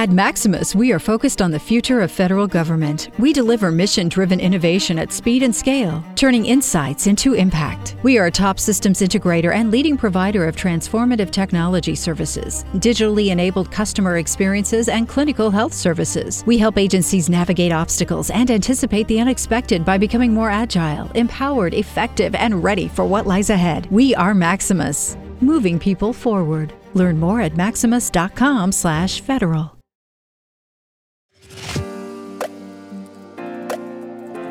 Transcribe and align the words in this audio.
At 0.00 0.08
Maximus, 0.08 0.74
we 0.74 0.92
are 0.92 0.98
focused 0.98 1.42
on 1.42 1.50
the 1.50 1.58
future 1.58 2.00
of 2.00 2.10
federal 2.10 2.46
government. 2.46 3.10
We 3.18 3.34
deliver 3.34 3.70
mission 3.70 4.08
driven 4.08 4.40
innovation 4.40 4.98
at 4.98 5.12
speed 5.12 5.42
and 5.42 5.54
scale, 5.54 6.02
turning 6.16 6.46
insights 6.46 7.06
into 7.06 7.34
impact. 7.34 7.96
We 8.02 8.16
are 8.16 8.24
a 8.24 8.30
top 8.30 8.58
systems 8.58 9.02
integrator 9.02 9.54
and 9.54 9.70
leading 9.70 9.98
provider 9.98 10.48
of 10.48 10.56
transformative 10.56 11.30
technology 11.30 11.94
services, 11.94 12.64
digitally 12.76 13.30
enabled 13.30 13.70
customer 13.70 14.16
experiences, 14.16 14.88
and 14.88 15.06
clinical 15.06 15.50
health 15.50 15.74
services. 15.74 16.44
We 16.46 16.56
help 16.56 16.78
agencies 16.78 17.28
navigate 17.28 17.70
obstacles 17.70 18.30
and 18.30 18.50
anticipate 18.50 19.06
the 19.06 19.20
unexpected 19.20 19.84
by 19.84 19.98
becoming 19.98 20.32
more 20.32 20.48
agile, 20.48 21.10
empowered, 21.10 21.74
effective, 21.74 22.34
and 22.34 22.64
ready 22.64 22.88
for 22.88 23.04
what 23.04 23.26
lies 23.26 23.50
ahead. 23.50 23.86
We 23.90 24.14
are 24.14 24.32
Maximus, 24.32 25.18
moving 25.42 25.78
people 25.78 26.14
forward. 26.14 26.72
Learn 26.94 27.20
more 27.20 27.42
at 27.42 27.54
maximus.com/federal. 27.54 29.79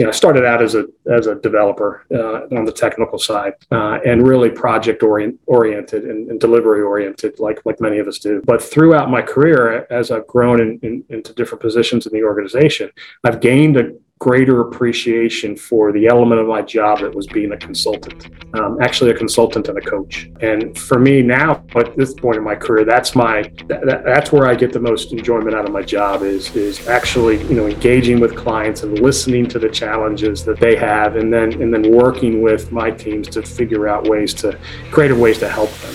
You 0.00 0.06
know, 0.06 0.12
I 0.12 0.14
started 0.14 0.46
out 0.46 0.62
as 0.62 0.74
a 0.74 0.86
as 1.12 1.26
a 1.26 1.34
developer 1.34 2.06
uh, 2.10 2.56
on 2.56 2.64
the 2.64 2.72
technical 2.72 3.18
side, 3.18 3.52
uh, 3.70 3.98
and 4.06 4.26
really 4.26 4.48
project 4.48 5.02
orient, 5.02 5.38
oriented 5.44 6.04
and, 6.04 6.30
and, 6.30 6.40
delivery 6.40 6.80
oriented, 6.80 7.38
like 7.38 7.60
like 7.66 7.82
many 7.82 7.98
of 7.98 8.08
us 8.08 8.18
do. 8.18 8.40
But 8.46 8.62
throughout 8.62 9.10
my 9.10 9.20
career, 9.20 9.86
as 9.90 10.10
I've 10.10 10.26
grown 10.26 10.58
in, 10.58 10.78
in, 10.82 11.04
into 11.10 11.34
different 11.34 11.60
positions 11.60 12.06
in 12.06 12.14
the 12.14 12.22
organization, 12.24 12.90
I've 13.24 13.42
gained 13.42 13.76
a 13.76 13.92
greater 14.20 14.60
appreciation 14.60 15.56
for 15.56 15.92
the 15.92 16.06
element 16.06 16.38
of 16.38 16.46
my 16.46 16.60
job 16.60 17.00
that 17.00 17.14
was 17.14 17.26
being 17.26 17.52
a 17.52 17.56
consultant, 17.56 18.28
um, 18.52 18.76
actually 18.82 19.10
a 19.10 19.14
consultant 19.14 19.66
and 19.66 19.78
a 19.78 19.80
coach. 19.80 20.30
And 20.42 20.76
for 20.78 20.98
me 20.98 21.22
now, 21.22 21.64
at 21.74 21.96
this 21.96 22.12
point 22.12 22.36
in 22.36 22.44
my 22.44 22.54
career, 22.54 22.84
that's 22.84 23.16
my 23.16 23.50
that, 23.68 24.02
that's 24.04 24.30
where 24.30 24.46
I 24.46 24.54
get 24.54 24.74
the 24.74 24.78
most 24.78 25.12
enjoyment 25.12 25.56
out 25.56 25.64
of 25.64 25.72
my 25.72 25.80
job 25.80 26.22
is 26.22 26.54
is 26.54 26.86
actually 26.86 27.42
you 27.44 27.54
know 27.54 27.66
engaging 27.66 28.20
with 28.20 28.36
clients 28.36 28.82
and 28.82 28.98
listening 29.00 29.46
to 29.46 29.58
the 29.58 29.70
challenges 29.70 30.44
that 30.44 30.60
they 30.60 30.76
have, 30.76 31.16
and 31.16 31.32
then 31.32 31.54
and 31.62 31.72
then 31.72 31.90
working 31.90 32.42
with 32.42 32.70
my 32.72 32.90
teams 32.90 33.26
to 33.28 33.42
figure 33.42 33.88
out 33.88 34.06
ways 34.06 34.34
to 34.34 34.58
creative 34.90 35.18
ways 35.18 35.38
to 35.38 35.48
help 35.48 35.70
them. 35.78 35.94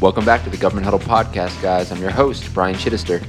Welcome 0.00 0.24
back 0.24 0.42
to 0.44 0.48
the 0.48 0.56
Government 0.56 0.86
Huddle 0.86 1.00
podcast, 1.00 1.60
guys. 1.60 1.92
I'm 1.92 2.00
your 2.00 2.10
host, 2.10 2.54
Brian 2.54 2.74
Chittister. 2.74 3.22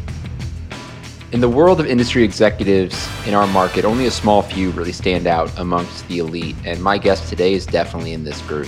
In 1.32 1.40
the 1.40 1.48
world 1.48 1.80
of 1.80 1.86
industry 1.86 2.26
executives 2.26 3.08
in 3.26 3.34
our 3.34 3.48
market, 3.48 3.86
only 3.86 4.06
a 4.06 4.12
small 4.12 4.42
few 4.42 4.70
really 4.72 4.92
stand 4.92 5.28
out 5.28 5.50
amongst 5.58 6.06
the 6.10 6.20
elite, 6.20 6.58
and 6.66 6.84
my 6.84 6.98
guest 6.98 7.30
today 7.30 7.54
is 7.54 7.66
definitely 7.66 8.12
in 8.12 8.26
this 8.26 8.42
group. 8.42 8.68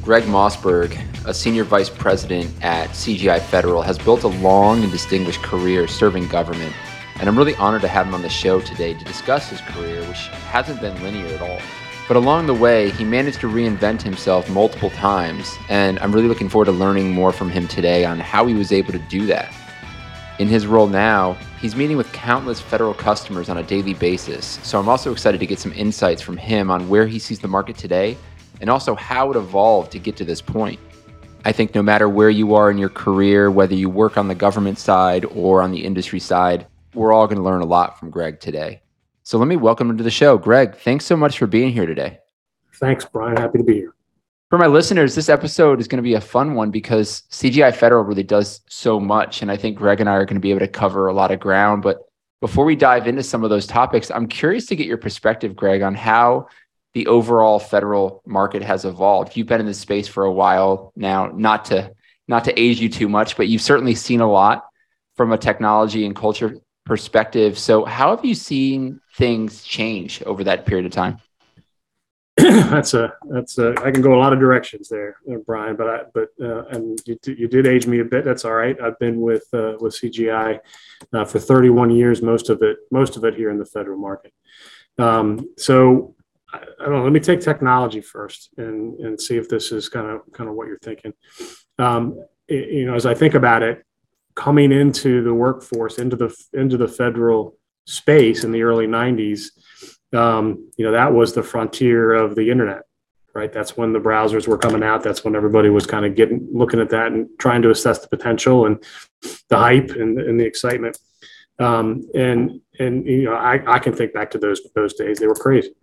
Gregg 0.00 0.22
Mossburg, 0.22 0.98
a 1.26 1.34
senior 1.34 1.64
vice 1.64 1.90
president 1.90 2.50
at 2.64 2.88
CGI 2.88 3.42
Federal, 3.42 3.82
has 3.82 3.98
built 3.98 4.22
a 4.22 4.28
long 4.28 4.82
and 4.82 4.90
distinguished 4.90 5.42
career 5.42 5.86
serving 5.86 6.28
government, 6.28 6.74
and 7.20 7.28
I'm 7.28 7.36
really 7.36 7.56
honored 7.56 7.82
to 7.82 7.88
have 7.88 8.06
him 8.06 8.14
on 8.14 8.22
the 8.22 8.30
show 8.30 8.58
today 8.58 8.94
to 8.94 9.04
discuss 9.04 9.50
his 9.50 9.60
career, 9.60 10.00
which 10.08 10.28
hasn't 10.48 10.80
been 10.80 10.98
linear 11.02 11.26
at 11.26 11.42
all. 11.42 11.60
But 12.08 12.16
along 12.16 12.46
the 12.46 12.54
way, 12.54 12.90
he 12.92 13.04
managed 13.04 13.40
to 13.40 13.48
reinvent 13.48 14.00
himself 14.00 14.48
multiple 14.48 14.90
times, 14.90 15.54
and 15.68 15.98
I'm 15.98 16.12
really 16.12 16.28
looking 16.28 16.48
forward 16.48 16.64
to 16.66 16.72
learning 16.72 17.12
more 17.12 17.32
from 17.32 17.50
him 17.50 17.68
today 17.68 18.06
on 18.06 18.18
how 18.18 18.46
he 18.46 18.54
was 18.54 18.72
able 18.72 18.92
to 18.92 18.98
do 18.98 19.26
that. 19.26 19.52
In 20.38 20.48
his 20.48 20.66
role 20.66 20.86
now, 20.86 21.34
he's 21.60 21.76
meeting 21.76 21.98
with 21.98 22.10
countless 22.12 22.60
federal 22.60 22.94
customers 22.94 23.50
on 23.50 23.58
a 23.58 23.62
daily 23.62 23.92
basis. 23.92 24.58
So 24.62 24.80
I'm 24.80 24.88
also 24.88 25.12
excited 25.12 25.38
to 25.40 25.46
get 25.46 25.58
some 25.58 25.72
insights 25.74 26.22
from 26.22 26.38
him 26.38 26.70
on 26.70 26.88
where 26.88 27.06
he 27.06 27.18
sees 27.18 27.38
the 27.38 27.48
market 27.48 27.76
today 27.76 28.16
and 28.60 28.70
also 28.70 28.94
how 28.94 29.30
it 29.30 29.36
evolved 29.36 29.92
to 29.92 29.98
get 29.98 30.16
to 30.16 30.24
this 30.24 30.40
point. 30.40 30.80
I 31.44 31.52
think 31.52 31.74
no 31.74 31.82
matter 31.82 32.08
where 32.08 32.30
you 32.30 32.54
are 32.54 32.70
in 32.70 32.78
your 32.78 32.88
career, 32.88 33.50
whether 33.50 33.74
you 33.74 33.90
work 33.90 34.16
on 34.16 34.28
the 34.28 34.34
government 34.34 34.78
side 34.78 35.26
or 35.26 35.60
on 35.60 35.70
the 35.70 35.84
industry 35.84 36.20
side, 36.20 36.66
we're 36.94 37.12
all 37.12 37.26
going 37.26 37.38
to 37.38 37.44
learn 37.44 37.60
a 37.60 37.66
lot 37.66 37.98
from 37.98 38.10
Gregg 38.10 38.40
today. 38.40 38.80
So 39.24 39.38
let 39.38 39.48
me 39.48 39.56
welcome 39.56 39.90
him 39.90 39.98
to 39.98 40.04
the 40.04 40.10
show. 40.10 40.38
Gregg, 40.38 40.76
thanks 40.76 41.04
so 41.04 41.16
much 41.16 41.38
for 41.38 41.46
being 41.46 41.72
here 41.72 41.86
today. 41.86 42.18
Thanks, 42.76 43.04
Brian. 43.04 43.36
Happy 43.36 43.58
to 43.58 43.64
be 43.64 43.74
here 43.74 43.94
for 44.52 44.58
my 44.58 44.66
listeners, 44.66 45.14
this 45.14 45.30
episode 45.30 45.80
is 45.80 45.88
going 45.88 45.96
to 45.96 46.02
be 46.02 46.12
a 46.12 46.20
fun 46.20 46.52
one 46.52 46.70
because 46.70 47.22
CGI 47.30 47.74
Federal 47.74 48.04
really 48.04 48.22
does 48.22 48.60
so 48.68 49.00
much. 49.00 49.40
And 49.40 49.50
I 49.50 49.56
think 49.56 49.78
Gregg 49.78 49.98
and 49.98 50.10
I 50.10 50.12
are 50.16 50.26
going 50.26 50.36
to 50.36 50.42
be 50.42 50.50
able 50.50 50.60
to 50.60 50.68
cover 50.68 51.06
a 51.06 51.14
lot 51.14 51.30
of 51.30 51.40
ground. 51.40 51.82
But 51.82 52.00
before 52.42 52.66
we 52.66 52.76
dive 52.76 53.08
into 53.08 53.22
some 53.22 53.44
of 53.44 53.48
those 53.48 53.66
topics, 53.66 54.10
I'm 54.10 54.26
curious 54.26 54.66
to 54.66 54.76
get 54.76 54.86
your 54.86 54.98
perspective, 54.98 55.56
Gregg, 55.56 55.80
on 55.80 55.94
how 55.94 56.48
the 56.92 57.06
overall 57.06 57.58
federal 57.58 58.20
market 58.26 58.62
has 58.62 58.84
evolved. 58.84 59.38
You've 59.38 59.46
been 59.46 59.58
in 59.58 59.64
this 59.64 59.80
space 59.80 60.06
for 60.06 60.24
a 60.24 60.32
while 60.32 60.92
now, 60.96 61.30
not 61.34 61.64
to 61.66 61.94
not 62.28 62.44
to 62.44 62.60
age 62.60 62.78
you 62.78 62.90
too 62.90 63.08
much, 63.08 63.38
but 63.38 63.48
you've 63.48 63.62
certainly 63.62 63.94
seen 63.94 64.20
a 64.20 64.30
lot 64.30 64.66
from 65.16 65.32
a 65.32 65.38
technology 65.38 66.04
and 66.04 66.14
culture 66.14 66.58
perspective. 66.84 67.58
So 67.58 67.86
how 67.86 68.14
have 68.14 68.22
you 68.22 68.34
seen 68.34 69.00
things 69.16 69.64
change 69.64 70.22
over 70.24 70.44
that 70.44 70.66
period 70.66 70.84
of 70.84 70.92
time? 70.92 71.20
that's 72.36 72.94
a 72.94 73.12
that's 73.28 73.58
a 73.58 73.74
I 73.84 73.90
can 73.90 74.00
go 74.00 74.14
a 74.14 74.20
lot 74.20 74.32
of 74.32 74.38
directions 74.38 74.88
there, 74.88 75.16
uh, 75.30 75.36
Brian. 75.44 75.76
But 75.76 75.88
I 75.88 76.00
but 76.14 76.28
uh, 76.40 76.64
and 76.66 76.98
you, 77.04 77.18
you 77.26 77.46
did 77.46 77.66
age 77.66 77.86
me 77.86 78.00
a 78.00 78.04
bit. 78.04 78.24
That's 78.24 78.46
all 78.46 78.54
right. 78.54 78.80
I've 78.80 78.98
been 78.98 79.20
with 79.20 79.46
uh, 79.52 79.74
with 79.80 79.94
CGI 79.94 80.58
uh, 81.12 81.24
for 81.26 81.38
31 81.38 81.90
years. 81.90 82.22
Most 82.22 82.48
of 82.48 82.62
it 82.62 82.78
most 82.90 83.18
of 83.18 83.24
it 83.24 83.34
here 83.34 83.50
in 83.50 83.58
the 83.58 83.66
federal 83.66 83.98
market. 83.98 84.32
Um, 84.98 85.50
so 85.58 86.14
I, 86.50 86.58
I, 86.80 86.84
don't 86.84 86.94
know. 86.94 87.04
Let 87.04 87.12
me 87.12 87.20
take 87.20 87.40
technology 87.40 88.00
first 88.00 88.48
and 88.56 88.98
and 89.00 89.20
see 89.20 89.36
if 89.36 89.50
this 89.50 89.70
is 89.70 89.90
kind 89.90 90.08
of 90.08 90.20
kind 90.32 90.48
of 90.48 90.56
what 90.56 90.68
you're 90.68 90.78
thinking. 90.78 91.12
Um, 91.78 92.18
it, 92.48 92.70
you 92.70 92.86
know, 92.86 92.94
as 92.94 93.04
I 93.04 93.12
think 93.12 93.34
about 93.34 93.62
it, 93.62 93.84
coming 94.34 94.72
into 94.72 95.22
the 95.22 95.34
workforce 95.34 95.98
into 95.98 96.16
the 96.16 96.34
into 96.54 96.78
the 96.78 96.88
federal 96.88 97.58
space 97.84 98.42
in 98.44 98.52
the 98.52 98.62
early 98.62 98.86
90s 98.86 99.50
um, 100.12 100.70
you 100.76 100.84
know, 100.84 100.92
that 100.92 101.12
was 101.12 101.32
the 101.32 101.42
frontier 101.42 102.12
of 102.12 102.34
the 102.34 102.50
internet, 102.50 102.82
right? 103.34 103.52
That's 103.52 103.76
when 103.76 103.92
the 103.92 104.00
browsers 104.00 104.46
were 104.46 104.58
coming 104.58 104.82
out. 104.82 105.02
That's 105.02 105.24
when 105.24 105.34
everybody 105.34 105.70
was 105.70 105.86
kind 105.86 106.04
of 106.04 106.14
getting 106.14 106.46
looking 106.52 106.80
at 106.80 106.90
that 106.90 107.12
and 107.12 107.28
trying 107.38 107.62
to 107.62 107.70
assess 107.70 107.98
the 108.00 108.08
potential 108.08 108.66
and 108.66 108.82
the 109.48 109.56
hype 109.56 109.90
and, 109.90 110.18
and 110.18 110.38
the 110.38 110.44
excitement. 110.44 110.98
Um, 111.58 112.08
and 112.14 112.60
and 112.78 113.06
you 113.06 113.24
know, 113.24 113.34
I, 113.34 113.62
I 113.66 113.78
can 113.78 113.94
think 113.94 114.12
back 114.12 114.30
to 114.32 114.38
those 114.38 114.60
those 114.74 114.94
days. 114.94 115.18
They 115.18 115.26
were 115.26 115.34
crazy. 115.34 115.74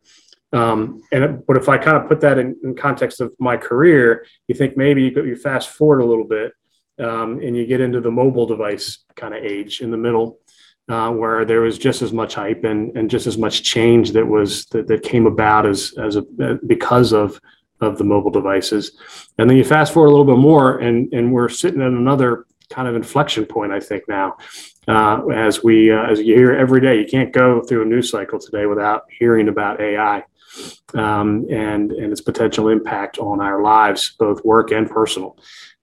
Um, 0.51 1.03
and 1.12 1.45
but 1.45 1.57
if 1.57 1.69
I 1.69 1.78
kind 1.78 1.97
of 1.97 2.07
put 2.07 2.22
that 2.22 2.39
in, 2.39 2.56
in, 2.63 2.75
context 2.75 3.22
of 3.22 3.31
my 3.39 3.56
career, 3.56 4.25
you 4.47 4.56
think 4.56 4.75
maybe 4.75 5.03
you, 5.03 5.23
you 5.23 5.35
fast 5.35 5.69
forward 5.69 6.00
a 6.00 6.06
little 6.06 6.23
bit 6.23 6.53
um, 7.00 7.39
and 7.39 7.56
you 7.56 7.68
get 7.68 7.81
into 7.81 8.01
the 8.01 8.09
mobile 8.09 8.47
device 8.47 9.06
kind 9.16 9.35
of 9.35 9.44
age 9.44 9.81
in 9.81 9.91
the 9.91 9.97
middle 9.97 10.39
uh, 10.89 11.11
where 11.11 11.45
there 11.45 11.61
was 11.61 11.77
just 11.77 12.01
as 12.01 12.11
much 12.11 12.33
hype 12.33 12.63
and, 12.63 12.95
and 12.97 13.09
just 13.09 13.27
as 13.27 13.38
much 13.38 13.63
change 13.63 14.11
that 14.11 14.25
was 14.25 14.66
that, 14.67 14.88
that 14.88 15.03
came 15.03 15.27
about 15.27 15.66
as 15.66 15.94
as 16.01 16.16
a, 16.16 16.23
because 16.66 17.13
of 17.13 17.39
of 17.81 17.97
the 17.97 18.03
mobile 18.03 18.31
devices. 18.31 18.97
And 19.38 19.50
then 19.50 19.56
you 19.56 19.63
fast 19.63 19.94
forward 19.94 20.07
a 20.07 20.12
little 20.12 20.25
bit 20.25 20.41
more, 20.41 20.80
and 20.80 21.13
and 21.13 21.31
we're 21.31 21.50
sitting 21.50 21.81
at 21.81 21.88
another 21.88 22.45
kind 22.69 22.88
of 22.88 22.95
inflection 22.95 23.45
point, 23.45 23.71
I 23.71 23.80
think 23.80 24.03
now, 24.07 24.38
uh, 24.88 25.27
as 25.27 25.63
we 25.63 25.91
uh, 25.91 26.03
as 26.03 26.19
you 26.19 26.36
hear 26.36 26.53
every 26.53 26.81
day, 26.81 27.00
you 27.00 27.06
can't 27.06 27.31
go 27.31 27.62
through 27.62 27.83
a 27.83 27.86
news 27.86 28.09
cycle 28.09 28.39
today 28.39 28.65
without 28.65 29.03
hearing 29.09 29.47
about 29.47 29.81
AI. 29.81 30.24
Um, 30.95 31.45
and 31.51 31.91
and 31.91 32.12
its 32.12 32.21
potential 32.21 32.69
impact 32.69 33.19
on 33.19 33.39
our 33.39 33.62
lives, 33.62 34.15
both 34.18 34.44
work 34.44 34.71
and 34.71 34.89
personal. 34.89 35.38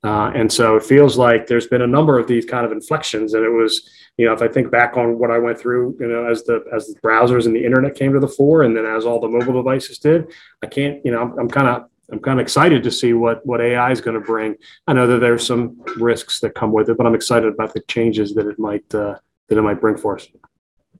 Uh, 0.07 0.31
and 0.35 0.53
so 0.53 0.77
it 0.77 0.85
feels 0.85 1.19
like 1.19 1.47
there's 1.47 1.67
been 1.67 1.83
a 1.83 1.87
number 1.87 2.19
of 2.19 2.27
these 2.27 2.45
kind 2.45 2.65
of 2.65 2.73
inflections, 2.73 3.35
and 3.35 3.45
it 3.45 3.51
was 3.51 3.91
you 4.17 4.25
know, 4.25 4.33
if 4.33 4.41
I 4.41 4.49
think 4.49 4.71
back 4.71 4.97
on 4.97 5.19
what 5.19 5.31
I 5.31 5.39
went 5.39 5.59
through, 5.59 5.97
you 6.01 6.07
know, 6.07 6.25
as 6.27 6.43
the 6.45 6.65
as 6.75 6.87
the 6.87 6.99
browsers 7.01 7.47
and 7.47 7.55
the 7.55 7.65
internet 7.65 7.95
came 7.95 8.13
to 8.15 8.21
the 8.21 8.29
fore, 8.29 8.63
and 8.63 8.77
then 8.77 8.87
as 8.87 9.05
all 9.05 9.21
the 9.21 9.29
mobile 9.29 9.53
devices 9.53 9.99
did, 9.99 10.33
I 10.63 10.67
can't, 10.67 11.05
you 11.05 11.13
know, 11.13 11.35
I'm, 11.39 11.49
kind 11.49 11.69
of 11.69 11.89
I'm 12.11 12.21
kind 12.21 12.41
of 12.41 12.45
excited 12.45 12.83
to 12.83 12.91
see 12.91 13.13
what 13.13 13.45
what 13.45 13.61
AI 13.61 13.91
is 13.91 14.01
going 14.01 14.19
to 14.19 14.27
bring. 14.27 14.57
I 14.87 14.95
know 14.95 15.07
that 15.07 15.21
there's 15.21 15.47
some 15.47 15.83
risks 15.97 16.41
that 16.41 16.55
come 16.55 16.73
with 16.73 16.89
it, 16.89 16.97
but 16.97 17.07
I'm 17.07 17.15
excited 17.15 17.53
about 17.53 17.75
the 17.75 17.81
changes 17.81 18.35
that 18.35 18.47
it 18.47 18.59
might 18.59 18.95
uh, 18.95 19.17
that 19.49 19.59
it 19.59 19.63
might 19.63 19.81
bring 19.81 19.99
for 19.99 20.17
us. 20.17 20.27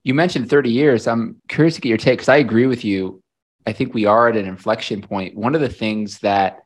You 0.03 0.13
mentioned 0.13 0.51
30 0.51 0.71
years. 0.71 1.07
I'm 1.07 1.41
curious 1.49 1.75
to 1.77 1.81
get 1.81 1.89
your 1.89 1.99
take 1.99 2.19
because 2.19 2.29
I 2.29 2.37
agree 2.37 2.67
with 2.67 2.85
you. 2.85 3.23
I 3.67 3.73
think 3.73 3.95
we 3.95 4.05
are 4.05 4.29
at 4.29 4.37
an 4.37 4.47
inflection 4.47 5.01
point. 5.01 5.35
One 5.35 5.55
of 5.55 5.63
the 5.63 5.69
things 5.71 6.19
that 6.19 6.59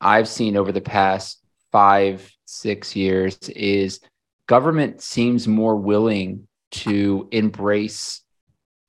I've 0.00 0.28
seen 0.28 0.56
over 0.56 0.72
the 0.72 0.82
past 0.82 1.43
five, 1.74 2.30
six 2.44 2.94
years 2.94 3.36
is 3.48 3.98
government 4.46 5.02
seems 5.02 5.48
more 5.48 5.74
willing 5.74 6.46
to 6.70 7.28
embrace 7.32 8.20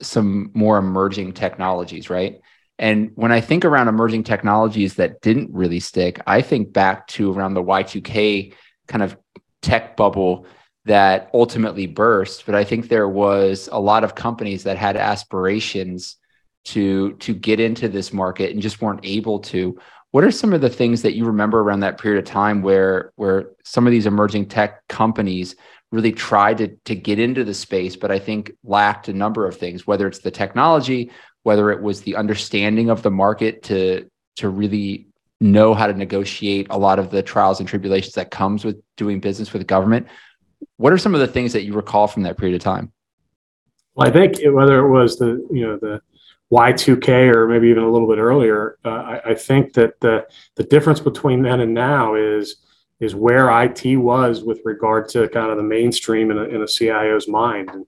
some 0.04 0.52
more 0.54 0.78
emerging 0.78 1.34
technologies, 1.34 2.12
right? 2.12 2.42
And 2.78 3.10
when 3.16 3.32
I 3.32 3.42
think 3.42 3.66
around 3.66 3.88
emerging 3.88 4.26
technologies 4.26 4.94
that 4.96 5.20
didn't 5.22 5.50
really 5.52 5.80
stick, 5.80 6.22
I 6.28 6.44
think 6.44 6.74
back 6.74 7.08
to 7.08 7.34
around 7.34 7.56
the 7.56 7.64
Y2K 7.64 8.54
kind 8.88 9.02
of 9.02 9.18
tech 9.64 9.98
bubble 9.98 10.46
that 10.86 11.32
ultimately 11.34 11.88
burst. 11.88 12.46
But 12.46 12.54
I 12.54 12.64
think 12.64 12.88
there 12.88 13.10
was 13.10 13.68
a 13.72 13.80
lot 13.80 14.04
of 14.04 14.14
companies 14.14 14.62
that 14.66 14.78
had 14.78 14.96
aspirations 14.96 16.18
to 16.66 17.14
to 17.14 17.34
get 17.34 17.60
into 17.60 17.90
this 17.90 18.14
market 18.14 18.52
and 18.52 18.62
just 18.62 18.80
weren't 18.80 19.04
able 19.04 19.40
to. 19.40 19.80
What 20.16 20.24
are 20.24 20.32
some 20.32 20.54
of 20.54 20.62
the 20.62 20.70
things 20.70 21.02
that 21.02 21.14
you 21.14 21.26
remember 21.26 21.60
around 21.60 21.82
that 21.82 22.00
period 22.00 22.20
of 22.20 22.24
time 22.24 22.62
where 22.62 23.12
where 23.18 23.50
some 23.66 23.86
of 23.86 23.92
these 23.92 24.06
emerging 24.06 24.46
tech 24.46 24.88
companies 24.88 25.58
really 25.92 26.14
tried 26.14 26.60
to 26.60 26.70
to 26.86 26.96
get 26.96 27.20
into 27.20 27.44
the 27.44 27.54
space, 27.54 27.98
but 27.98 28.12
I 28.12 28.20
think 28.20 28.54
lacked 28.64 29.10
a 29.10 29.14
number 29.14 29.46
of 29.46 29.58
things, 29.58 29.86
whether 29.86 30.08
it's 30.08 30.20
the 30.20 30.32
technology, 30.32 31.12
whether 31.44 31.70
it 31.70 31.82
was 31.82 32.00
the 32.00 32.16
understanding 32.16 32.90
of 32.90 33.02
the 33.02 33.12
market 33.12 33.62
to 33.64 34.10
to 34.38 34.48
really 34.48 35.10
know 35.42 35.74
how 35.74 35.86
to 35.86 35.94
negotiate 35.94 36.68
a 36.70 36.78
lot 36.78 36.98
of 36.98 37.12
the 37.12 37.22
trials 37.22 37.60
and 37.60 37.68
tribulations 37.68 38.14
that 38.14 38.32
comes 38.32 38.64
with 38.64 38.82
doing 38.96 39.20
business 39.20 39.52
with 39.52 39.68
government. 39.68 40.08
What 40.78 40.94
are 40.94 40.98
some 40.98 41.14
of 41.14 41.20
the 41.20 41.28
things 41.28 41.52
that 41.52 41.66
you 41.66 41.74
recall 41.74 42.08
from 42.08 42.24
that 42.24 42.38
period 42.38 42.56
of 42.56 42.62
time? 42.62 42.94
Well, 43.96 44.08
I 44.08 44.12
think 44.12 44.40
it, 44.40 44.52
whether 44.52 44.80
it 44.80 44.90
was 44.90 45.18
the 45.18 45.46
you 45.52 45.68
know 45.68 45.78
the 45.78 46.00
Y2K 46.52 47.34
or 47.34 47.48
maybe 47.48 47.70
even 47.70 47.84
a 47.84 47.92
little 47.92 48.08
bit 48.08 48.20
earlier, 48.20 48.78
uh, 48.86 48.90
I, 48.90 49.32
I, 49.32 49.36
think 49.36 49.74
that 49.74 50.00
the 50.00 50.28
the 50.56 50.64
difference 50.64 51.00
between 51.00 51.42
then 51.42 51.60
and 51.60 51.74
now 51.74 52.14
is 52.14 52.58
is 53.00 53.16
where 53.16 53.50
IT 53.64 53.98
was 53.98 54.44
with 54.44 54.62
regard 54.64 55.10
to 55.10 55.28
kind 55.30 55.52
of 55.52 55.58
the 55.58 55.64
mainstream 55.64 56.32
in 56.32 56.38
a, 56.38 56.44
in 56.44 56.62
a 56.62 56.68
CIO's 56.68 57.28
mind. 57.28 57.70
And, 57.70 57.86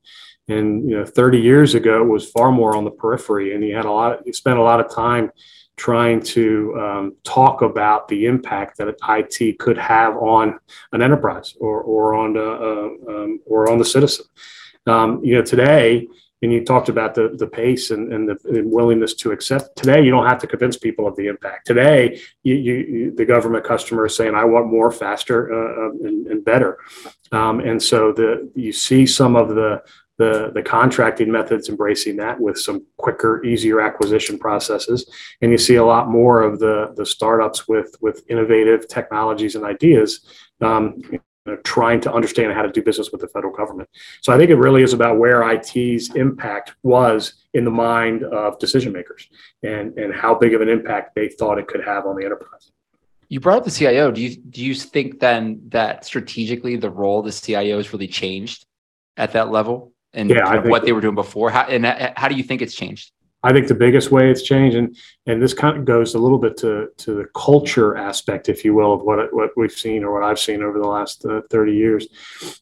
and 0.49 0.89
you 0.89 0.97
know, 0.97 1.05
30 1.05 1.39
years 1.39 1.75
ago, 1.75 2.01
it 2.01 2.07
was 2.07 2.29
far 2.29 2.51
more 2.51 2.75
on 2.75 2.83
the 2.83 2.91
periphery, 2.91 3.53
and 3.53 3.63
you 3.63 3.75
had 3.75 3.85
a 3.85 3.91
lot. 3.91 4.25
You 4.25 4.33
spent 4.33 4.59
a 4.59 4.63
lot 4.63 4.79
of 4.79 4.93
time 4.93 5.31
trying 5.75 6.19
to 6.19 6.75
um, 6.79 7.15
talk 7.23 7.61
about 7.61 8.07
the 8.07 8.25
impact 8.25 8.77
that 8.77 8.95
IT 9.07 9.59
could 9.59 9.77
have 9.77 10.15
on 10.17 10.57
an 10.91 11.01
enterprise 11.01 11.55
or 11.59 11.81
or 11.81 12.15
on 12.15 12.33
the 12.33 12.49
uh, 12.49 13.11
um, 13.11 13.39
or 13.45 13.69
on 13.71 13.77
the 13.77 13.85
citizen. 13.85 14.25
Um, 14.85 15.23
you 15.23 15.35
know, 15.35 15.43
today, 15.43 16.07
and 16.41 16.53
you 16.53 16.63
talked 16.63 16.89
about 16.89 17.15
the 17.15 17.35
the 17.37 17.47
pace 17.47 17.91
and, 17.91 18.13
and 18.13 18.29
the 18.29 18.37
and 18.45 18.71
willingness 18.71 19.13
to 19.15 19.31
accept. 19.31 19.75
Today, 19.75 20.03
you 20.03 20.11
don't 20.11 20.27
have 20.27 20.39
to 20.39 20.47
convince 20.47 20.77
people 20.77 21.07
of 21.07 21.15
the 21.15 21.27
impact. 21.27 21.65
Today, 21.65 22.19
you, 22.43 22.55
you, 22.55 22.73
you 22.75 23.15
the 23.15 23.25
government 23.25 23.63
customer 23.63 24.05
is 24.05 24.15
saying, 24.15 24.35
"I 24.35 24.45
want 24.45 24.67
more, 24.67 24.91
faster, 24.91 25.51
uh, 25.51 25.85
uh 25.85 26.07
and, 26.07 26.27
and, 26.27 26.45
better," 26.45 26.77
um, 27.31 27.59
and 27.59 27.81
so 27.81 28.11
the 28.11 28.51
you 28.55 28.71
see 28.71 29.05
some 29.05 29.35
of 29.35 29.49
the 29.49 29.81
the, 30.17 30.51
the 30.53 30.63
contracting 30.63 31.31
methods 31.31 31.69
embracing 31.69 32.15
that 32.17 32.39
with 32.39 32.57
some 32.57 32.85
quicker, 32.97 33.43
easier 33.43 33.79
acquisition 33.81 34.39
processes. 34.39 35.07
And 35.41 35.51
you 35.51 35.59
see 35.59 35.75
a 35.75 35.85
lot 35.85 36.09
more 36.09 36.41
of 36.41 36.57
the, 36.59 36.91
the 36.97 37.05
startups 37.05 37.67
with, 37.67 37.95
with 38.01 38.23
innovative 38.27 38.87
technologies 38.87 39.53
and 39.55 39.63
ideas 39.63 40.25
um, 40.61 41.01
you 41.47 41.53
know, 41.53 41.61
trying 41.63 42.01
to 42.01 42.13
understand 42.13 42.53
how 42.53 42.61
to 42.61 42.71
do 42.71 42.81
business 42.81 43.11
with 43.11 43.21
the 43.21 43.27
federal 43.27 43.53
government. 43.53 43.89
So 44.21 44.33
I 44.33 44.37
think 44.37 44.51
it 44.51 44.55
really 44.55 44.83
is 44.83 44.93
about 44.93 45.17
where 45.17 45.49
IT's 45.49 46.13
impact 46.15 46.75
was 46.83 47.33
in 47.53 47.63
the 47.63 47.71
mind 47.71 48.23
of 48.23 48.59
decision 48.59 48.91
makers 48.91 49.27
and, 49.63 49.97
and 49.97 50.13
how 50.13 50.35
big 50.35 50.53
of 50.53 50.61
an 50.61 50.69
impact 50.69 51.15
they 51.15 51.29
thought 51.29 51.57
it 51.57 51.67
could 51.67 51.83
have 51.83 52.05
on 52.05 52.15
the 52.15 52.25
enterprise. 52.25 52.71
You 53.29 53.39
brought 53.39 53.57
up 53.57 53.65
the 53.65 53.71
CIO. 53.71 54.11
Do 54.11 54.21
you 54.21 54.37
do 54.37 54.63
you 54.63 54.73
think 54.73 55.19
then 55.19 55.61
that 55.69 56.05
strategically 56.05 56.77
the 56.77 56.89
role 56.89 57.19
of 57.19 57.25
the 57.25 57.31
CIO 57.33 57.75
has 57.75 57.91
really 57.91 58.07
changed 58.07 58.65
at 59.17 59.33
that 59.33 59.51
level? 59.51 59.91
and 60.13 60.29
yeah, 60.29 60.67
what 60.67 60.83
they 60.83 60.91
were 60.91 61.01
doing 61.01 61.15
before? 61.15 61.51
How, 61.51 61.63
and 61.63 61.85
uh, 61.85 62.11
how 62.15 62.27
do 62.27 62.35
you 62.35 62.43
think 62.43 62.61
it's 62.61 62.73
changed? 62.73 63.11
I 63.47 63.53
think 63.53 63.69
the 63.69 63.75
biggest 63.75 64.11
way 64.11 64.29
it's 64.29 64.43
changed, 64.43 64.75
and 64.75 64.97
and 65.25 65.41
this 65.41 65.53
kind 65.53 65.77
of 65.77 65.85
goes 65.85 66.15
a 66.15 66.19
little 66.19 66.37
bit 66.37 66.57
to 66.57 66.89
to 66.97 67.15
the 67.15 67.25
culture 67.33 67.95
aspect, 67.95 68.49
if 68.49 68.65
you 68.65 68.73
will, 68.73 68.93
of 68.93 69.03
what 69.03 69.33
what 69.33 69.51
we've 69.55 69.71
seen 69.71 70.03
or 70.03 70.13
what 70.13 70.23
I've 70.23 70.39
seen 70.39 70.61
over 70.61 70.77
the 70.77 70.87
last 70.87 71.25
uh, 71.25 71.41
thirty 71.49 71.73
years. 71.73 72.07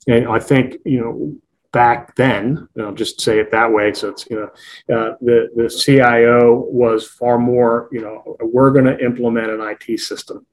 And 0.07 0.27
I 0.27 0.37
think 0.37 0.77
you 0.85 0.99
know 1.01 1.35
back 1.71 2.15
then, 2.15 2.69
I'll 2.79 2.93
just 2.93 3.19
say 3.19 3.39
it 3.39 3.49
that 3.49 3.71
way. 3.71 3.93
So 3.93 4.09
it's 4.09 4.27
you 4.29 4.37
know 4.37 4.95
uh, 4.95 5.15
the 5.21 5.49
the 5.55 5.69
CIO 5.69 6.53
was 6.53 7.07
far 7.07 7.39
more 7.39 7.89
you 7.91 8.01
know 8.01 8.37
we're 8.39 8.71
going 8.71 8.85
to 8.85 9.03
implement 9.03 9.49
an 9.49 9.61
IT 9.61 9.99
system 9.99 10.45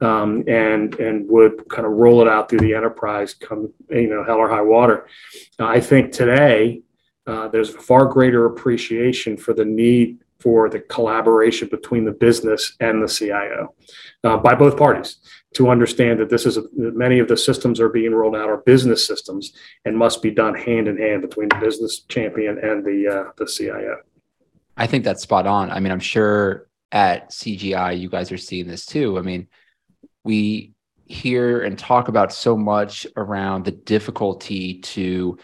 um, 0.00 0.44
and 0.48 0.94
and 0.98 1.28
would 1.28 1.68
kind 1.68 1.86
of 1.86 1.92
roll 1.92 2.20
it 2.20 2.28
out 2.28 2.48
through 2.48 2.60
the 2.60 2.74
enterprise, 2.74 3.34
come 3.34 3.72
you 3.90 4.08
know 4.08 4.24
hell 4.24 4.38
or 4.38 4.48
high 4.48 4.62
water. 4.62 5.06
I 5.58 5.78
think 5.80 6.12
today 6.12 6.82
uh, 7.28 7.46
there's 7.48 7.74
a 7.74 7.78
far 7.78 8.06
greater 8.06 8.46
appreciation 8.46 9.36
for 9.36 9.52
the 9.52 9.64
need 9.64 10.18
for 10.40 10.70
the 10.70 10.80
collaboration 10.80 11.68
between 11.68 12.04
the 12.04 12.12
business 12.12 12.76
and 12.80 13.02
the 13.02 13.08
CIO 13.08 13.74
uh, 14.24 14.36
by 14.36 14.54
both 14.54 14.76
parties 14.76 15.18
to 15.54 15.68
understand 15.68 16.20
that 16.20 16.30
this 16.30 16.46
is 16.46 16.56
a, 16.56 16.62
that 16.76 16.96
many 16.96 17.18
of 17.18 17.28
the 17.28 17.36
systems 17.36 17.80
are 17.80 17.88
being 17.88 18.14
rolled 18.14 18.36
out 18.36 18.48
are 18.48 18.58
business 18.58 19.06
systems 19.06 19.52
and 19.84 19.96
must 19.96 20.22
be 20.22 20.30
done 20.30 20.54
hand 20.54 20.88
in 20.88 20.96
hand 20.96 21.22
between 21.22 21.48
the 21.48 21.56
business 21.56 22.00
champion 22.08 22.58
and 22.58 22.84
the 22.84 23.08
uh, 23.08 23.32
the 23.36 23.46
CIO. 23.46 23.98
I 24.76 24.86
think 24.86 25.04
that's 25.04 25.22
spot 25.22 25.46
on. 25.46 25.70
I 25.70 25.80
mean, 25.80 25.92
I'm 25.92 26.00
sure 26.00 26.68
at 26.92 27.30
CGI 27.30 27.98
you 27.98 28.08
guys 28.08 28.30
are 28.32 28.38
seeing 28.38 28.68
this 28.68 28.86
too. 28.86 29.18
I 29.18 29.22
mean, 29.22 29.48
we 30.24 30.72
hear 31.06 31.62
and 31.62 31.78
talk 31.78 32.08
about 32.08 32.32
so 32.32 32.56
much 32.56 33.06
around 33.16 33.64
the 33.64 33.72
difficulty 33.72 34.80
to 34.80 35.38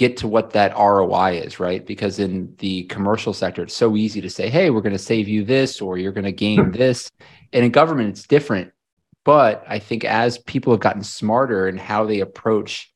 get 0.00 0.16
to 0.16 0.26
what 0.26 0.54
that 0.54 0.74
ROI 0.74 1.42
is, 1.44 1.60
right? 1.60 1.84
Because 1.84 2.18
in 2.18 2.54
the 2.56 2.84
commercial 2.84 3.34
sector, 3.34 3.64
it's 3.64 3.76
so 3.76 3.96
easy 3.96 4.22
to 4.22 4.30
say, 4.30 4.48
hey, 4.48 4.70
we're 4.70 4.80
going 4.80 4.94
to 4.94 4.98
save 4.98 5.28
you 5.28 5.44
this 5.44 5.82
or 5.82 5.98
you're 5.98 6.10
going 6.10 6.24
to 6.24 6.32
gain 6.32 6.64
hmm. 6.64 6.70
this. 6.70 7.10
And 7.52 7.66
in 7.66 7.70
government, 7.70 8.08
it's 8.08 8.26
different. 8.26 8.72
But 9.26 9.62
I 9.68 9.78
think 9.78 10.06
as 10.06 10.38
people 10.38 10.72
have 10.72 10.80
gotten 10.80 11.02
smarter 11.02 11.68
in 11.68 11.76
how 11.76 12.06
they 12.06 12.20
approach 12.20 12.90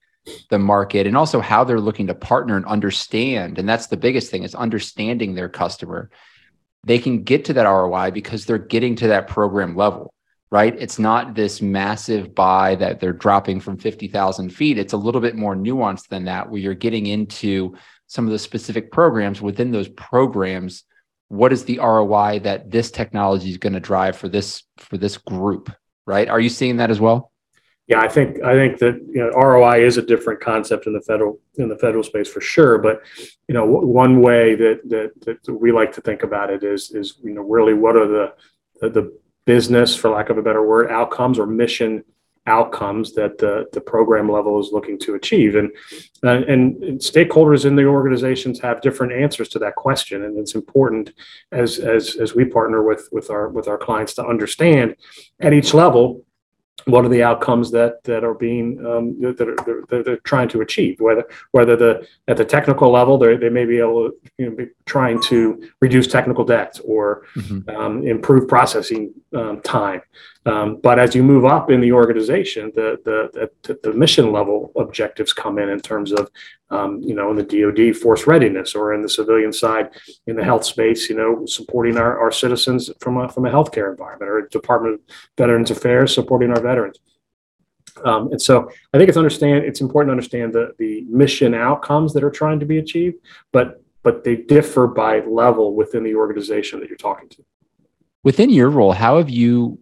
the 0.49 0.59
market 0.59 1.07
and 1.07 1.15
also 1.15 1.41
how 1.41 1.63
they're 1.63 1.79
looking 1.79 2.07
to 2.07 2.15
partner 2.15 2.57
and 2.57 2.65
understand, 2.65 3.59
and 3.59 3.69
that's 3.69 3.89
the 3.89 3.99
biggest 3.99 4.31
thing 4.31 4.43
is 4.43 4.55
understanding 4.55 5.35
their 5.35 5.51
customer, 5.51 6.09
they 6.85 6.99
can 6.99 7.23
get 7.23 7.45
to 7.45 7.53
that 7.53 7.69
ROI 7.69 8.13
because 8.13 8.47
they're 8.47 8.57
getting 8.57 8.97
to 8.97 9.09
that 9.09 9.29
program 9.29 9.77
level 9.77 10.14
right? 10.51 10.75
It's 10.79 10.99
not 10.99 11.35
this 11.35 11.61
massive 11.61 12.35
buy 12.35 12.77
that 12.77 13.01
they're 13.01 13.13
dropping 13.13 13.61
from 13.61 13.77
50,000 13.77 14.51
feet. 14.51 14.79
It's 14.79 14.93
a 14.93 14.99
little 14.99 15.21
bit 15.21 15.37
more 15.37 15.57
nuanced 15.57 16.09
than 16.09 16.25
that, 16.27 16.51
where 16.51 16.61
you're 16.61 16.75
getting 16.75 17.07
into 17.07 17.75
some 18.07 18.27
of 18.27 18.33
the 18.33 18.39
specific 18.39 18.93
programs 18.93 19.43
within 19.43 19.71
those 19.71 19.89
programs. 19.89 20.85
What 21.29 21.53
is 21.53 21.65
the 21.65 21.79
ROI 21.79 22.41
that 22.41 22.71
this 22.71 22.91
technology 22.91 23.51
is 23.51 23.59
going 23.59 23.73
to 23.73 23.81
drive 23.81 24.17
for 24.17 24.29
this 24.29 24.63
for 24.79 24.99
this 24.99 25.17
group, 25.17 25.73
right? 26.07 26.29
Are 26.29 26.41
you 26.41 26.51
seeing 26.51 26.77
that 26.77 26.91
as 26.91 27.01
well? 27.01 27.33
Yeah, 27.87 28.01
I 28.01 28.09
think 28.09 28.43
I 28.43 28.55
think 28.55 28.79
that 28.79 28.95
you 29.09 29.21
know, 29.21 29.31
ROI 29.31 29.85
is 29.85 29.99
a 29.99 30.03
different 30.03 30.41
concept 30.41 30.87
in 30.87 30.95
the 30.95 31.03
federal 31.03 31.39
in 31.57 31.69
the 31.69 31.77
federal 31.77 32.03
space 32.03 32.29
for 32.29 32.41
sure. 32.41 32.79
But 32.79 33.03
you 33.47 33.55
know, 33.55 33.67
one 33.67 34.23
way 34.23 34.55
that 34.55 34.89
that, 34.89 35.41
that 35.45 35.53
we 35.53 35.71
like 35.71 35.93
to 35.95 36.01
think 36.01 36.23
about 36.23 36.51
it 36.51 36.63
is 36.63 36.93
is 36.93 37.19
you 37.23 37.35
know 37.35 37.43
really 37.43 37.75
what 37.75 37.97
are 37.97 38.07
the 38.07 38.35
the 38.81 39.19
business, 39.45 39.95
for 39.95 40.11
lack 40.11 40.31
of 40.31 40.39
a 40.39 40.43
better 40.43 40.65
word, 40.65 40.91
outcomes 40.91 41.39
or 41.39 41.47
mission 41.47 42.05
outcomes 42.47 43.15
that 43.15 43.39
the, 43.39 43.67
the 43.73 43.81
program 43.81 44.31
level 44.31 44.61
is 44.61 44.71
looking 44.71 44.99
to 44.99 45.15
achieve. 45.15 45.57
And, 45.57 45.71
uh, 46.23 46.43
and 46.47 46.77
stakeholders 47.01 47.65
in 47.65 47.75
the 47.75 47.87
organizations 47.87 48.61
have 48.61 48.83
different 48.83 49.15
answers 49.15 49.49
to 49.51 49.59
that 49.61 49.77
question. 49.77 50.25
And 50.25 50.39
it's 50.39 50.55
important 50.55 51.13
as, 51.53 51.79
as, 51.79 52.17
as 52.17 52.35
we 52.35 52.45
partner 52.45 52.83
with, 52.83 53.09
with, 53.13 53.31
our, 53.31 53.49
with 53.49 53.67
our 53.67 53.79
clients 53.79 54.15
to 54.15 54.27
understand 54.27 54.97
at 55.41 55.55
each 55.55 55.73
level 55.73 56.25
what 56.87 57.05
are 57.05 57.09
the 57.09 57.23
outcomes 57.23 57.71
that 57.71 58.03
that 58.05 58.25
are 58.25 58.35
being 58.35 58.85
um, 58.87 59.21
that, 59.21 59.49
are, 59.49 59.87
that 59.89 60.03
they're 60.05 60.17
trying 60.19 60.49
to 60.49 60.61
achieve 60.61 61.01
whether 61.01 61.25
whether 61.53 61.77
the 61.77 62.07
at 62.29 62.37
the 62.37 62.45
technical 62.45 62.91
level 62.91 63.19
they 63.19 63.37
they 63.37 63.49
may 63.49 63.65
be 63.65 63.79
able 63.79 64.11
to 64.11 64.17
you 64.39 64.51
know, 64.51 64.57
be 64.57 64.67
trying 64.87 65.21
to 65.23 65.69
reduce 65.81 66.07
technical 66.07 66.45
debt 66.45 66.79
or 66.85 67.25
mm-hmm. 67.37 67.69
um, 67.77 68.07
improve 68.07 68.49
processing 68.49 69.13
um, 69.35 69.61
time 69.63 70.01
um, 70.47 70.79
but 70.83 70.99
as 70.99 71.15
you 71.15 71.23
move 71.23 71.45
up 71.47 71.71
in 71.71 71.81
the 71.81 71.93
organization, 71.93 72.71
the, 72.75 73.01
the, 73.05 73.49
the, 73.63 73.79
the, 73.83 73.93
mission 73.95 74.31
level 74.31 74.73
objectives 74.77 75.33
come 75.33 75.59
in 75.59 75.71
in 75.71 75.81
terms 75.81 76.13
of, 76.13 76.31
um, 76.75 77.01
you 77.01 77.15
know, 77.15 77.31
in 77.31 77.37
the 77.37 77.43
DoD 77.43 77.97
force 77.97 78.27
readiness 78.27 78.75
or 78.75 78.95
in 78.95 79.03
the 79.03 79.09
civilian 79.09 79.53
side 79.53 79.91
in 80.27 80.35
the 80.35 80.43
health 80.43 80.65
space, 80.65 81.09
you 81.09 81.17
know, 81.17 81.47
supporting 81.47 81.97
our, 81.97 82.19
our 82.19 82.33
citizens 82.33 82.91
from 83.01 83.17
a, 83.19 83.29
from 83.29 83.47
a 83.47 83.51
healthcare 83.51 83.91
environment 83.91 84.31
or 84.31 84.49
Department 84.49 84.95
of 84.95 85.01
Veterans 85.39 85.71
Affairs 85.71 86.13
supporting 86.13 86.51
our 86.51 86.61
veterans. 86.61 86.99
Um, 88.05 88.33
and 88.33 88.43
so 88.43 88.69
I 88.93 88.99
think 88.99 89.09
it's 89.09 89.17
understand 89.17 89.65
it's 89.65 89.81
important 89.81 90.09
to 90.09 90.13
understand 90.13 90.53
the, 90.53 90.75
the 90.79 91.03
mission 91.09 91.55
outcomes 91.55 92.13
that 92.15 92.25
are 92.25 92.31
trying 92.31 92.59
to 92.59 92.67
be 92.67 92.79
achieved, 92.79 93.19
but 93.53 93.81
but 94.03 94.25
they 94.25 94.37
differ 94.37 94.87
by 94.87 95.21
level 95.21 95.75
within 95.75 96.03
the 96.03 96.17
organization 96.17 96.81
that 96.81 96.89
you're 96.89 96.97
talking 96.97 97.29
to. 97.31 97.45
Within 98.25 98.51
your 98.51 98.69
role, 98.69 98.93
how 98.93 99.17
have 99.19 99.31
you 99.31 99.79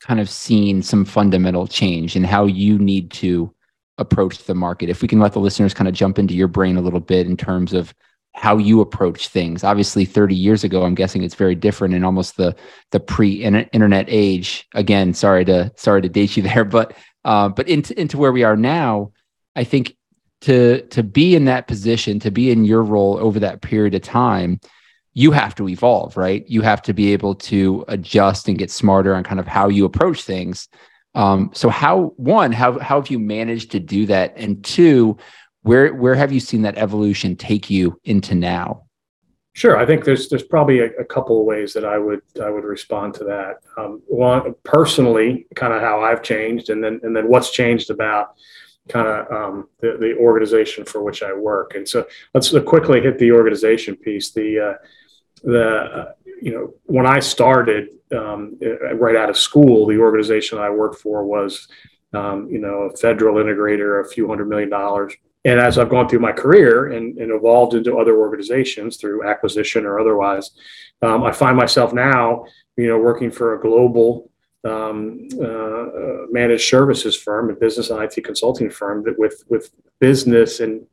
kind 0.00 0.20
of 0.20 0.28
seen 0.30 0.82
some 0.82 1.04
fundamental 1.04 1.66
change 1.66 2.16
in 2.16 2.24
how 2.24 2.46
you 2.46 2.78
need 2.78 3.10
to 3.10 3.53
approach 3.98 4.44
the 4.44 4.54
market? 4.54 4.88
If 4.88 5.02
we 5.02 5.08
can 5.08 5.20
let 5.20 5.32
the 5.32 5.40
listeners 5.40 5.74
kind 5.74 5.88
of 5.88 5.94
jump 5.94 6.18
into 6.18 6.34
your 6.34 6.48
brain 6.48 6.76
a 6.76 6.80
little 6.80 7.00
bit 7.00 7.26
in 7.26 7.36
terms 7.36 7.72
of 7.72 7.94
how 8.34 8.58
you 8.58 8.80
approach 8.80 9.28
things. 9.28 9.62
Obviously, 9.62 10.04
30 10.04 10.34
years 10.34 10.64
ago, 10.64 10.82
I'm 10.82 10.96
guessing 10.96 11.22
it's 11.22 11.36
very 11.36 11.54
different 11.54 11.94
in 11.94 12.04
almost 12.04 12.36
the 12.36 12.54
the 12.90 13.00
pre-internet 13.00 14.06
age. 14.08 14.66
Again, 14.74 15.14
sorry 15.14 15.44
to 15.46 15.72
sorry 15.76 16.02
to 16.02 16.08
date 16.08 16.36
you 16.36 16.42
there, 16.42 16.64
but 16.64 16.96
uh, 17.24 17.48
but 17.48 17.68
into 17.68 17.98
into 17.98 18.18
where 18.18 18.32
we 18.32 18.42
are 18.42 18.56
now, 18.56 19.12
I 19.56 19.64
think 19.64 19.96
to 20.42 20.82
to 20.88 21.02
be 21.02 21.34
in 21.34 21.46
that 21.46 21.68
position, 21.68 22.18
to 22.20 22.30
be 22.30 22.50
in 22.50 22.64
your 22.64 22.82
role 22.82 23.18
over 23.18 23.40
that 23.40 23.62
period 23.62 23.94
of 23.94 24.02
time, 24.02 24.60
you 25.14 25.30
have 25.30 25.54
to 25.54 25.68
evolve, 25.68 26.16
right? 26.16 26.44
You 26.48 26.60
have 26.62 26.82
to 26.82 26.92
be 26.92 27.12
able 27.12 27.36
to 27.36 27.84
adjust 27.86 28.48
and 28.48 28.58
get 28.58 28.70
smarter 28.70 29.14
on 29.14 29.22
kind 29.22 29.40
of 29.40 29.46
how 29.46 29.68
you 29.68 29.84
approach 29.84 30.24
things. 30.24 30.68
Um, 31.14 31.50
so 31.54 31.68
how 31.68 32.12
one, 32.16 32.52
how 32.52 32.78
how 32.78 33.00
have 33.00 33.10
you 33.10 33.18
managed 33.18 33.70
to 33.72 33.80
do 33.80 34.06
that? 34.06 34.34
And 34.36 34.64
two, 34.64 35.16
where 35.62 35.94
where 35.94 36.14
have 36.14 36.32
you 36.32 36.40
seen 36.40 36.62
that 36.62 36.76
evolution 36.76 37.36
take 37.36 37.70
you 37.70 38.00
into 38.04 38.34
now? 38.34 38.84
Sure, 39.54 39.76
I 39.76 39.86
think 39.86 40.04
there's 40.04 40.28
there's 40.28 40.42
probably 40.42 40.80
a, 40.80 40.86
a 40.96 41.04
couple 41.04 41.38
of 41.38 41.46
ways 41.46 41.72
that 41.74 41.84
I 41.84 41.96
would 41.98 42.20
I 42.42 42.50
would 42.50 42.64
respond 42.64 43.14
to 43.14 43.24
that. 43.24 43.58
Um, 43.78 44.02
one 44.08 44.54
personally, 44.64 45.46
kind 45.54 45.72
of 45.72 45.80
how 45.80 46.02
I've 46.02 46.22
changed, 46.22 46.70
and 46.70 46.82
then 46.82 46.98
and 47.04 47.16
then 47.16 47.28
what's 47.28 47.50
changed 47.50 47.90
about 47.90 48.34
kind 48.88 49.06
of 49.06 49.30
um, 49.32 49.68
the, 49.80 49.96
the 49.98 50.16
organization 50.16 50.84
for 50.84 51.02
which 51.02 51.22
I 51.22 51.32
work. 51.32 51.74
And 51.76 51.88
so 51.88 52.06
let's 52.34 52.50
quickly 52.66 53.00
hit 53.00 53.18
the 53.18 53.30
organization 53.30 53.96
piece. 53.96 54.32
The 54.32 54.72
uh, 54.72 54.86
the 55.44 55.68
uh, 55.68 56.12
you 56.40 56.52
know 56.52 56.74
when 56.84 57.06
I 57.06 57.20
started 57.20 57.88
um, 58.14 58.58
right 58.94 59.16
out 59.16 59.30
of 59.30 59.36
school, 59.36 59.86
the 59.86 59.98
organization 59.98 60.58
I 60.58 60.70
worked 60.70 61.00
for 61.00 61.24
was 61.24 61.68
um, 62.12 62.48
you 62.50 62.58
know 62.58 62.90
a 62.92 62.96
federal 62.96 63.36
integrator, 63.36 64.04
a 64.04 64.08
few 64.08 64.28
hundred 64.28 64.48
million 64.48 64.70
dollars. 64.70 65.14
And 65.46 65.60
as 65.60 65.76
I've 65.76 65.90
gone 65.90 66.08
through 66.08 66.20
my 66.20 66.32
career 66.32 66.92
and, 66.92 67.18
and 67.18 67.30
evolved 67.30 67.74
into 67.74 67.98
other 67.98 68.16
organizations 68.16 68.96
through 68.96 69.28
acquisition 69.28 69.84
or 69.84 70.00
otherwise, 70.00 70.52
um, 71.02 71.22
I 71.22 71.32
find 71.32 71.54
myself 71.54 71.92
now, 71.92 72.46
you 72.78 72.88
know, 72.88 72.98
working 72.98 73.30
for 73.30 73.54
a 73.54 73.60
global 73.60 74.30
um, 74.64 75.28
uh, 75.38 75.44
uh, 75.44 76.26
managed 76.30 76.66
services 76.66 77.14
firm, 77.14 77.50
a 77.50 77.54
business 77.54 77.90
and 77.90 78.02
IT 78.02 78.24
consulting 78.24 78.70
firm 78.70 79.04
that 79.04 79.18
with 79.18 79.44
with 79.48 79.70
business 80.00 80.60
and 80.60 80.86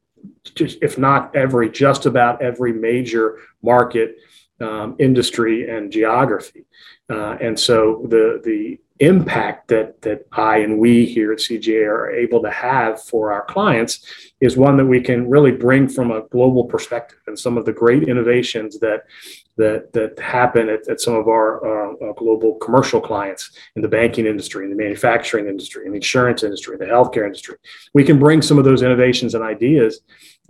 just, 0.55 0.77
if 0.81 0.97
not 0.97 1.35
every, 1.35 1.69
just 1.69 2.05
about 2.05 2.41
every 2.41 2.73
major 2.73 3.39
market, 3.61 4.17
um, 4.61 4.95
industry, 4.99 5.69
and 5.69 5.91
geography. 5.91 6.65
Uh, 7.09 7.37
and 7.41 7.59
so 7.59 8.05
the 8.09 8.41
the 8.43 8.79
impact 9.01 9.67
that 9.67 9.99
that 10.03 10.27
I 10.31 10.59
and 10.59 10.77
we 10.77 11.05
here 11.05 11.33
at 11.33 11.39
CGI 11.39 11.87
are 11.87 12.11
able 12.11 12.41
to 12.43 12.51
have 12.51 13.01
for 13.01 13.33
our 13.33 13.43
clients 13.45 14.05
is 14.39 14.55
one 14.55 14.77
that 14.77 14.85
we 14.85 15.01
can 15.01 15.27
really 15.27 15.51
bring 15.51 15.89
from 15.89 16.11
a 16.11 16.21
global 16.29 16.65
perspective. 16.65 17.17
And 17.25 17.37
some 17.37 17.57
of 17.57 17.65
the 17.65 17.73
great 17.73 18.03
innovations 18.07 18.79
that 18.79 19.05
that 19.57 19.91
that 19.93 20.19
happen 20.19 20.69
at, 20.69 20.87
at 20.87 21.01
some 21.01 21.15
of 21.15 21.27
our 21.27 21.49
uh, 21.65 21.93
uh, 21.95 22.13
global 22.13 22.55
commercial 22.55 23.01
clients 23.01 23.51
in 23.75 23.81
the 23.81 23.87
banking 23.87 24.27
industry, 24.27 24.65
in 24.65 24.69
the 24.69 24.83
manufacturing 24.83 25.47
industry, 25.47 25.85
in 25.85 25.91
the 25.91 25.97
insurance 25.97 26.43
industry, 26.43 26.75
in 26.75 26.79
the 26.79 26.93
healthcare 26.93 27.25
industry. 27.25 27.57
We 27.95 28.03
can 28.03 28.19
bring 28.19 28.43
some 28.43 28.59
of 28.59 28.65
those 28.65 28.83
innovations 28.83 29.33
and 29.33 29.43
ideas 29.43 30.01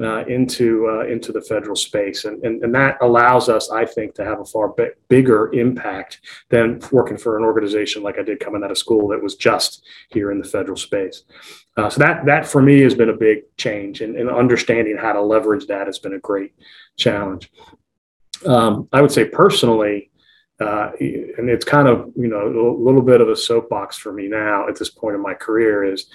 uh, 0.03 0.25
into 0.25 0.87
uh, 0.89 1.05
into 1.05 1.31
the 1.31 1.41
federal 1.41 1.75
space, 1.75 2.25
and, 2.25 2.43
and 2.43 2.63
and 2.63 2.73
that 2.75 2.97
allows 3.01 3.49
us, 3.49 3.69
I 3.69 3.85
think, 3.85 4.15
to 4.15 4.25
have 4.25 4.39
a 4.39 4.45
far 4.45 4.69
b- 4.69 4.89
bigger 5.09 5.53
impact 5.53 6.21
than 6.49 6.81
working 6.91 7.17
for 7.17 7.37
an 7.37 7.43
organization 7.43 8.03
like 8.03 8.17
I 8.17 8.23
did 8.23 8.39
coming 8.39 8.63
out 8.63 8.71
of 8.71 8.77
school 8.77 9.07
that 9.09 9.21
was 9.21 9.35
just 9.35 9.83
here 10.09 10.31
in 10.31 10.39
the 10.39 10.47
federal 10.47 10.77
space. 10.77 11.23
Uh, 11.77 11.89
so 11.89 11.99
that 11.99 12.25
that 12.25 12.45
for 12.45 12.61
me 12.61 12.81
has 12.81 12.95
been 12.95 13.09
a 13.09 13.17
big 13.17 13.43
change, 13.57 14.01
and, 14.01 14.15
and 14.15 14.29
understanding 14.29 14.97
how 14.97 15.13
to 15.13 15.21
leverage 15.21 15.67
that 15.67 15.87
has 15.87 15.99
been 15.99 16.13
a 16.13 16.19
great 16.19 16.53
challenge 16.97 17.51
um, 18.45 18.87
I 18.91 19.01
would 19.01 19.11
say 19.11 19.25
personally, 19.25 20.11
uh, 20.59 20.91
and 20.99 21.49
it's 21.49 21.65
kind 21.65 21.87
of 21.87 22.11
you 22.15 22.27
know 22.27 22.47
a 22.47 22.77
little 22.83 23.01
bit 23.01 23.21
of 23.21 23.29
a 23.29 23.35
soapbox 23.35 23.97
for 23.97 24.13
me 24.13 24.27
now 24.27 24.67
at 24.67 24.77
this 24.77 24.89
point 24.89 25.15
in 25.15 25.21
my 25.21 25.33
career 25.33 25.83
is 25.83 26.07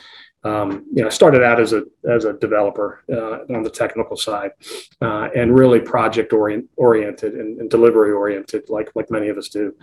um, 0.45 0.87
you 0.93 1.03
know 1.03 1.09
I 1.09 1.11
started 1.11 1.43
out 1.43 1.61
as 1.61 1.73
a 1.73 1.85
as 2.09 2.25
a 2.25 2.35
developer 2.35 3.03
uh, 3.13 3.55
on 3.55 3.63
the 3.63 3.71
technical 3.71 4.17
side 4.17 4.53
uh, 5.01 5.29
and 5.35 5.57
really 5.59 5.81
project 5.81 6.33
orient, 6.33 6.69
oriented 6.77 7.35
and, 7.35 7.61
and, 7.61 7.71
delivery 7.71 8.13
oriented 8.13 8.69
like 8.69 8.91
like 8.95 9.11
many 9.11 9.29
of 9.29 9.39
us 9.39 9.49
do 9.49 9.75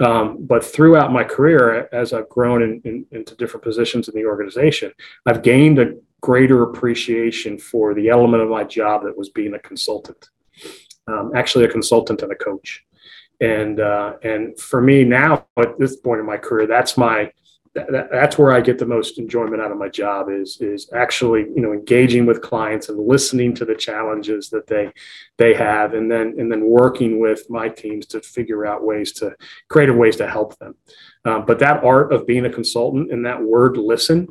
um, 0.00 0.38
but 0.40 0.64
throughout 0.64 1.12
my 1.12 1.24
career 1.24 1.88
as 1.92 2.12
I've 2.12 2.28
grown 2.28 2.62
in, 2.62 2.80
in, 2.84 3.06
into 3.10 3.34
different 3.36 3.64
positions 3.64 4.08
in 4.08 4.14
the 4.14 4.26
organization 4.26 4.92
I've 5.26 5.42
gained 5.42 5.78
a 5.78 5.94
greater 6.20 6.62
appreciation 6.62 7.58
for 7.58 7.94
the 7.94 8.08
element 8.08 8.42
of 8.42 8.48
my 8.48 8.64
job 8.64 9.04
that 9.04 9.16
was 9.16 9.30
being 9.30 9.54
a 9.54 9.58
consultant 9.58 10.28
um, 11.06 11.32
actually 11.34 11.64
a 11.64 11.68
consultant 11.68 12.22
and 12.22 12.32
a 12.32 12.36
coach. 12.36 12.84
And 13.40 13.80
uh, 13.80 14.14
and 14.22 14.58
for 14.58 14.80
me 14.80 15.04
now 15.04 15.46
at 15.58 15.78
this 15.78 15.96
point 15.96 16.20
in 16.20 16.26
my 16.26 16.38
career, 16.38 16.66
that's 16.66 16.96
my 16.96 17.30
that, 17.76 18.08
that's 18.10 18.38
where 18.38 18.52
I 18.52 18.60
get 18.60 18.78
the 18.78 18.86
most 18.86 19.18
enjoyment 19.18 19.62
out 19.62 19.70
of 19.70 19.78
my 19.78 19.88
job 19.88 20.28
is 20.30 20.58
is 20.60 20.90
actually 20.94 21.42
you 21.54 21.60
know 21.62 21.72
engaging 21.72 22.26
with 22.26 22.42
clients 22.42 22.88
and 22.88 22.98
listening 22.98 23.54
to 23.56 23.64
the 23.64 23.74
challenges 23.74 24.50
that 24.50 24.66
they 24.66 24.92
they 25.38 25.54
have 25.54 25.94
and 25.94 26.10
then 26.10 26.34
and 26.38 26.50
then 26.50 26.66
working 26.66 27.20
with 27.20 27.48
my 27.50 27.68
teams 27.68 28.06
to 28.06 28.20
figure 28.20 28.66
out 28.66 28.84
ways 28.84 29.12
to 29.12 29.34
creative 29.68 29.96
ways 29.96 30.16
to 30.16 30.28
help 30.28 30.58
them. 30.58 30.74
Um, 31.26 31.44
but 31.44 31.58
that 31.58 31.82
art 31.82 32.12
of 32.12 32.26
being 32.26 32.46
a 32.46 32.50
consultant 32.50 33.10
and 33.10 33.26
that 33.26 33.42
word 33.42 33.76
listen 33.76 34.28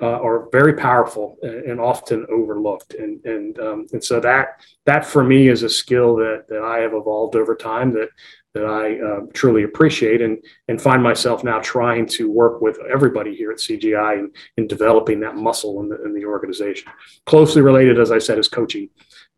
uh, 0.00 0.20
are 0.20 0.48
very 0.52 0.74
powerful 0.74 1.36
and, 1.42 1.64
and, 1.64 1.80
often 1.80 2.24
overlooked. 2.30 2.94
And 2.94 3.24
and 3.24 3.58
um, 3.58 3.86
and 3.92 4.02
so 4.02 4.20
that 4.20 4.60
that 4.84 5.04
for 5.04 5.24
me 5.24 5.48
is 5.48 5.64
a 5.64 5.68
skill 5.68 6.14
that 6.16 6.44
that 6.48 6.62
I 6.62 6.78
have 6.78 6.94
evolved 6.94 7.34
over 7.34 7.56
time 7.56 7.92
that 7.94 8.10
that 8.56 8.64
I 8.64 8.98
uh, 9.00 9.20
truly 9.32 9.62
appreciate 9.62 10.20
and 10.22 10.38
and 10.68 10.80
find 10.80 11.02
myself 11.02 11.44
now 11.44 11.60
trying 11.60 12.06
to 12.16 12.30
work 12.30 12.60
with 12.60 12.78
everybody 12.92 13.34
here 13.34 13.50
at 13.50 13.58
CGI 13.58 14.18
in, 14.18 14.30
in 14.56 14.66
developing 14.66 15.20
that 15.20 15.36
muscle 15.36 15.80
in 15.80 15.88
the, 15.88 16.02
in 16.04 16.14
the 16.14 16.24
organization. 16.24 16.90
Closely 17.26 17.62
related, 17.62 18.00
as 18.00 18.10
I 18.10 18.18
said, 18.18 18.38
is 18.38 18.48
coaching. 18.48 18.88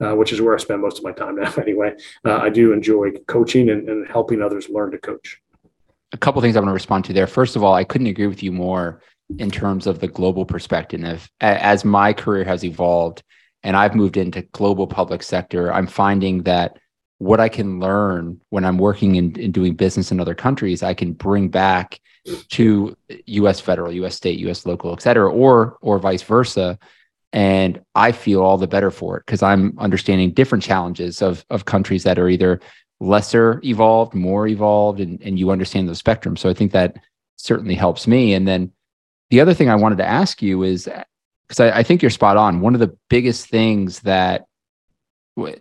Uh, 0.01 0.15
which 0.15 0.33
is 0.33 0.41
where 0.41 0.55
I 0.55 0.59
spend 0.59 0.81
most 0.81 0.99
of 0.99 1.03
my 1.03 1.11
time 1.11 1.35
now. 1.35 1.53
Anyway, 1.59 1.93
uh, 2.25 2.37
I 2.37 2.51
do 2.51 2.73
enjoy 2.73 3.11
coaching 3.27 3.71
and, 3.71 3.89
and 3.89 4.07
helping 4.07 4.41
others 4.41 4.69
learn 4.69 4.93
to 4.93 4.99
coach 4.99 5.43
a 6.13 6.17
couple 6.17 6.41
things 6.41 6.57
I 6.57 6.61
want 6.61 6.71
to 6.71 6.75
respond 6.75 7.05
to 7.07 7.13
there. 7.13 7.27
First 7.27 7.57
of 7.57 7.65
all, 7.65 7.75
I 7.75 7.85
couldn't 7.85 8.07
agree 8.07 8.27
with 8.27 8.43
you 8.43 8.53
more 8.53 9.03
in 9.39 9.51
terms 9.51 9.87
of 9.87 9.99
the 10.01 10.09
global 10.09 10.47
perspective. 10.47 11.29
As 11.41 11.85
my 11.85 12.13
career 12.13 12.45
has 12.45 12.65
evolved 12.65 13.23
and 13.63 13.77
I've 13.77 13.95
moved 13.95 14.17
into 14.17 14.43
global 14.53 14.87
public 14.87 15.23
sector, 15.23 15.73
I'm 15.73 15.87
finding 15.87 16.45
that 16.45 16.79
what 17.19 17.41
I 17.41 17.49
can 17.49 17.81
learn 17.81 18.41
when 18.51 18.65
I'm 18.65 18.79
working 18.79 19.17
in, 19.17 19.39
in 19.39 19.53
doing 19.53 19.75
business 19.75 20.11
in 20.11 20.21
other 20.21 20.35
countries, 20.35 20.83
I 20.83 20.95
can 20.95 21.13
bring 21.13 21.49
back 21.49 22.01
to 22.51 22.97
U.S. 23.27 23.61
federal, 23.61 23.93
U.S. 23.93 24.15
state, 24.15 24.39
U.S. 24.41 24.67
local, 24.67 24.93
et 24.93 25.03
cetera, 25.03 25.31
or 25.31 25.79
or 25.81 25.99
vice 25.99 26.23
versa. 26.23 26.79
And 27.33 27.81
I 27.95 28.13
feel 28.13 28.41
all 28.41 28.57
the 28.57 28.67
better 28.67 28.91
for 28.91 29.19
it 29.19 29.25
because 29.27 29.43
I'm 29.43 29.77
understanding 29.79 30.33
different 30.33 30.65
challenges 30.65 31.21
of 31.21 31.45
of 31.51 31.65
countries 31.65 32.05
that 32.05 32.19
are 32.19 32.29
either 32.29 32.61
lesser 33.01 33.61
evolved, 33.65 34.15
more 34.15 34.47
evolved, 34.47 35.01
and, 35.01 35.21
and 35.23 35.39
you 35.39 35.51
understand 35.51 35.89
the 35.89 35.95
spectrum. 35.95 36.37
So 36.37 36.49
I 36.49 36.55
think 36.55 36.73
that 36.73 36.97
certainly 37.37 37.75
helps 37.75 38.07
me. 38.07 38.35
And 38.35 38.47
then 38.47 38.73
the 39.31 39.41
other 39.41 39.55
thing 39.55 39.71
I 39.71 39.77
wanted 39.77 39.99
to 39.99 40.07
ask 40.07 40.43
you 40.43 40.63
is 40.65 40.89
because 41.47 41.61
I, 41.61 41.79
I, 41.79 41.83
think 41.83 42.03
you're 42.03 42.11
spot 42.11 42.37
on. 42.37 42.61
One 42.61 42.75
of 42.75 42.81
the 42.81 42.97
biggest 43.09 43.49
things 43.49 44.01
that 44.01 44.48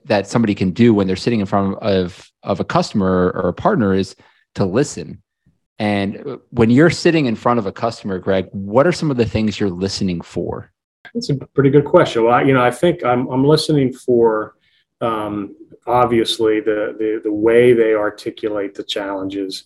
that 0.06 0.28
somebody 0.28 0.56
can 0.56 0.72
do 0.72 0.94
when 0.94 1.08
they're 1.08 1.16
sitting 1.16 1.40
in 1.40 1.46
front 1.46 1.78
of 1.80 2.32
of 2.44 2.60
a 2.60 2.66
customer 2.66 3.32
or 3.36 3.50
a 3.50 3.54
partner 3.54 3.94
is 3.94 4.16
to 4.56 4.66
listen. 4.66 5.22
And 5.80 6.40
when 6.50 6.70
you're 6.72 6.90
sitting 6.90 7.28
in 7.28 7.36
front 7.36 7.60
of 7.60 7.68
a 7.68 7.72
customer, 7.72 8.18
Gregg, 8.18 8.48
what 8.52 8.88
are 8.88 8.92
some 8.92 9.12
of 9.12 9.18
the 9.18 9.26
things 9.26 9.60
you're 9.60 9.70
listening 9.70 10.22
for? 10.22 10.72
That's 11.14 11.30
a 11.30 11.36
pretty 11.36 11.70
good 11.70 11.86
question. 11.86 12.24
Well, 12.24 12.34
I, 12.34 12.42
you 12.44 12.54
know, 12.54 12.64
I 12.64 12.72
think 12.72 13.04
I'm 13.04 13.28
I'm 13.28 13.46
listening 13.46 13.94
for 13.94 14.56
um, 15.02 15.56
obviously 15.86 16.60
the, 16.60 16.96
the, 16.98 17.22
the 17.24 17.32
way 17.32 17.74
they 17.74 17.94
articulate 17.94 18.74
the 18.74 18.84
challenges 18.84 19.66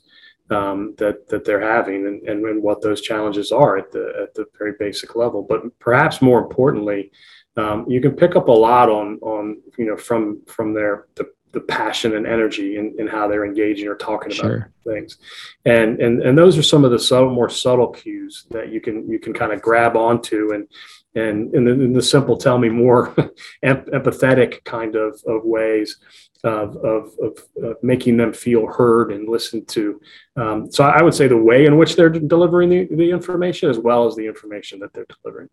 um, 0.49 0.95
that 0.97 1.29
that 1.29 1.45
they're 1.45 1.61
having 1.61 2.05
and, 2.05 2.27
and, 2.27 2.45
and, 2.45 2.61
what 2.61 2.81
those 2.81 3.01
challenges 3.01 3.53
are 3.53 3.77
at 3.77 3.89
the 3.91 4.11
at 4.21 4.33
the 4.33 4.45
very 4.59 4.73
basic 4.77 5.15
level. 5.15 5.41
But 5.41 5.61
perhaps 5.79 6.21
more 6.21 6.39
importantly, 6.39 7.11
um, 7.57 7.85
you 7.87 8.01
can 8.01 8.13
pick 8.13 8.35
up 8.35 8.47
a 8.47 8.51
lot 8.51 8.89
on 8.89 9.19
on 9.21 9.61
you 9.77 9.85
know 9.85 9.97
from 9.97 10.41
from 10.47 10.73
their 10.73 11.07
the, 11.15 11.29
the 11.51 11.59
passion 11.59 12.15
and 12.15 12.25
energy 12.25 12.77
in, 12.77 12.95
in 12.97 13.07
how 13.07 13.27
they're 13.27 13.45
engaging 13.45 13.87
or 13.87 13.95
talking 13.95 14.31
about 14.31 14.41
sure. 14.41 14.71
things, 14.85 15.17
and 15.65 15.99
and 15.99 16.21
and 16.21 16.37
those 16.37 16.57
are 16.57 16.63
some 16.63 16.85
of 16.85 16.91
the 16.91 16.99
subtle, 16.99 17.33
more 17.33 17.49
subtle 17.49 17.89
cues 17.89 18.45
that 18.51 18.69
you 18.71 18.79
can 18.79 19.09
you 19.09 19.19
can 19.19 19.33
kind 19.33 19.51
of 19.51 19.61
grab 19.61 19.97
onto 19.97 20.53
and 20.53 20.67
and 21.15 21.53
in 21.53 21.65
the, 21.65 21.71
in 21.71 21.93
the 21.93 22.01
simple 22.01 22.37
tell 22.37 22.57
me 22.57 22.69
more 22.69 23.07
empathetic 23.65 24.63
kind 24.63 24.95
of, 24.95 25.21
of 25.27 25.43
ways 25.43 25.97
of, 26.43 26.77
of, 26.77 27.13
of, 27.21 27.37
of, 27.63 27.83
making 27.83 28.17
them 28.17 28.33
feel 28.33 28.65
heard 28.65 29.11
and 29.11 29.29
listened 29.29 29.67
to. 29.67 30.01
Um, 30.35 30.71
so 30.71 30.83
I 30.83 31.03
would 31.03 31.13
say 31.13 31.27
the 31.27 31.37
way 31.37 31.65
in 31.65 31.77
which 31.77 31.95
they're 31.95 32.09
delivering 32.09 32.69
the, 32.69 32.87
the 32.89 33.11
information 33.11 33.69
as 33.69 33.77
well 33.77 34.07
as 34.07 34.15
the 34.15 34.25
information 34.25 34.79
that 34.79 34.93
they're 34.93 35.05
delivering. 35.21 35.49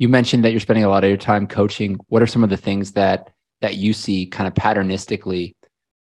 You 0.00 0.08
mentioned 0.08 0.44
that 0.44 0.50
you're 0.50 0.60
spending 0.60 0.84
a 0.84 0.88
lot 0.88 1.04
of 1.04 1.10
your 1.10 1.18
time 1.18 1.46
coaching. 1.46 1.98
What 2.08 2.22
are 2.22 2.26
some 2.26 2.42
of 2.42 2.48
the 2.48 2.56
things 2.56 2.92
that 2.92 3.30
that 3.60 3.76
you 3.76 3.92
see 3.92 4.24
kind 4.24 4.48
of 4.48 4.54
patternistically 4.54 5.54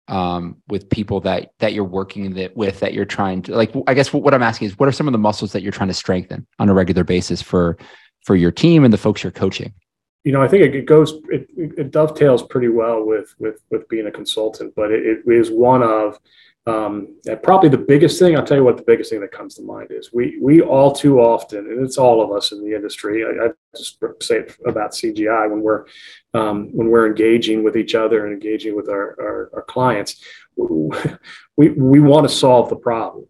um, 0.08 0.56
with 0.68 0.90
people 0.90 1.20
that 1.20 1.52
that 1.60 1.72
you're 1.72 1.84
working 1.84 2.50
with 2.56 2.80
that 2.80 2.92
you're 2.92 3.04
trying 3.04 3.42
to 3.42 3.54
like? 3.54 3.72
I 3.86 3.94
guess 3.94 4.12
what 4.12 4.34
I'm 4.34 4.42
asking 4.42 4.66
is, 4.66 4.78
what 4.78 4.88
are 4.88 4.92
some 4.92 5.06
of 5.06 5.12
the 5.12 5.18
muscles 5.18 5.52
that 5.52 5.62
you're 5.62 5.70
trying 5.70 5.88
to 5.88 5.94
strengthen 5.94 6.46
on 6.58 6.68
a 6.68 6.74
regular 6.74 7.04
basis 7.04 7.40
for 7.40 7.78
for 8.24 8.34
your 8.34 8.50
team 8.50 8.82
and 8.82 8.92
the 8.92 8.98
folks 8.98 9.22
you're 9.22 9.30
coaching? 9.30 9.72
you 10.24 10.32
know, 10.32 10.42
I 10.42 10.48
think 10.48 10.74
it, 10.74 10.86
goes, 10.86 11.12
it, 11.28 11.46
it, 11.56 11.92
dovetails 11.92 12.42
pretty 12.42 12.66
well 12.66 13.06
with 13.06 13.32
with 13.38 13.60
with 13.70 13.88
being 13.88 14.08
a 14.08 14.10
consultant, 14.10 14.74
but 14.74 14.90
it, 14.90 15.22
it 15.24 15.32
is 15.32 15.52
one 15.52 15.84
of 15.84 16.18
um, 16.66 17.16
probably 17.44 17.68
the 17.68 17.78
biggest 17.78 18.18
thing. 18.18 18.36
I'll 18.36 18.44
tell 18.44 18.56
you 18.56 18.64
what 18.64 18.76
the 18.76 18.82
biggest 18.82 19.10
thing 19.10 19.20
that 19.20 19.30
comes 19.30 19.54
to 19.54 19.62
mind 19.62 19.88
is. 19.90 20.10
We 20.12 20.38
we 20.40 20.60
all 20.60 20.92
too 20.92 21.20
often, 21.20 21.58
and 21.58 21.84
it's 21.84 21.96
all 21.96 22.20
of 22.20 22.36
us 22.36 22.50
in 22.50 22.64
the 22.64 22.74
industry. 22.74 23.24
I, 23.24 23.46
I 23.46 23.48
just 23.76 23.98
say 24.20 24.38
it 24.38 24.56
about 24.66 24.90
CGI 24.90 25.48
when 25.48 25.60
we're 25.60 25.84
um, 26.34 26.70
when 26.72 26.88
we're 26.88 27.06
engaging 27.06 27.62
with 27.62 27.76
each 27.76 27.94
other 27.94 28.24
and 28.24 28.32
engaging 28.32 28.74
with 28.74 28.88
our 28.88 29.16
our, 29.20 29.50
our 29.54 29.62
clients, 29.62 30.20
we 30.56 31.68
we 31.70 32.00
want 32.00 32.28
to 32.28 32.34
solve 32.34 32.68
the 32.68 32.76
problem 32.76 33.26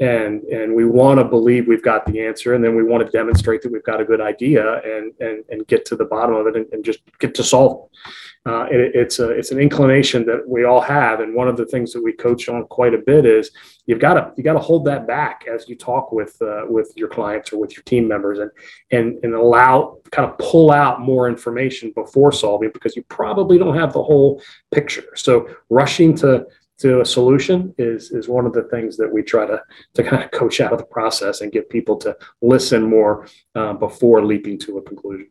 and 0.00 0.42
and 0.44 0.74
we 0.74 0.86
want 0.86 1.18
to 1.20 1.24
believe 1.24 1.68
we've 1.68 1.82
got 1.82 2.06
the 2.06 2.24
answer 2.24 2.54
and 2.54 2.64
then 2.64 2.74
we 2.74 2.82
want 2.82 3.04
to 3.04 3.12
demonstrate 3.12 3.60
that 3.60 3.70
we've 3.70 3.84
got 3.84 4.00
a 4.00 4.04
good 4.04 4.20
idea 4.20 4.80
and 4.82 5.12
and, 5.20 5.44
and 5.50 5.66
get 5.66 5.84
to 5.84 5.94
the 5.94 6.06
bottom 6.06 6.34
of 6.34 6.46
it 6.46 6.56
and, 6.56 6.66
and 6.72 6.84
just 6.84 7.00
get 7.18 7.34
to 7.34 7.44
solve 7.44 7.84
it. 7.84 8.10
Uh, 8.46 8.64
it, 8.70 8.92
it's 8.94 9.18
a 9.18 9.28
it's 9.28 9.50
an 9.50 9.58
inclination 9.58 10.24
that 10.24 10.42
we 10.48 10.64
all 10.64 10.80
have 10.80 11.20
and 11.20 11.34
one 11.34 11.46
of 11.46 11.58
the 11.58 11.66
things 11.66 11.92
that 11.92 12.02
we 12.02 12.14
coach 12.14 12.48
on 12.48 12.64
quite 12.68 12.94
a 12.94 12.98
bit 12.98 13.26
is 13.26 13.50
you've 13.84 13.98
got 13.98 14.14
to 14.14 14.32
you 14.38 14.42
got 14.42 14.54
to 14.54 14.58
hold 14.58 14.86
that 14.86 15.06
back 15.06 15.44
as 15.46 15.68
you 15.68 15.76
talk 15.76 16.10
with 16.12 16.40
uh, 16.40 16.62
with 16.66 16.90
your 16.96 17.08
clients 17.08 17.52
or 17.52 17.60
with 17.60 17.76
your 17.76 17.82
team 17.82 18.08
members 18.08 18.38
and 18.38 18.50
and 18.92 19.22
and 19.22 19.34
allow 19.34 19.98
kind 20.10 20.26
of 20.26 20.38
pull 20.38 20.70
out 20.70 21.02
more 21.02 21.28
information 21.28 21.92
before 21.94 22.32
solving 22.32 22.70
because 22.72 22.96
you 22.96 23.02
probably 23.10 23.58
don't 23.58 23.76
have 23.76 23.92
the 23.92 24.02
whole 24.02 24.42
picture 24.70 25.04
so 25.14 25.46
rushing 25.68 26.16
to 26.16 26.46
to 26.80 27.00
a 27.00 27.04
solution 27.04 27.74
is 27.78 28.10
is 28.10 28.28
one 28.28 28.46
of 28.46 28.52
the 28.52 28.64
things 28.64 28.96
that 28.96 29.12
we 29.12 29.22
try 29.22 29.46
to 29.46 29.62
to 29.94 30.02
kind 30.02 30.22
of 30.24 30.30
coach 30.30 30.60
out 30.60 30.72
of 30.72 30.78
the 30.78 30.84
process 30.84 31.40
and 31.40 31.52
get 31.52 31.70
people 31.70 31.96
to 31.96 32.16
listen 32.42 32.82
more 32.82 33.26
uh, 33.54 33.72
before 33.74 34.24
leaping 34.24 34.58
to 34.58 34.78
a 34.78 34.82
conclusion. 34.82 35.28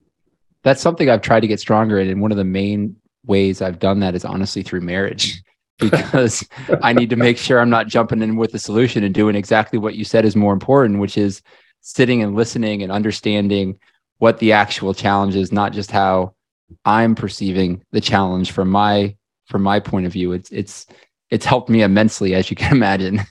That's 0.64 0.82
something 0.82 1.10
I've 1.10 1.22
tried 1.22 1.42
to 1.42 1.48
get 1.48 1.60
stronger 1.60 2.00
in, 2.00 2.10
and 2.10 2.22
one 2.22 2.32
of 2.32 2.38
the 2.38 2.44
main 2.44 2.96
ways 3.26 3.62
I've 3.62 3.80
done 3.80 4.00
that 4.00 4.16
is 4.16 4.26
honestly 4.26 4.64
through 4.64 4.82
marriage. 4.82 5.42
because 5.80 6.46
I 6.84 6.92
need 6.92 7.10
to 7.12 7.16
make 7.16 7.38
sure 7.38 7.58
I'm 7.58 7.70
not 7.70 7.88
jumping 7.88 8.22
in 8.22 8.36
with 8.36 8.52
the 8.52 8.60
solution 8.60 9.06
and 9.06 9.16
doing 9.16 9.34
exactly 9.34 9.80
what 9.80 9.96
you 9.96 10.04
said 10.04 10.26
is 10.26 10.36
more 10.36 10.52
important, 10.52 11.00
which 11.00 11.18
is 11.18 11.42
sitting 11.80 12.22
and 12.22 12.36
listening 12.36 12.84
and 12.84 12.92
understanding 12.92 13.80
what 14.18 14.40
the 14.40 14.52
actual 14.52 14.94
challenge 14.94 15.38
is, 15.38 15.54
not 15.54 15.72
just 15.72 15.90
how 15.90 16.36
I'm 16.84 17.16
perceiving 17.16 17.82
the 17.94 18.02
challenge 18.02 18.52
from 18.52 18.70
my 18.70 19.16
from 19.46 19.64
my 19.64 19.80
point 19.80 20.06
of 20.06 20.12
view. 20.12 20.34
It's 20.34 20.52
it's 20.52 20.86
it's 21.30 21.46
helped 21.46 21.70
me 21.70 21.82
immensely, 21.82 22.34
as 22.34 22.50
you 22.50 22.56
can 22.56 22.72
imagine. 22.76 23.22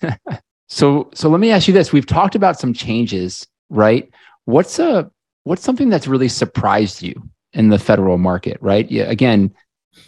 so, 0.68 1.10
so 1.14 1.28
let 1.28 1.40
me 1.40 1.50
ask 1.50 1.68
you 1.68 1.74
this: 1.74 1.92
We've 1.92 2.06
talked 2.06 2.34
about 2.34 2.58
some 2.58 2.72
changes, 2.72 3.46
right? 3.70 4.08
What's 4.44 4.78
a 4.78 5.10
what's 5.44 5.62
something 5.62 5.88
that's 5.88 6.06
really 6.06 6.28
surprised 6.28 7.02
you 7.02 7.28
in 7.52 7.68
the 7.68 7.78
federal 7.78 8.18
market, 8.18 8.58
right? 8.60 8.90
Yeah, 8.90 9.04
again, 9.04 9.54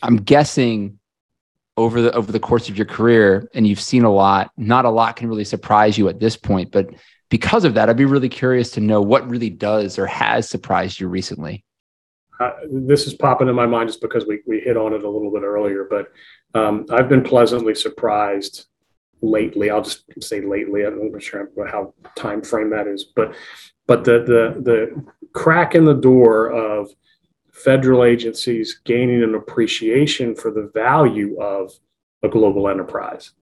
I'm 0.02 0.16
guessing 0.16 0.99
over 1.76 2.02
the 2.02 2.12
over 2.12 2.30
the 2.30 2.40
course 2.40 2.68
of 2.68 2.76
your 2.76 2.87
career, 2.87 3.49
and 3.54 3.66
you've 3.66 3.80
seen 3.80 4.04
a 4.04 4.12
lot. 4.12 4.50
Not 4.56 4.85
a 4.85 4.90
lot 4.90 5.16
can 5.16 5.28
really 5.28 5.44
surprise 5.44 5.97
you 5.97 6.09
at 6.09 6.20
this 6.20 6.37
point, 6.37 6.70
but 6.70 6.90
because 7.30 7.64
of 7.64 7.75
that, 7.75 7.88
I'd 7.88 7.97
be 7.97 8.04
really 8.04 8.28
curious 8.28 8.73
to 8.73 8.80
know 8.80 9.00
what 9.00 9.28
really 9.28 9.50
does 9.50 9.99
or 9.99 10.06
has 10.06 10.49
surprised 10.49 11.00
you 11.00 11.08
recently. 11.08 11.65
Uh, 12.41 12.52
this 12.71 13.06
is 13.06 13.15
popping 13.15 13.49
in 13.49 13.54
my 13.54 13.67
mind 13.67 13.88
just 13.88 14.00
because 14.00 14.26
we, 14.26 14.41
we 14.47 14.60
hit 14.60 14.76
on 14.76 14.95
it 14.95 15.04
a 15.04 15.08
little 15.08 15.30
bit 15.30 15.43
earlier, 15.43 15.86
but 15.88 16.08
um, 16.54 16.86
I've 16.91 17.08
been 17.08 17.23
pleasantly 17.23 17.75
surprised 17.75 18.67
lately. 19.23 19.71
I'll 19.71 19.82
just 19.82 20.04
say 20.21 20.41
lately. 20.41 20.84
I'm 20.84 21.13
not 21.13 21.23
sure 21.23 21.49
how 21.71 21.95
time 22.17 22.43
frame 22.43 22.71
that 22.71 22.86
is, 22.86 23.04
but 23.04 23.34
but 23.86 24.04
the 24.04 24.21
the 24.21 24.60
the 24.63 25.04
crack 25.32 25.75
in 25.75 25.84
the 25.84 25.95
door 25.95 26.50
of 26.50 26.91
federal 27.52 28.04
agencies 28.04 28.80
gaining 28.84 29.23
an 29.23 29.34
appreciation 29.34 30.34
for 30.34 30.50
the 30.50 30.71
value 30.75 31.41
of 31.41 31.73
a 32.23 32.28
global 32.28 32.69
enterprise 32.69 33.32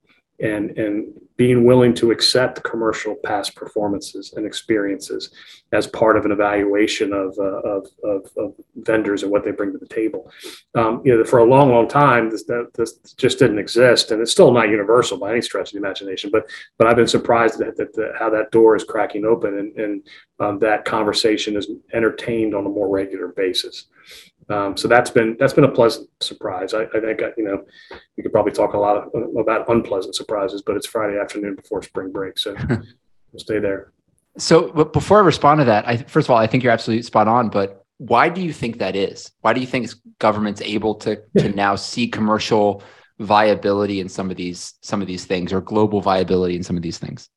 and 0.41 0.77
and 0.77 1.13
being 1.39 1.63
willing 1.63 1.93
to 1.93 2.11
accept 2.11 2.61
commercial 2.65 3.15
past 3.15 3.55
performances 3.55 4.33
and 4.35 4.45
experiences 4.45 5.29
as 5.71 5.87
part 5.87 6.17
of 6.17 6.25
an 6.25 6.33
evaluation 6.33 7.13
of, 7.13 7.33
uh, 7.39 7.61
of, 7.61 7.87
of, 8.03 8.29
of, 8.35 8.53
vendors 8.75 9.23
and 9.23 9.31
what 9.31 9.45
they 9.45 9.51
bring 9.51 9.71
to 9.71 9.77
the 9.77 9.87
table. 9.87 10.29
Um, 10.75 11.01
you 11.05 11.17
know, 11.17 11.23
for 11.23 11.39
a 11.39 11.45
long, 11.45 11.69
long 11.69 11.87
time, 11.87 12.29
this, 12.29 12.43
that, 12.43 12.71
this 12.75 12.97
just 13.15 13.39
didn't 13.39 13.57
exist, 13.57 14.11
and 14.11 14.21
it's 14.21 14.33
still 14.33 14.51
not 14.51 14.67
universal 14.67 15.17
by 15.17 15.31
any 15.31 15.41
stretch 15.41 15.69
of 15.69 15.73
the 15.73 15.77
imagination. 15.77 16.29
But 16.29 16.49
but 16.77 16.87
I've 16.87 16.97
been 16.97 17.07
surprised 17.07 17.61
at 17.61 17.77
that, 17.77 17.95
that 17.95 18.15
how 18.19 18.29
that 18.31 18.51
door 18.51 18.75
is 18.75 18.83
cracking 18.83 19.23
open, 19.23 19.59
and, 19.59 19.79
and 19.79 20.07
um, 20.41 20.59
that 20.59 20.83
conversation 20.83 21.55
is 21.55 21.69
entertained 21.93 22.53
on 22.53 22.65
a 22.65 22.69
more 22.69 22.89
regular 22.89 23.29
basis. 23.29 23.85
Um, 24.49 24.75
so 24.75 24.87
that's 24.87 25.11
been 25.11 25.37
that's 25.39 25.53
been 25.53 25.63
a 25.63 25.71
pleasant 25.71 26.09
surprise. 26.21 26.73
I, 26.73 26.83
I 26.83 26.99
think 26.99 27.21
you 27.37 27.43
know 27.43 27.63
we 28.17 28.23
could 28.23 28.31
probably 28.31 28.51
talk 28.51 28.73
a 28.73 28.79
lot 28.79 28.97
of, 28.97 29.37
about 29.37 29.69
unpleasant 29.69 30.15
surprises, 30.15 30.63
but 30.63 30.75
it's 30.75 30.87
Friday 30.87 31.19
afternoon 31.19 31.55
before 31.55 31.83
spring 31.83 32.11
break, 32.11 32.39
so 32.39 32.55
we'll 32.69 33.39
stay 33.39 33.59
there. 33.59 33.91
So, 34.37 34.71
but 34.71 34.91
before 34.91 35.17
I 35.17 35.21
respond 35.21 35.59
to 35.59 35.65
that, 35.65 35.87
I, 35.87 35.97
first 35.97 36.27
of 36.27 36.31
all, 36.31 36.37
I 36.37 36.47
think 36.47 36.63
you're 36.63 36.73
absolutely 36.73 37.03
spot 37.03 37.27
on. 37.27 37.49
But 37.49 37.85
why 37.97 38.29
do 38.29 38.41
you 38.41 38.51
think 38.51 38.79
that 38.79 38.95
is? 38.95 39.31
Why 39.41 39.53
do 39.53 39.61
you 39.61 39.67
think 39.67 39.91
government's 40.17 40.61
able 40.61 40.95
to 40.95 41.21
to 41.37 41.49
now 41.49 41.75
see 41.75 42.07
commercial 42.07 42.81
viability 43.19 43.99
in 43.99 44.09
some 44.09 44.31
of 44.31 44.37
these 44.37 44.73
some 44.81 44.99
of 44.99 45.07
these 45.07 45.25
things, 45.25 45.53
or 45.53 45.61
global 45.61 46.01
viability 46.01 46.55
in 46.55 46.63
some 46.63 46.75
of 46.75 46.81
these 46.81 46.97
things? 46.97 47.29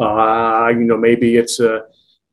Uh, 0.00 0.68
you 0.70 0.84
know, 0.84 0.96
maybe 0.96 1.36
it's 1.36 1.60
a 1.60 1.82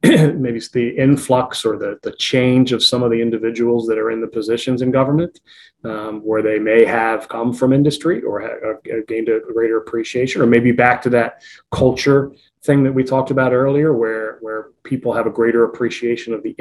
maybe 0.03 0.57
it's 0.57 0.69
the 0.69 0.89
influx 0.89 1.65
or 1.65 1.77
the, 1.77 1.99
the 2.03 2.13
change 2.13 2.71
of 2.71 2.81
some 2.81 3.03
of 3.03 3.11
the 3.11 3.21
individuals 3.21 3.85
that 3.87 3.97
are 3.97 4.11
in 4.11 4.21
the 4.21 4.27
positions 4.27 4.81
in 4.81 4.91
government, 4.91 5.41
um, 5.83 6.21
where 6.21 6.41
they 6.41 6.57
may 6.57 6.85
have 6.85 7.27
come 7.27 7.53
from 7.53 7.73
industry 7.73 8.21
or 8.21 8.39
have 8.39 9.07
gained 9.07 9.27
a 9.27 9.41
greater 9.53 9.77
appreciation, 9.77 10.41
or 10.41 10.45
maybe 10.45 10.71
back 10.71 11.01
to 11.01 11.09
that 11.09 11.43
culture 11.71 12.31
thing 12.63 12.83
that 12.83 12.93
we 12.93 13.03
talked 13.03 13.31
about 13.31 13.51
earlier, 13.51 13.93
where 13.93 14.37
where 14.39 14.69
people 14.83 15.13
have 15.13 15.27
a 15.27 15.31
greater 15.31 15.65
appreciation 15.65 16.33
of 16.33 16.43
the 16.43 16.55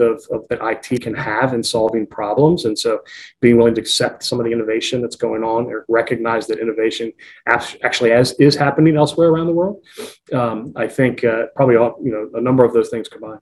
of, 0.00 0.24
of, 0.30 0.46
that 0.48 0.60
IT 0.62 1.02
can 1.02 1.14
have 1.14 1.54
in 1.54 1.62
solving 1.62 2.06
problems. 2.06 2.64
And 2.64 2.78
so 2.78 3.00
being 3.40 3.56
willing 3.56 3.74
to 3.74 3.80
accept 3.80 4.24
some 4.24 4.38
of 4.38 4.46
the 4.46 4.52
innovation 4.52 5.00
that's 5.00 5.16
going 5.16 5.42
on 5.42 5.66
or 5.66 5.84
recognize 5.88 6.46
that 6.46 6.58
innovation 6.58 7.12
actually 7.46 8.12
as, 8.12 8.32
is 8.38 8.56
happening 8.56 8.96
elsewhere 8.96 9.28
around 9.28 9.46
the 9.46 9.52
world. 9.52 9.82
Um, 10.32 10.72
I 10.76 10.88
think 10.88 11.24
uh, 11.24 11.46
probably 11.56 11.76
all, 11.76 11.98
you 12.02 12.12
know 12.12 12.30
a 12.34 12.40
number 12.40 12.64
of 12.64 12.72
those 12.72 12.88
things 12.88 13.08
combined. 13.08 13.40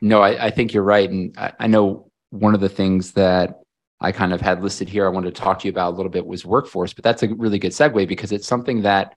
No, 0.00 0.22
I, 0.22 0.46
I 0.46 0.50
think 0.50 0.72
you're 0.72 0.82
right. 0.82 1.08
And 1.08 1.36
I, 1.36 1.52
I 1.60 1.66
know 1.66 2.10
one 2.30 2.54
of 2.54 2.60
the 2.60 2.68
things 2.68 3.12
that 3.12 3.60
I 4.00 4.12
kind 4.12 4.32
of 4.32 4.40
had 4.40 4.62
listed 4.62 4.88
here 4.88 5.04
I 5.04 5.10
wanted 5.10 5.34
to 5.34 5.40
talk 5.40 5.58
to 5.60 5.68
you 5.68 5.72
about 5.72 5.92
a 5.92 5.96
little 5.96 6.10
bit 6.10 6.26
was 6.26 6.46
workforce, 6.46 6.94
but 6.94 7.04
that's 7.04 7.22
a 7.22 7.28
really 7.28 7.58
good 7.58 7.72
segue 7.72 8.08
because 8.08 8.32
it's 8.32 8.46
something 8.46 8.82
that 8.82 9.14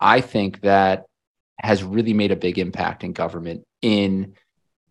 I 0.00 0.20
think 0.20 0.62
that 0.62 1.06
has 1.60 1.82
really 1.82 2.12
made 2.12 2.32
a 2.32 2.36
big 2.36 2.58
impact 2.58 3.04
in 3.04 3.12
government 3.12 3.64
in 3.82 4.34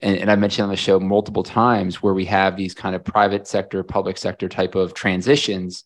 and, 0.02 0.18
and 0.18 0.32
I 0.32 0.36
mentioned 0.36 0.64
on 0.64 0.70
the 0.70 0.76
show 0.76 1.00
multiple 1.00 1.44
times 1.44 2.02
where 2.02 2.14
we 2.14 2.26
have 2.26 2.56
these 2.56 2.74
kind 2.74 2.96
of 2.96 3.04
private 3.04 3.48
sector, 3.48 3.84
public 3.84 4.18
sector 4.18 4.50
type 4.50 4.76
of 4.76 4.94
transitions. 4.94 5.84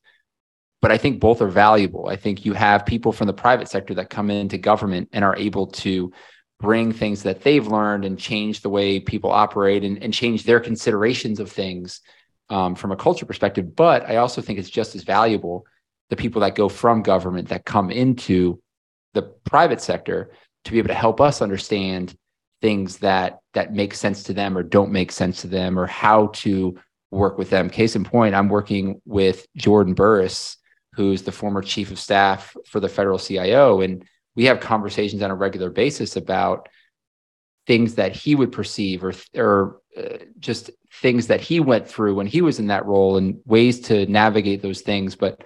But 0.82 0.92
I 0.92 0.98
think 0.98 1.20
both 1.20 1.42
are 1.42 1.50
valuable. 1.50 2.08
I 2.08 2.16
think 2.16 2.46
you 2.46 2.54
have 2.54 2.86
people 2.86 3.12
from 3.12 3.28
the 3.28 3.34
private 3.34 3.68
sector 3.68 3.94
that 3.96 4.10
come 4.10 4.30
into 4.30 4.58
government 4.58 5.10
and 5.12 5.26
are 5.26 5.36
able 5.36 5.68
to 5.68 6.12
bring 6.60 6.92
things 6.92 7.24
that 7.24 7.42
they've 7.42 7.68
learned 7.68 8.06
and 8.06 8.20
change 8.20 8.62
the 8.62 8.70
way 8.70 9.00
people 9.00 9.32
operate 9.32 9.84
and, 9.84 10.02
and 10.04 10.14
change 10.14 10.44
their 10.44 10.60
considerations 10.60 11.40
of 11.40 11.52
things 11.52 12.02
um, 12.50 12.76
from 12.76 12.92
a 12.92 12.98
culture 12.98 13.26
perspective. 13.26 13.76
But 13.76 14.10
I 14.10 14.18
also 14.18 14.42
think 14.42 14.60
it's 14.60 14.70
just 14.70 14.96
as 14.96 15.04
valuable 15.04 15.66
the 16.10 16.16
people 16.16 16.42
that 16.42 16.56
go 16.56 16.68
from 16.68 17.04
government 17.04 17.50
that 17.50 17.66
come 17.66 17.92
into 17.92 18.62
the 19.14 19.22
private 19.22 19.82
sector 19.82 20.32
to 20.66 20.72
be 20.72 20.80
able 20.80 20.90
to 20.90 20.94
help 20.94 21.22
us 21.22 21.42
understand 21.42 22.16
things 22.62 22.98
that 22.98 23.40
that 23.54 23.74
make 23.74 23.94
sense 23.94 24.24
to 24.24 24.34
them 24.34 24.58
or 24.58 24.64
don't 24.64 24.92
make 24.92 25.12
sense 25.12 25.42
to 25.42 25.48
them 25.48 25.80
or 25.80 25.88
how 25.88 26.28
to 26.28 26.78
work 27.12 27.38
with 27.38 27.50
them. 27.50 27.70
Case 27.70 27.96
in 27.96 28.04
point, 28.04 28.36
I'm 28.36 28.50
working 28.50 29.02
with 29.06 29.48
Jordan 29.58 29.94
Burris, 29.94 30.58
who's 30.94 31.24
the 31.24 31.32
former 31.32 31.62
chief 31.62 31.92
of 31.92 32.00
staff 32.00 32.56
for 32.68 32.80
the 32.80 32.90
federal 32.90 33.18
CIO, 33.18 33.82
and 33.82 34.06
we 34.36 34.46
have 34.46 34.60
conversations 34.60 35.22
on 35.22 35.32
a 35.32 35.36
regular 35.36 35.70
basis 35.70 36.16
about 36.16 36.70
things 37.68 37.96
that 37.96 38.16
he 38.16 38.36
would 38.36 38.52
perceive 38.52 39.04
or 39.04 39.14
or 39.36 39.82
uh, 39.98 40.18
just 40.40 40.72
things 41.02 41.28
that 41.28 41.42
he 41.42 41.60
went 41.60 41.88
through 41.88 42.16
when 42.16 42.26
he 42.26 42.42
was 42.42 42.60
in 42.60 42.68
that 42.68 42.86
role 42.86 43.18
and 43.18 43.40
ways 43.46 43.80
to 43.80 44.06
navigate 44.08 44.62
those 44.62 44.82
things 44.82 45.16
but 45.16 45.44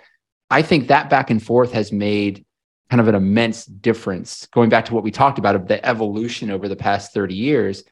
i 0.50 0.62
think 0.62 0.88
that 0.88 1.10
back 1.10 1.30
and 1.30 1.44
forth 1.44 1.74
has 1.74 1.92
made 1.92 2.46
kind 2.90 3.02
of 3.02 3.08
an 3.08 3.16
immense 3.16 3.66
difference 3.66 4.48
going 4.48 4.70
back 4.70 4.86
to 4.86 4.94
what 4.94 5.04
we 5.04 5.12
talked 5.12 5.40
about 5.40 5.56
of 5.56 5.68
the 5.68 5.84
evolution 5.86 6.52
over 6.52 6.68
the 6.68 6.76
past 6.76 7.14
30 7.14 7.36
years 7.36 7.84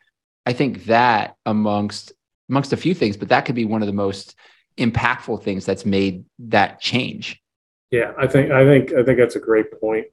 i 0.46 0.54
think 0.54 0.86
that 0.86 1.36
amongst 1.46 2.14
amongst 2.50 2.74
a 2.74 2.78
few 2.78 2.94
things 2.94 3.18
but 3.18 3.30
that 3.30 3.46
could 3.46 3.56
be 3.56 3.66
one 3.66 3.82
of 3.82 3.88
the 3.88 3.94
most 3.94 4.36
impactful 4.78 5.44
things 5.44 5.66
that's 5.66 5.86
made 5.86 6.24
that 6.40 6.80
change. 6.80 7.42
Yeah 7.90 8.14
i 8.18 8.28
think 8.28 8.52
i 8.52 8.64
think 8.64 8.94
i 8.94 9.04
think 9.04 9.18
that's 9.18 9.36
a 9.36 9.40
great 9.40 9.80
point 9.80 10.06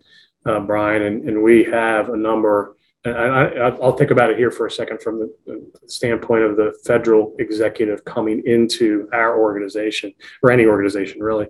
uh, 0.46 0.60
brian 0.60 1.02
and, 1.02 1.28
and 1.28 1.42
we 1.42 1.64
have 1.64 2.08
a 2.10 2.16
number 2.16 2.76
I, 3.04 3.70
will 3.70 3.92
think 3.92 4.10
about 4.10 4.30
it 4.30 4.38
here 4.38 4.50
for 4.50 4.66
a 4.66 4.70
second 4.70 5.00
from 5.00 5.30
the 5.46 5.70
standpoint 5.86 6.42
of 6.42 6.56
the 6.56 6.76
federal 6.84 7.34
executive 7.38 8.04
coming 8.04 8.42
into 8.44 9.08
our 9.12 9.38
organization 9.38 10.12
or 10.42 10.50
any 10.50 10.66
organization 10.66 11.20
really, 11.20 11.46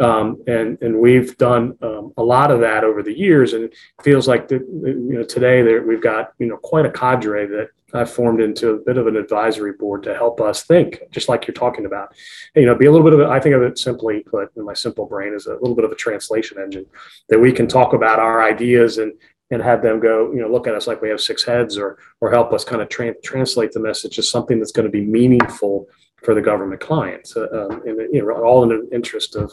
um, 0.00 0.42
and 0.46 0.78
and 0.82 0.98
we've 0.98 1.36
done 1.38 1.76
um, 1.82 2.12
a 2.18 2.22
lot 2.22 2.50
of 2.50 2.60
that 2.60 2.84
over 2.84 3.02
the 3.02 3.16
years, 3.16 3.54
and 3.54 3.64
it 3.64 3.74
feels 4.02 4.28
like 4.28 4.46
that 4.48 4.60
you 4.60 5.18
know 5.18 5.24
today 5.24 5.62
there 5.62 5.82
we've 5.82 6.02
got 6.02 6.32
you 6.38 6.46
know 6.46 6.58
quite 6.58 6.84
a 6.84 6.90
cadre 6.90 7.46
that 7.46 7.68
I've 7.94 8.10
formed 8.10 8.40
into 8.40 8.70
a 8.70 8.78
bit 8.78 8.98
of 8.98 9.06
an 9.06 9.16
advisory 9.16 9.72
board 9.72 10.02
to 10.02 10.14
help 10.14 10.40
us 10.40 10.64
think, 10.64 11.00
just 11.12 11.28
like 11.28 11.46
you're 11.46 11.54
talking 11.54 11.86
about. 11.86 12.12
You 12.56 12.66
know, 12.66 12.74
be 12.74 12.86
a 12.86 12.92
little 12.92 13.08
bit 13.08 13.18
of, 13.18 13.20
a, 13.20 13.30
I 13.30 13.38
think 13.38 13.54
of 13.54 13.62
it 13.62 13.78
simply 13.78 14.20
put 14.20 14.50
in 14.56 14.64
my 14.64 14.74
simple 14.74 15.06
brain 15.06 15.32
is 15.32 15.46
a 15.46 15.54
little 15.54 15.76
bit 15.76 15.84
of 15.84 15.92
a 15.92 15.96
translation 15.96 16.58
engine 16.58 16.86
that 17.28 17.38
we 17.38 17.52
can 17.52 17.68
talk 17.68 17.92
about 17.92 18.18
our 18.18 18.42
ideas 18.42 18.98
and 18.98 19.12
and 19.54 19.62
have 19.62 19.82
them 19.82 20.00
go, 20.00 20.32
you 20.32 20.40
know, 20.40 20.48
look 20.48 20.66
at 20.66 20.74
us 20.74 20.86
like 20.86 21.00
we 21.00 21.08
have 21.08 21.20
six 21.20 21.44
heads 21.44 21.78
or 21.78 21.98
or 22.20 22.30
help 22.30 22.52
us 22.52 22.64
kind 22.64 22.82
of 22.82 22.88
tra- 22.88 23.20
translate 23.22 23.72
the 23.72 23.80
message 23.80 24.18
as 24.18 24.28
something 24.28 24.58
that's 24.58 24.72
going 24.72 24.86
to 24.86 24.90
be 24.90 25.04
meaningful 25.04 25.88
for 26.24 26.34
the 26.34 26.42
government 26.42 26.80
clients, 26.80 27.36
uh, 27.36 27.46
um, 27.52 27.82
and 27.86 27.98
you 28.12 28.20
know, 28.24 28.44
all 28.44 28.62
in 28.64 28.70
the 28.70 28.88
interest 28.92 29.36
of, 29.36 29.52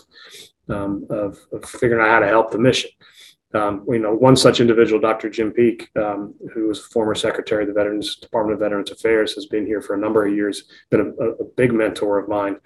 um, 0.69 1.05
of, 1.09 1.37
of 1.51 1.65
figuring 1.65 2.01
out 2.01 2.09
how 2.09 2.19
to 2.19 2.27
help 2.27 2.49
the 2.51 2.57
mission. 2.57 2.89
Um, 3.53 3.85
you 3.87 3.99
know, 3.99 4.13
one 4.13 4.35
such 4.35 4.61
individual, 4.61 5.01
Dr. 5.01 5.29
Jim 5.29 5.51
Peake, 5.51 5.89
um, 5.97 6.33
who 6.53 6.67
was 6.67 6.85
former 6.87 7.15
secretary 7.15 7.63
of 7.63 7.67
the 7.67 7.73
Veterans 7.73 8.15
Department 8.15 8.53
of 8.53 8.59
Veterans 8.59 8.91
Affairs, 8.91 9.33
has 9.35 9.45
been 9.45 9.65
here 9.65 9.81
for 9.81 9.95
a 9.95 9.99
number 9.99 10.25
of 10.25 10.33
years, 10.33 10.63
been 10.89 11.13
a, 11.19 11.23
a 11.23 11.43
big 11.57 11.73
mentor 11.73 12.17
of 12.17 12.29
mine. 12.29 12.57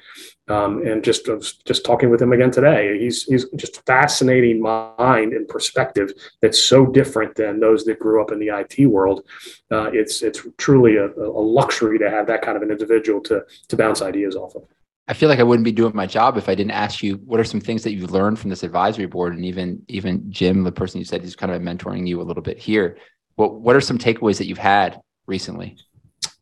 Um, 0.47 0.85
and 0.85 1.03
just 1.03 1.27
just 1.65 1.83
talking 1.83 2.11
with 2.11 2.21
him 2.21 2.31
again 2.31 2.51
today, 2.51 2.99
he's 2.99 3.23
he's 3.23 3.49
just 3.55 3.83
fascinating 3.87 4.61
mind 4.61 5.33
and 5.33 5.47
perspective 5.47 6.11
that's 6.39 6.61
so 6.61 6.85
different 6.85 7.35
than 7.35 7.59
those 7.59 7.83
that 7.85 7.99
grew 7.99 8.21
up 8.21 8.31
in 8.31 8.37
the 8.37 8.49
IT 8.49 8.85
world. 8.85 9.25
Uh, 9.71 9.89
it's 9.91 10.21
it's 10.21 10.45
truly 10.57 10.97
a, 10.97 11.07
a 11.07 11.41
luxury 11.41 11.97
to 11.97 12.11
have 12.11 12.27
that 12.27 12.43
kind 12.43 12.57
of 12.57 12.61
an 12.61 12.69
individual 12.69 13.21
to 13.21 13.43
to 13.69 13.75
bounce 13.75 14.03
ideas 14.03 14.35
off 14.35 14.55
of. 14.55 14.67
I 15.07 15.13
feel 15.13 15.29
like 15.29 15.39
I 15.39 15.43
wouldn't 15.43 15.65
be 15.65 15.71
doing 15.71 15.95
my 15.95 16.07
job 16.07 16.35
if 16.37 16.49
I 16.49 16.55
didn't 16.55 16.71
ask 16.71 17.03
you 17.03 17.17
what 17.17 17.39
are 17.39 17.43
some 17.43 17.61
things 17.61 17.83
that 17.83 17.93
you've 17.93 18.11
learned 18.11 18.39
from 18.39 18.49
this 18.49 18.63
advisory 18.63 19.05
board, 19.05 19.35
and 19.35 19.45
even 19.45 19.83
even 19.87 20.31
Jim, 20.31 20.63
the 20.63 20.71
person 20.71 20.99
you 20.99 21.05
said 21.05 21.21
he's 21.21 21.35
kind 21.35 21.51
of 21.51 21.61
mentoring 21.61 22.07
you 22.07 22.21
a 22.21 22.23
little 22.23 22.41
bit 22.41 22.57
here. 22.57 22.97
What 23.35 23.55
what 23.61 23.75
are 23.75 23.81
some 23.81 23.99
takeaways 23.99 24.39
that 24.39 24.47
you've 24.47 24.57
had 24.57 24.99
recently? 25.27 25.77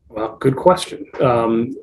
Well, 0.08 0.36
good 0.36 0.56
question. 0.56 1.04
Um, 1.20 1.74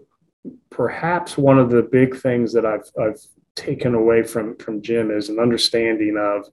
perhaps 0.72 1.38
one 1.38 1.60
of 1.60 1.70
the 1.70 1.84
big 1.84 2.16
things 2.18 2.52
that 2.54 2.66
I've 2.66 2.90
I've 3.00 3.20
taken 3.56 3.94
away 3.94 4.24
from 4.24 4.58
from 4.58 4.82
Jim 4.82 5.12
is 5.12 5.30
an 5.30 5.40
understanding 5.40 6.18
of 6.18 6.48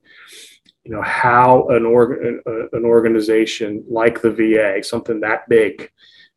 you 0.85 0.93
know 0.93 1.03
how 1.03 1.69
an 1.69 1.87
org 1.87 2.43
an 2.73 2.85
organization 2.85 3.83
like 3.89 4.21
the 4.21 4.31
VA, 4.31 4.83
something 4.83 5.21
that 5.21 5.49
big, 5.49 5.91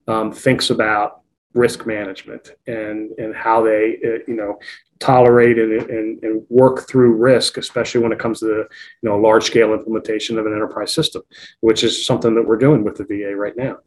um, 0.08 0.32
thinks 0.32 0.70
about 0.70 1.21
risk 1.54 1.86
management 1.86 2.52
and 2.68 3.12
and 3.18 3.36
how 3.36 3.62
they 3.62 3.98
uh, 4.06 4.24
you 4.28 4.36
know 4.36 4.58
tolerate 5.00 5.58
and, 5.58 5.74
and, 5.90 6.24
and 6.24 6.46
work 6.50 6.88
through 6.88 7.16
risk, 7.16 7.58
especially 7.58 8.00
when 8.00 8.12
it 8.12 8.20
comes 8.20 8.40
to 8.40 8.46
the 8.46 8.68
you 9.02 9.10
know 9.10 9.18
large 9.18 9.44
scale 9.44 9.74
implementation 9.74 10.38
of 10.38 10.46
an 10.46 10.54
enterprise 10.54 10.94
system, 10.94 11.24
which 11.60 11.84
is 11.84 12.06
something 12.06 12.36
that 12.36 12.48
we're 12.48 12.58
doing 12.58 12.84
with 12.84 12.96
the 12.96 13.04
VA 13.04 13.36
right 13.36 13.58
now. 13.58 13.78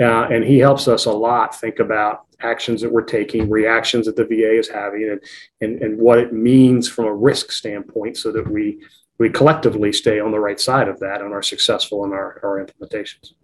Uh, 0.00 0.26
and 0.32 0.42
he 0.42 0.58
helps 0.58 0.88
us 0.88 1.04
a 1.04 1.12
lot 1.12 1.58
think 1.60 1.78
about 1.78 2.24
actions 2.40 2.80
that 2.80 2.90
we're 2.90 3.02
taking, 3.02 3.48
reactions 3.48 4.06
that 4.06 4.16
the 4.16 4.24
VA 4.24 4.58
is 4.58 4.68
having, 4.68 5.08
and, 5.10 5.20
and, 5.60 5.82
and 5.82 5.98
what 5.98 6.18
it 6.18 6.32
means 6.32 6.88
from 6.88 7.04
a 7.04 7.14
risk 7.14 7.52
standpoint 7.52 8.16
so 8.16 8.32
that 8.32 8.50
we 8.50 8.80
we 9.18 9.30
collectively 9.30 9.92
stay 9.92 10.18
on 10.18 10.32
the 10.32 10.40
right 10.40 10.58
side 10.58 10.88
of 10.88 10.98
that 10.98 11.20
and 11.20 11.32
are 11.32 11.42
successful 11.42 12.04
in 12.04 12.12
our, 12.12 12.40
our 12.42 12.64
implementations. 12.64 13.34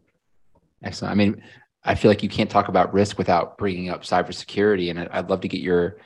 Excellent. 0.82 1.12
I 1.12 1.14
mean, 1.14 1.42
I 1.82 1.94
feel 1.94 2.10
like 2.10 2.22
you 2.22 2.28
can't 2.28 2.50
talk 2.50 2.68
about 2.68 2.92
risk 2.92 3.16
without 3.16 3.56
bringing 3.56 3.88
up 3.88 4.02
cybersecurity, 4.02 4.90
and 4.90 5.00
I'd 5.00 5.30
love 5.30 5.40
to 5.42 5.48
get 5.48 5.60
your 5.60 5.98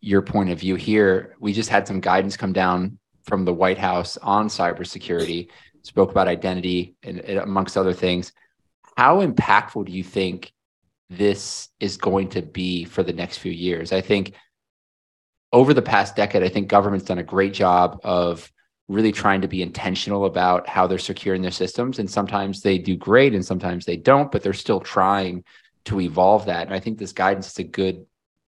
your 0.00 0.22
point 0.22 0.50
of 0.50 0.60
view 0.60 0.74
here. 0.74 1.34
We 1.40 1.52
just 1.52 1.70
had 1.70 1.86
some 1.86 2.00
guidance 2.00 2.36
come 2.36 2.52
down 2.52 2.98
from 3.22 3.44
the 3.44 3.54
White 3.54 3.78
House 3.78 4.18
on 4.18 4.48
cybersecurity, 4.48 5.48
spoke 5.82 6.10
about 6.10 6.28
identity 6.28 6.94
and, 7.02 7.20
and 7.20 7.38
amongst 7.38 7.76
other 7.76 7.94
things. 7.94 8.32
How 8.96 9.26
impactful 9.26 9.86
do 9.86 9.92
you 9.92 10.04
think 10.04 10.52
this 11.08 11.68
is 11.80 11.96
going 11.96 12.28
to 12.30 12.42
be 12.42 12.84
for 12.84 13.02
the 13.02 13.12
next 13.12 13.38
few 13.38 13.52
years? 13.52 13.92
I 13.92 14.02
think 14.02 14.34
over 15.52 15.72
the 15.72 15.82
past 15.82 16.16
decade, 16.16 16.42
I 16.42 16.48
think 16.48 16.68
government's 16.68 17.06
done 17.06 17.18
a 17.18 17.24
great 17.24 17.54
job 17.54 18.00
of 18.04 18.50
really 18.88 19.12
trying 19.12 19.40
to 19.40 19.48
be 19.48 19.62
intentional 19.62 20.26
about 20.26 20.68
how 20.68 20.86
they're 20.86 20.98
securing 20.98 21.42
their 21.42 21.50
systems. 21.50 21.98
And 21.98 22.10
sometimes 22.10 22.60
they 22.60 22.78
do 22.78 22.96
great 22.96 23.34
and 23.34 23.44
sometimes 23.44 23.84
they 23.84 23.96
don't, 23.96 24.30
but 24.30 24.42
they're 24.42 24.52
still 24.52 24.80
trying 24.80 25.44
to 25.86 26.00
evolve 26.00 26.46
that. 26.46 26.66
And 26.66 26.74
I 26.74 26.80
think 26.80 26.98
this 26.98 27.12
guidance 27.12 27.50
is 27.50 27.58
a 27.58 27.64
good 27.64 28.06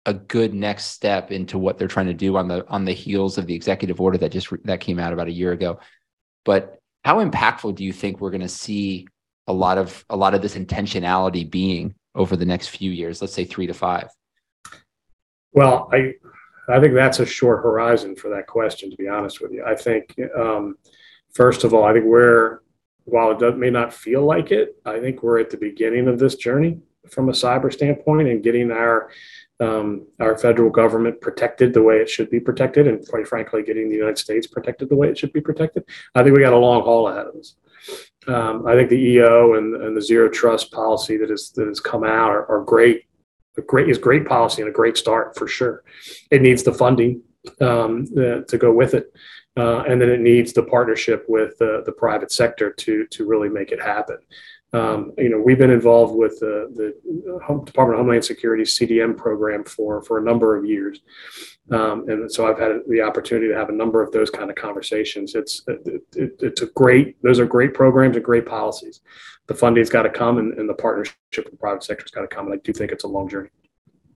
a 0.07 0.13
good 0.13 0.53
next 0.53 0.85
step 0.85 1.31
into 1.31 1.57
what 1.57 1.79
they're 1.79 1.87
trying 1.87 2.05
to 2.05 2.13
do 2.13 2.37
on 2.37 2.47
the 2.47 2.67
on 2.67 2.85
the 2.85 2.93
heels 2.93 3.37
of 3.37 3.47
the 3.47 3.55
executive 3.55 3.99
order 3.99 4.17
that 4.19 4.31
just 4.31 4.49
that 4.63 4.79
came 4.79 4.99
out 4.99 5.13
about 5.13 5.27
a 5.27 5.31
year 5.31 5.51
ago. 5.51 5.79
But 6.43 6.77
how 7.03 7.23
impactful 7.23 7.75
do 7.75 7.83
you 7.83 7.93
think 7.93 8.19
we're 8.19 8.31
going 8.31 8.41
to 8.41 8.47
see 8.47 9.07
a 9.47 9.53
lot 9.53 9.77
of 9.77 10.05
a 10.09 10.15
lot 10.15 10.33
of 10.33 10.41
this 10.41 10.55
intentionality 10.55 11.49
being 11.49 11.95
over 12.13 12.35
the 12.35 12.45
next 12.45 12.67
few 12.67 12.91
years? 12.91 13.21
Let's 13.21 13.33
say 13.33 13.45
three 13.45 13.67
to 13.67 13.73
five. 13.73 14.09
Well, 15.53 15.89
I 15.91 16.13
I 16.67 16.79
think 16.79 16.93
that's 16.93 17.19
a 17.19 17.25
short 17.25 17.63
horizon 17.63 18.15
for 18.15 18.29
that 18.29 18.47
question. 18.47 18.89
To 18.89 18.97
be 18.97 19.07
honest 19.07 19.41
with 19.41 19.51
you, 19.51 19.63
I 19.65 19.75
think 19.75 20.15
um, 20.37 20.77
first 21.33 21.63
of 21.63 21.73
all, 21.73 21.83
I 21.83 21.93
think 21.93 22.05
we're 22.05 22.59
while 23.05 23.31
it 23.31 23.57
may 23.57 23.69
not 23.69 23.93
feel 23.93 24.25
like 24.25 24.51
it, 24.51 24.75
I 24.83 24.99
think 24.99 25.21
we're 25.21 25.39
at 25.39 25.51
the 25.51 25.57
beginning 25.57 26.07
of 26.07 26.17
this 26.17 26.35
journey 26.35 26.79
from 27.09 27.29
a 27.29 27.33
cyber 27.33 27.71
standpoint 27.71 28.27
and 28.27 28.43
getting 28.43 28.71
our 28.71 29.11
um, 29.61 30.05
our 30.19 30.37
federal 30.37 30.69
government 30.69 31.21
protected 31.21 31.73
the 31.73 31.81
way 31.81 31.97
it 31.97 32.09
should 32.09 32.29
be 32.29 32.41
protected, 32.41 32.87
and 32.87 33.07
quite 33.07 33.25
frankly, 33.25 33.63
getting 33.63 33.87
the 33.87 33.95
United 33.95 34.17
States 34.17 34.47
protected 34.47 34.89
the 34.89 34.97
way 34.97 35.07
it 35.07 35.17
should 35.17 35.31
be 35.31 35.39
protected. 35.39 35.85
I 36.13 36.23
think 36.23 36.35
we 36.35 36.41
got 36.43 36.51
a 36.51 36.57
long 36.57 36.81
haul 36.81 37.07
ahead 37.07 37.27
of 37.27 37.35
us. 37.35 37.55
Um, 38.27 38.67
I 38.67 38.73
think 38.73 38.89
the 38.89 38.99
EO 38.99 39.53
and, 39.53 39.75
and, 39.81 39.95
the 39.95 40.01
zero 40.01 40.27
trust 40.27 40.71
policy 40.71 41.15
that 41.17 41.31
is 41.31 41.51
that 41.51 41.67
has 41.67 41.79
come 41.79 42.03
out 42.03 42.31
are, 42.31 42.45
are 42.51 42.63
great. 42.63 43.05
A 43.57 43.61
great 43.61 43.89
is 43.89 43.97
great 43.97 44.25
policy 44.25 44.61
and 44.61 44.69
a 44.69 44.73
great 44.73 44.97
start 44.97 45.37
for 45.37 45.47
sure. 45.47 45.83
It 46.31 46.41
needs 46.41 46.63
the 46.63 46.73
funding 46.73 47.21
um, 47.61 48.05
uh, 48.17 48.41
to 48.41 48.57
go 48.57 48.71
with 48.71 48.93
it, 48.93 49.13
uh, 49.57 49.83
and 49.87 50.01
then 50.01 50.09
it 50.09 50.19
needs 50.19 50.53
the 50.53 50.63
partnership 50.63 51.25
with 51.27 51.53
uh, 51.61 51.81
the 51.85 51.93
private 51.97 52.31
sector 52.31 52.71
to 52.71 53.05
to 53.07 53.25
really 53.25 53.49
make 53.49 53.71
it 53.71 53.81
happen. 53.81 54.17
Um, 54.75 55.13
you 55.17 55.29
know, 55.29 55.39
we've 55.39 55.57
been 55.57 55.69
involved 55.69 56.15
with 56.15 56.37
the, 56.41 56.69
the 56.75 56.93
Department 57.65 57.93
of 57.93 57.97
Homeland 57.97 58.25
Security 58.25 58.63
CDM 58.63 59.15
program 59.15 59.63
for, 59.63 60.01
for 60.01 60.17
a 60.17 60.21
number 60.21 60.57
of 60.57 60.65
years. 60.65 60.99
Um, 61.71 62.09
and 62.09 62.29
so 62.29 62.45
I've 62.45 62.59
had 62.59 62.81
the 62.89 63.01
opportunity 63.01 63.47
to 63.47 63.55
have 63.55 63.69
a 63.69 63.73
number 63.73 64.03
of 64.03 64.11
those 64.11 64.29
kind 64.29 64.49
of 64.49 64.57
conversations. 64.57 65.33
It's, 65.33 65.63
it, 65.67 66.03
it, 66.15 66.35
it's 66.39 66.61
a 66.61 66.65
great, 66.67 67.21
those 67.23 67.39
are 67.39 67.45
great 67.45 67.73
programs 67.73 68.17
and 68.17 68.25
great 68.25 68.45
policies. 68.45 68.99
The 69.47 69.55
funding's 69.55 69.89
got 69.89 70.03
to 70.03 70.09
come 70.09 70.37
and, 70.37 70.53
and 70.57 70.67
the 70.67 70.73
partnership 70.73 71.15
with 71.37 71.51
the 71.51 71.57
private 71.57 71.83
sector's 71.83 72.11
got 72.11 72.21
to 72.21 72.27
come. 72.27 72.45
And 72.45 72.55
I 72.55 72.57
do 72.63 72.73
think 72.73 72.91
it's 72.91 73.03
a 73.03 73.07
long 73.07 73.29
journey. 73.29 73.49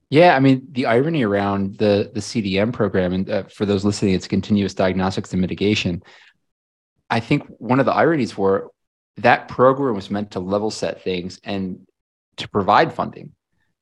Yeah, 0.09 0.35
I 0.35 0.39
mean 0.39 0.67
the 0.71 0.87
irony 0.87 1.23
around 1.23 1.77
the 1.77 2.09
the 2.13 2.19
CDM 2.19 2.73
program, 2.73 3.13
and 3.13 3.29
uh, 3.29 3.43
for 3.43 3.67
those 3.67 3.85
listening, 3.85 4.15
it's 4.15 4.27
continuous 4.27 4.73
diagnostics 4.73 5.31
and 5.33 5.41
mitigation. 5.41 6.01
I 7.11 7.19
think 7.19 7.45
one 7.59 7.79
of 7.79 7.85
the 7.85 7.93
ironies 7.93 8.35
were 8.35 8.71
that 9.17 9.47
program 9.47 9.95
was 9.95 10.09
meant 10.09 10.31
to 10.31 10.39
level 10.39 10.71
set 10.71 11.03
things 11.03 11.39
and 11.43 11.85
to 12.37 12.49
provide 12.49 12.93
funding, 12.93 13.33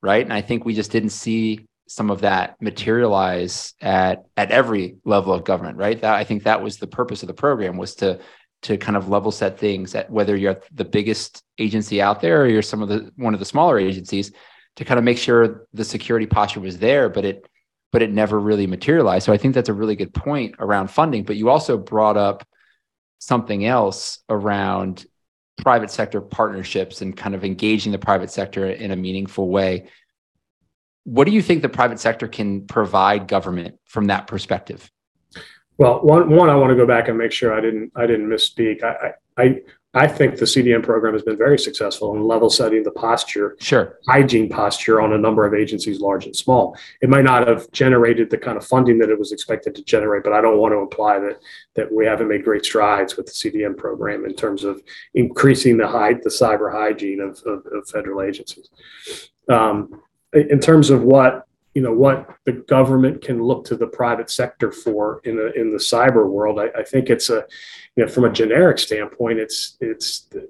right? 0.01 0.23
And 0.23 0.33
I 0.33 0.41
think 0.41 0.65
we 0.65 0.73
just 0.73 0.91
didn't 0.91 1.11
see 1.11 1.65
some 1.87 2.09
of 2.11 2.21
that 2.21 2.61
materialize 2.61 3.73
at 3.81 4.25
at 4.35 4.51
every 4.51 4.97
level 5.05 5.33
of 5.33 5.45
government, 5.45 5.77
right? 5.77 6.01
That 6.01 6.15
I 6.15 6.25
think 6.25 6.43
that 6.43 6.61
was 6.61 6.77
the 6.77 6.87
purpose 6.87 7.23
of 7.23 7.27
the 7.27 7.33
program 7.33 7.77
was 7.77 7.95
to 7.95 8.19
to 8.63 8.77
kind 8.77 8.97
of 8.97 9.09
level 9.09 9.31
set 9.31 9.57
things 9.57 9.93
at 9.95 10.09
whether 10.09 10.35
you're 10.35 10.59
the 10.73 10.85
biggest 10.85 11.43
agency 11.57 12.01
out 12.01 12.21
there 12.21 12.41
or 12.41 12.47
you're 12.47 12.61
some 12.61 12.81
of 12.81 12.89
the 12.89 13.11
one 13.15 13.33
of 13.33 13.39
the 13.39 13.45
smaller 13.45 13.77
agencies 13.77 14.31
to 14.75 14.85
kind 14.85 14.97
of 14.97 15.03
make 15.03 15.17
sure 15.17 15.67
the 15.73 15.83
security 15.83 16.25
posture 16.25 16.59
was 16.59 16.77
there, 16.77 17.09
but 17.09 17.25
it 17.25 17.47
but 17.91 18.01
it 18.01 18.11
never 18.11 18.39
really 18.39 18.67
materialized. 18.67 19.25
So 19.25 19.33
I 19.33 19.37
think 19.37 19.53
that's 19.55 19.69
a 19.69 19.73
really 19.73 19.95
good 19.95 20.13
point 20.13 20.55
around 20.59 20.89
funding. 20.89 21.23
But 21.23 21.37
you 21.37 21.49
also 21.49 21.77
brought 21.77 22.17
up 22.17 22.45
something 23.19 23.65
else 23.65 24.19
around 24.29 25.05
private 25.57 25.89
sector 25.89 26.21
partnerships 26.21 27.01
and 27.01 27.15
kind 27.15 27.33
of 27.33 27.43
engaging 27.43 27.91
the 27.91 27.97
private 27.97 28.29
sector 28.29 28.67
in 28.67 28.91
a 28.91 28.95
meaningful 28.95 29.49
way. 29.49 29.89
What 31.05 31.25
do 31.25 31.31
you 31.31 31.41
think 31.41 31.61
the 31.61 31.69
private 31.69 31.99
sector 31.99 32.27
can 32.27 32.67
provide 32.67 33.27
government 33.27 33.79
from 33.85 34.07
that 34.07 34.27
perspective? 34.27 34.91
Well, 35.77 36.01
one, 36.01 36.29
one, 36.29 36.49
I 36.49 36.55
want 36.55 36.71
to 36.71 36.75
go 36.75 36.87
back 36.87 37.07
and 37.07 37.17
make 37.17 37.31
sure 37.31 37.53
I 37.53 37.61
didn't 37.61 37.91
I 37.95 38.07
didn't 38.07 38.27
misspeak. 38.27 38.83
I, 38.83 39.13
I, 39.37 39.61
I 39.93 40.07
think 40.07 40.37
the 40.37 40.45
CDM 40.45 40.83
program 40.83 41.13
has 41.13 41.23
been 41.23 41.37
very 41.37 41.57
successful 41.57 42.15
in 42.15 42.23
level 42.23 42.49
setting 42.49 42.83
the 42.83 42.91
posture, 42.91 43.55
sure, 43.59 43.99
hygiene 44.07 44.49
posture 44.49 45.01
on 45.01 45.13
a 45.13 45.17
number 45.17 45.45
of 45.45 45.53
agencies, 45.53 45.99
large 45.99 46.25
and 46.25 46.35
small. 46.35 46.77
It 47.01 47.09
might 47.09 47.23
not 47.23 47.47
have 47.47 47.71
generated 47.71 48.29
the 48.29 48.37
kind 48.37 48.57
of 48.57 48.65
funding 48.65 48.99
that 48.99 49.09
it 49.09 49.17
was 49.17 49.31
expected 49.31 49.75
to 49.75 49.83
generate, 49.83 50.23
but 50.23 50.33
I 50.33 50.41
don't 50.41 50.57
want 50.57 50.73
to 50.73 50.79
imply 50.79 51.19
that 51.19 51.39
that 51.75 51.91
we 51.91 52.05
haven't 52.05 52.27
made 52.27 52.43
great 52.43 52.65
strides 52.65 53.15
with 53.15 53.27
the 53.27 53.31
CDM 53.31 53.77
program 53.77 54.25
in 54.25 54.33
terms 54.33 54.63
of 54.63 54.81
increasing 55.13 55.77
the 55.77 55.87
height, 55.87 56.21
the 56.21 56.29
cyber 56.29 56.71
hygiene 56.71 57.21
of, 57.21 57.41
of, 57.45 57.65
of 57.71 57.87
federal 57.87 58.21
agencies. 58.21 58.69
Um, 59.49 60.01
in 60.33 60.59
terms 60.59 60.89
of 60.89 61.03
what 61.03 61.46
you 61.77 61.83
know 61.83 61.93
what 61.93 62.27
the 62.45 62.53
government 62.53 63.21
can 63.21 63.39
look 63.39 63.63
to 63.65 63.75
the 63.75 63.85
private 63.85 64.31
sector 64.31 64.71
for 64.71 65.21
in 65.25 65.35
the 65.35 65.53
in 65.53 65.69
the 65.69 65.77
cyber 65.77 66.27
world. 66.27 66.59
I, 66.59 66.69
I 66.75 66.83
think 66.83 67.11
it's 67.11 67.29
a 67.29 67.45
you 67.95 68.03
know 68.03 68.07
from 68.09 68.23
a 68.23 68.31
generic 68.31 68.79
standpoint, 68.79 69.37
it's 69.37 69.77
it's 69.79 70.21
the, 70.21 70.49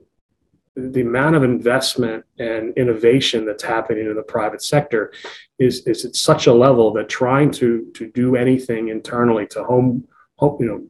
the 0.78 1.02
amount 1.02 1.36
of 1.36 1.44
investment 1.44 2.24
and 2.40 2.74
innovation 2.78 3.46
that's 3.46 3.64
happening 3.64 4.06
in 4.06 4.16
the 4.16 4.24
private 4.24 4.64
sector 4.64 5.12
is 5.60 5.86
is 5.86 6.06
at 6.06 6.16
such 6.16 6.48
a 6.48 6.54
level 6.54 6.94
that 6.94 7.10
trying 7.10 7.52
to 7.52 7.92
to 7.94 8.10
do 8.12 8.38
anything 8.38 8.88
internally 8.88 9.46
to 9.48 9.66
home, 9.66 10.08
home 10.38 10.56
you 10.62 10.90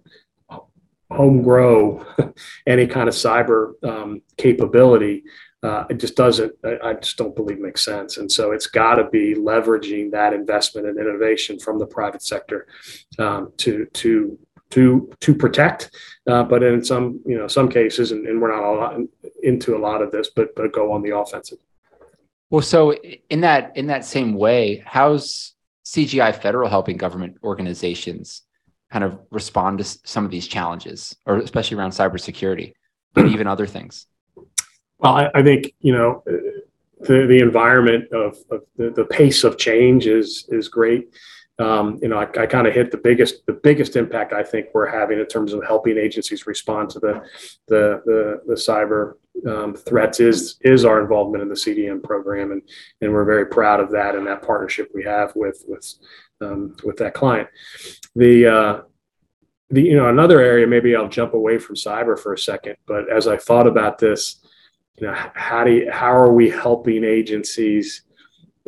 know 0.52 0.67
home 1.10 1.41
grow 1.41 2.06
any 2.67 2.86
kind 2.86 3.10
of 3.10 3.15
cyber 3.15 3.73
um, 3.84 4.21
capability 4.38 5.23
uh, 5.63 5.86
it 5.89 6.00
just 6.00 6.15
doesn't 6.15 6.54
I, 6.84 6.93
just 6.93 7.17
don't 7.17 7.36
believe 7.36 7.60
makes 7.60 7.84
sense. 7.84 8.17
And 8.17 8.32
so 8.32 8.52
it's 8.52 8.67
got 8.67 8.96
to 8.96 9.10
be 9.10 9.34
leveraging 9.34 10.12
that 10.12 10.34
investment 10.34 10.88
and 10.88 11.00
innovation 11.00 11.60
from 11.60 11.80
the 11.80 11.88
private 11.88 12.22
sector 12.22 12.67
um, 13.17 13.52
to 13.58 13.86
to 13.93 14.38
to 14.72 15.12
to 15.20 15.34
protect. 15.34 15.91
Uh, 16.28 16.43
but 16.43 16.62
in 16.62 16.84
some 16.84 17.22
you 17.26 17.38
know 17.38 17.48
some 17.48 17.70
cases 17.70 18.12
and, 18.12 18.28
and 18.28 18.39
we're 18.39 18.54
not 18.54 18.63
a 18.63 18.72
lot 18.72 19.00
into 19.41 19.76
a 19.76 19.80
lot 19.80 20.02
of 20.02 20.12
this 20.12 20.30
but 20.36 20.56
but 20.56 20.72
go 20.72 20.91
on 20.91 21.02
the 21.02 21.17
offensive. 21.17 21.58
Well 22.52 22.62
so 22.62 22.93
in 22.93 23.41
that 23.41 23.76
in 23.76 23.88
that 23.88 24.06
same 24.06 24.34
way 24.36 24.84
how's 24.86 25.54
cgi 25.86 26.36
federal 26.41 26.70
helping 26.70 26.98
government 26.98 27.38
organizations 27.43 28.43
kind 28.91 29.06
of 29.06 29.20
respond 29.32 29.78
to 29.80 29.86
some 29.86 30.26
of 30.26 30.32
these 30.32 30.48
challenges 30.48 31.15
or 31.26 31.38
especially 31.38 31.78
around 31.78 31.91
cybersecurity 31.91 32.74
but 33.13 33.26
even 33.28 33.48
other 33.48 33.65
things 33.65 34.06
well, 35.00 35.16
I, 35.16 35.30
I 35.36 35.44
think 35.44 35.74
you 35.80 35.94
know 35.94 36.24
the 37.00 37.26
the 37.28 37.40
environment 37.40 38.12
of, 38.12 38.38
of 38.50 38.62
the, 38.78 38.90
the 38.90 39.06
pace 39.06 39.44
of 39.44 39.58
change 39.58 40.08
is 40.08 40.48
is 40.50 40.68
great. 40.68 41.10
Um, 41.60 41.98
you 42.04 42.08
know, 42.08 42.20
I, 42.20 42.28
I 42.40 42.46
kind 42.46 42.68
of 42.68 42.74
hit 42.74 42.92
the 42.92 42.98
biggest 42.98 43.46
the 43.46 43.54
biggest 43.54 43.96
impact 43.96 44.34
I 44.34 44.44
think 44.44 44.68
we're 44.74 44.88
having 44.88 45.20
in 45.20 45.26
terms 45.28 45.54
of 45.54 45.64
helping 45.66 45.98
agencies 45.98 46.46
respond 46.48 46.90
to 46.92 47.00
the 47.00 47.22
the 47.68 48.02
the, 48.06 48.42
the 48.48 48.54
cyber 48.54 49.14
um, 49.48 49.74
threats 49.74 50.20
is 50.20 50.58
is 50.62 50.86
our 50.86 51.02
involvement 51.02 51.42
in 51.42 51.50
the 51.50 51.56
CDM 51.56 52.02
program, 52.04 52.52
and 52.52 52.62
and 53.02 53.12
we're 53.12 53.26
very 53.26 53.48
proud 53.48 53.80
of 53.80 53.92
that 53.92 54.16
and 54.16 54.26
that 54.28 54.44
partnership 54.44 54.90
we 54.94 55.04
have 55.04 55.32
with 55.36 55.64
with 55.68 55.94
um, 56.42 56.76
with 56.84 56.98
that 56.98 57.14
client. 57.14 57.50
The 58.16 58.46
uh, 58.46 58.82
the 59.70 59.82
you 59.82 59.96
know 59.96 60.10
another 60.10 60.40
area 60.40 60.68
maybe 60.68 60.96
I'll 60.96 61.10
jump 61.10 61.34
away 61.34 61.58
from 61.58 61.76
cyber 61.76 62.20
for 62.20 62.34
a 62.34 62.38
second, 62.38 62.78
but 62.88 63.12
as 63.12 63.28
I 63.28 63.38
thought 63.38 63.68
about 63.68 63.98
this 63.98 64.47
you 64.98 65.08
know 65.08 65.16
how 65.34 65.64
do 65.64 65.72
you, 65.72 65.92
how 65.92 66.12
are 66.12 66.32
we 66.32 66.50
helping 66.50 67.04
agencies 67.04 68.04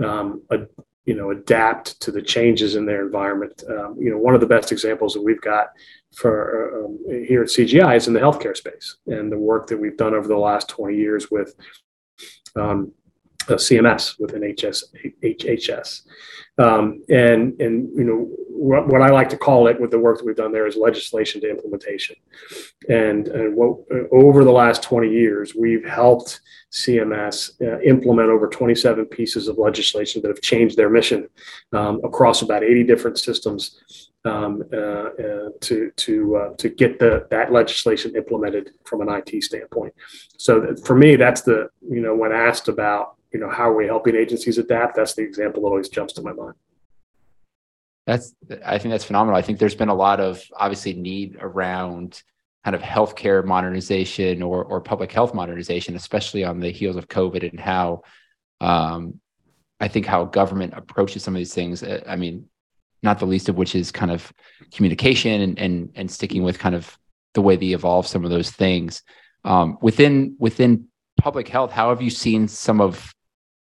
um, 0.04 0.42
a, 0.50 0.60
you 1.06 1.16
know 1.16 1.32
adapt 1.32 2.00
to 2.02 2.12
the 2.12 2.22
changes 2.22 2.76
in 2.76 2.86
their 2.86 3.06
environment? 3.06 3.64
Um, 3.70 3.96
you 4.00 4.12
know 4.12 4.18
one 4.18 4.36
of 4.36 4.42
the 4.42 4.48
best 4.48 4.72
examples 4.72 5.14
that 5.14 5.24
we've 5.24 5.42
got 5.42 5.68
for 6.16 6.86
um, 6.86 7.00
here 7.08 7.44
at 7.44 7.50
cgi 7.50 7.96
is 7.96 8.08
in 8.08 8.14
the 8.14 8.20
healthcare 8.20 8.58
space 8.58 8.98
and 9.06 9.32
the 9.32 9.38
work 9.38 9.68
that 9.68 9.78
we've 9.78 9.96
done 9.96 10.16
over 10.16 10.28
the 10.28 10.36
last 10.36 10.68
20 10.68 10.98
years 10.98 11.30
with 11.30 11.54
um, 12.56 12.92
CMS 13.56 14.20
within 14.20 14.42
HS, 14.42 14.86
HHS. 15.24 16.02
Um, 16.58 17.04
and, 17.10 17.60
and, 17.62 17.90
you 17.98 18.04
know, 18.04 18.30
what, 18.50 18.88
what, 18.88 19.02
I 19.02 19.10
like 19.10 19.30
to 19.30 19.38
call 19.38 19.68
it 19.68 19.80
with 19.80 19.92
the 19.92 20.00
work 20.00 20.18
that 20.18 20.26
we've 20.26 20.36
done 20.36 20.52
there 20.52 20.68
is 20.68 20.76
legislation 20.76 21.40
to 21.42 21.50
implementation. 21.50 22.18
And, 22.90 23.30
and 23.30 23.56
what, 23.56 23.80
over 24.12 24.44
the 24.44 24.52
last 24.52 24.84
20 24.84 25.10
years, 25.10 25.56
we've 25.56 25.86
helped 25.86 26.42
CMS 26.74 27.52
uh, 27.62 27.80
implement 27.82 28.30
over 28.30 28.50
27 28.50 29.06
pieces 29.06 29.48
of 29.48 29.58
legislation 29.58 30.22
that 30.22 30.28
have 30.28 30.42
changed 30.42 30.76
their 30.76 30.90
mission 30.90 31.30
um, 31.72 32.02
across 32.04 32.42
about 32.42 32.64
80 32.64 32.84
different 32.84 33.18
systems 33.18 34.10
um, 34.26 34.64
uh, 34.74 34.78
uh, 34.78 35.50
to 35.62 35.92
to 35.96 36.36
uh, 36.36 36.54
to 36.58 36.70
get 36.70 37.00
the 37.00 37.26
that 37.30 37.54
legislation 37.54 38.16
implemented 38.16 38.72
from 38.84 39.02
an 39.02 39.08
IT 39.10 39.44
standpoint. 39.44 39.94
So 40.38 40.76
for 40.84 40.96
me, 40.96 41.16
that's 41.16 41.42
the 41.42 41.70
you 41.90 42.02
know 42.02 42.16
when 42.16 42.34
asked 42.34 42.68
about 42.68 43.16
you 43.32 43.40
know, 43.40 43.50
how 43.50 43.70
are 43.70 43.76
we 43.76 43.86
helping 43.86 44.16
agencies 44.16 44.58
adapt? 44.58 44.96
That's 44.96 45.14
the 45.14 45.24
example 45.24 45.62
that 45.64 45.68
always 45.68 45.90
jumps 45.90 46.14
to 46.14 46.22
my 46.22 46.34
mind. 46.34 46.56
That's, 48.08 48.34
I 48.66 48.80
think 48.80 48.92
that's 48.92 49.04
phenomenal. 49.04 49.38
I 49.38 49.44
think 49.44 49.60
there's 49.60 49.76
been 49.76 49.90
a 49.90 49.94
lot 49.96 50.20
of 50.20 50.44
obviously 50.56 50.94
need 50.94 51.38
around 51.40 52.24
kind 52.66 52.76
of 52.76 52.82
healthcare 52.82 53.46
modernization 53.46 54.42
or, 54.42 54.64
or 54.64 54.82
public 54.82 55.12
health 55.12 55.34
modernization, 55.34 55.96
especially 55.96 56.44
on 56.44 56.60
the 56.60 56.72
heels 56.72 56.96
of 56.96 57.08
COVID 57.08 57.48
and 57.48 57.60
how, 57.60 58.02
um, 58.62 59.20
I 59.80 59.88
think 59.88 60.08
how 60.08 60.26
government 60.26 60.74
approaches 60.76 61.24
some 61.24 61.36
of 61.36 61.40
these 61.40 61.54
things. 61.54 61.84
Uh, 61.84 62.04
I 62.08 62.16
mean, 62.16 62.46
not 63.04 63.20
the 63.20 63.28
least 63.28 63.48
of 63.48 63.58
which 63.58 63.76
is 63.76 63.92
kind 63.92 64.12
of 64.12 64.34
communication 64.74 65.42
and, 65.42 65.60
and, 65.60 65.92
and 65.96 66.12
sticking 66.12 66.44
with 66.44 66.60
kind 66.60 66.76
of 66.76 66.98
the 67.36 67.42
way 67.42 67.56
they 67.56 67.68
evolve 67.68 68.08
some 68.08 68.26
of 68.26 68.32
those 68.32 68.50
things. 68.50 69.04
Um, 69.46 69.78
within, 69.82 70.36
within 70.40 70.88
public 71.22 71.48
health, 71.48 71.72
how 71.72 71.90
have 71.90 72.02
you 72.02 72.10
seen 72.10 72.48
some 72.48 72.82
of 72.82 73.14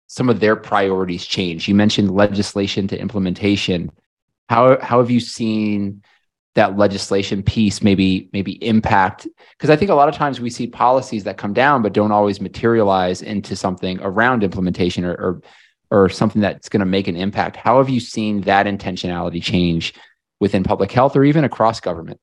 some 0.08 0.30
of 0.30 0.40
their 0.40 0.56
priorities 0.56 1.26
change? 1.26 1.68
You 1.68 1.76
mentioned 1.76 2.12
legislation 2.12 2.88
to 2.90 3.00
implementation. 3.00 3.92
How 4.50 4.80
how 4.82 5.00
have 5.00 5.10
you 5.10 5.20
seen 5.20 6.04
that 6.56 6.78
legislation 6.78 7.42
piece 7.42 7.82
maybe 7.82 8.30
maybe 8.34 8.64
impact? 8.66 9.28
Because 9.58 9.70
I 9.70 9.76
think 9.76 9.92
a 9.92 9.96
lot 9.96 10.10
of 10.10 10.16
times 10.16 10.40
we 10.40 10.50
see 10.50 10.68
policies 10.68 11.24
that 11.24 11.38
come 11.38 11.54
down 11.54 11.82
but 11.82 11.94
don't 11.94 12.12
always 12.12 12.42
materialize 12.42 13.22
into 13.22 13.56
something 13.56 14.00
around 14.02 14.44
implementation 14.44 15.06
or 15.06 15.14
or, 15.14 15.42
or 15.92 16.10
something 16.10 16.42
that's 16.42 16.70
going 16.70 16.80
to 16.82 16.86
make 16.86 17.08
an 17.08 17.16
impact. 17.16 17.56
How 17.56 17.78
have 17.78 17.90
you 17.90 18.00
seen 18.00 18.42
that 18.42 18.66
intentionality 18.66 19.42
change 19.42 19.94
within 20.40 20.64
public 20.64 20.92
health 20.92 21.16
or 21.16 21.24
even 21.24 21.44
across 21.44 21.80
government? 21.80 22.20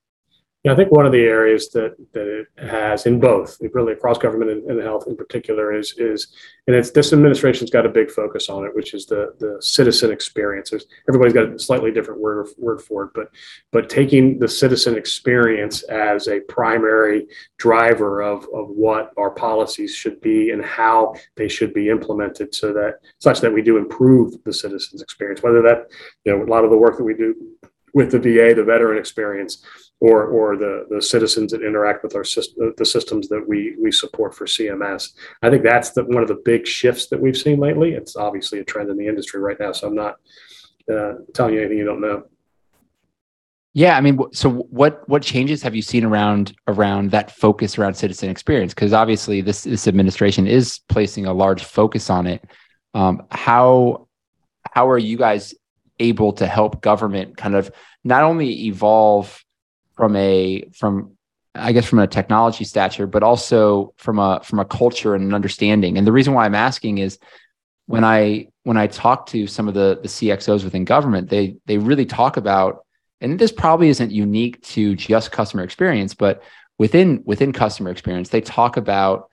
Yeah, 0.63 0.73
I 0.73 0.77
think 0.77 0.91
one 0.91 1.07
of 1.07 1.13
the 1.13 1.23
areas 1.23 1.71
that, 1.71 1.97
that 2.13 2.27
it 2.27 2.47
has 2.69 3.07
in 3.07 3.19
both, 3.19 3.57
really 3.73 3.95
across 3.95 4.19
government 4.19 4.51
and, 4.51 4.71
and, 4.71 4.83
health 4.83 5.07
in 5.07 5.17
particular, 5.17 5.73
is 5.73 5.95
is 5.97 6.35
and 6.67 6.77
it's 6.77 6.91
this 6.91 7.15
administration's 7.15 7.71
got 7.71 7.87
a 7.87 7.89
big 7.89 8.11
focus 8.11 8.51
on 8.51 8.67
it, 8.67 8.75
which 8.75 8.93
is 8.93 9.07
the 9.07 9.35
the 9.39 9.57
citizen 9.63 10.13
experience. 10.13 10.69
There's, 10.69 10.85
everybody's 11.09 11.33
got 11.33 11.51
a 11.51 11.59
slightly 11.59 11.91
different 11.91 12.21
word 12.21 12.47
word 12.59 12.83
for 12.83 13.05
it, 13.05 13.11
but 13.15 13.31
but 13.73 13.89
taking 13.89 14.39
the 14.39 14.49
citizen 14.49 14.99
experience 14.99 15.83
as 15.85 16.29
a 16.29 16.41
primary 16.41 17.27
driver 17.57 18.21
of 18.21 18.45
of 18.53 18.69
what 18.69 19.13
our 19.17 19.31
policies 19.31 19.95
should 19.95 20.21
be 20.21 20.51
and 20.51 20.63
how 20.63 21.15
they 21.37 21.49
should 21.49 21.73
be 21.73 21.89
implemented, 21.89 22.55
so 22.55 22.75
that 22.75 22.97
such 23.19 23.41
that 23.41 23.53
we 23.53 23.63
do 23.63 23.79
improve 23.79 24.35
the 24.45 24.53
citizens 24.53 25.01
experience. 25.01 25.43
Whether 25.43 25.63
that 25.63 25.87
you 26.27 26.37
know 26.37 26.45
a 26.45 26.51
lot 26.53 26.65
of 26.65 26.71
the 26.71 26.77
work 26.77 26.99
that 26.99 27.05
we 27.05 27.15
do 27.15 27.35
with 27.95 28.11
the 28.11 28.19
VA, 28.19 28.55
the 28.55 28.65
veteran 28.65 28.99
experience 28.99 29.65
or 30.01 30.25
or 30.25 30.57
the 30.57 30.87
the 30.91 31.01
citizens 31.01 31.53
that 31.53 31.63
interact 31.63 32.03
with 32.03 32.15
our 32.17 32.25
system, 32.25 32.73
the 32.77 32.85
systems 32.85 33.29
that 33.29 33.47
we 33.47 33.77
we 33.81 33.93
support 33.93 34.35
for 34.35 34.47
CMS. 34.47 35.13
I 35.43 35.51
think 35.51 35.63
that's 35.63 35.91
the, 35.91 36.05
one 36.05 36.23
of 36.23 36.29
the 36.29 36.43
big 36.45 36.67
shifts 36.67 37.09
that 37.09 37.21
we've 37.21 37.37
seen 37.37 37.61
lately. 37.61 37.93
It's 37.93 38.17
obviously 38.17 38.61
a 38.61 38.65
trend 38.65 38.91
in 38.91 38.97
the 38.97 39.07
industry 39.07 39.41
right 39.41 39.61
now, 39.61 39.73
so 39.73 39.89
I'm 39.89 39.95
not 39.95 40.17
uh, 40.93 41.15
telling 41.35 41.55
you 41.55 41.61
anything 41.61 41.79
you 41.79 41.85
don't 41.85 42.01
know. 42.01 42.25
Yeah, 43.73 43.97
I 43.97 44.01
mean, 44.01 44.19
so 44.33 44.51
what 44.51 45.09
what 45.09 45.23
changes 45.23 45.63
have 45.63 45.77
you 45.77 45.83
seen 45.83 46.05
around 46.05 46.57
around 46.67 47.13
that 47.13 47.31
focus 47.31 47.79
around 47.79 47.95
citizen 47.95 48.29
experience? 48.29 48.75
Because 48.75 48.93
obviously, 48.93 49.43
this 49.43 49.63
this 49.63 49.87
administration 49.87 50.47
is 50.47 50.81
placing 50.89 51.27
a 51.27 51.33
large 51.33 51.63
focus 51.63 52.11
on 52.11 52.27
it. 52.27 52.43
Um, 52.95 53.27
how 53.31 54.09
how 54.73 54.89
are 54.89 54.99
you 54.99 55.17
guys 55.17 55.55
able 56.01 56.33
to 56.35 56.47
help 56.47 56.81
government 56.81 57.37
kind 57.37 57.55
of 57.55 57.71
not 58.03 58.25
only 58.25 58.67
evolve 58.67 59.45
from 59.95 60.17
a 60.17 60.65
from 60.73 61.17
I 61.55 61.73
guess 61.73 61.85
from 61.85 61.99
a 61.99 62.07
technology 62.07 62.65
stature, 62.65 63.07
but 63.07 63.23
also 63.23 63.93
from 63.97 64.19
a 64.19 64.41
from 64.43 64.59
a 64.59 64.65
culture 64.65 65.15
and 65.15 65.25
an 65.25 65.35
understanding. 65.35 65.99
And 65.99 66.07
the 66.07 66.13
reason 66.13 66.33
why 66.33 66.47
I'm 66.47 66.55
asking 66.55 66.99
is 66.99 67.19
when 67.87 68.05
I 68.05 68.49
when 68.63 68.77
I 68.77 68.87
talk 68.87 69.27
to 69.27 69.47
some 69.47 69.69
of 69.69 69.75
the 69.75 69.99
the 70.01 70.09
CXOs 70.09 70.65
within 70.65 70.85
government, 70.85 71.29
they 71.29 71.57
they 71.67 71.79
really 71.79 72.07
talk 72.07 72.37
about, 72.37 72.85
and 73.21 73.39
this 73.39 73.53
probably 73.53 73.89
isn't 73.89 74.13
unique 74.13 74.63
to 74.63 74.95
just 74.95 75.33
customer 75.33 75.65
experience, 75.65 76.15
but 76.15 76.43
within 76.79 77.23
within 77.27 77.53
customer 77.53 77.91
experience, 77.91 78.29
they 78.29 78.41
talk 78.41 78.77
about 78.77 79.29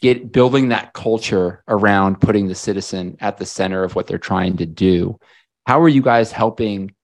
get 0.00 0.32
building 0.32 0.68
that 0.68 0.92
culture 0.92 1.62
around 1.68 2.20
putting 2.20 2.46
the 2.46 2.54
citizen 2.54 3.16
at 3.20 3.36
the 3.36 3.46
center 3.46 3.84
of 3.84 3.94
what 3.94 4.06
they're 4.06 4.18
trying 4.18 4.56
to 4.56 4.66
do. 4.66 5.18
How 5.68 5.82
are 5.82 5.88
you 5.88 6.00
guys 6.00 6.32
helping 6.32 6.94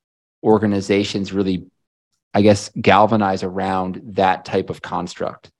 organizations 0.42 1.35
really, 1.35 1.66
I 2.33 2.40
guess, 2.40 2.70
galvanize 2.81 3.42
around 3.42 4.00
that 4.14 4.46
type 4.46 4.70
of 4.70 4.81
construct? 4.81 5.50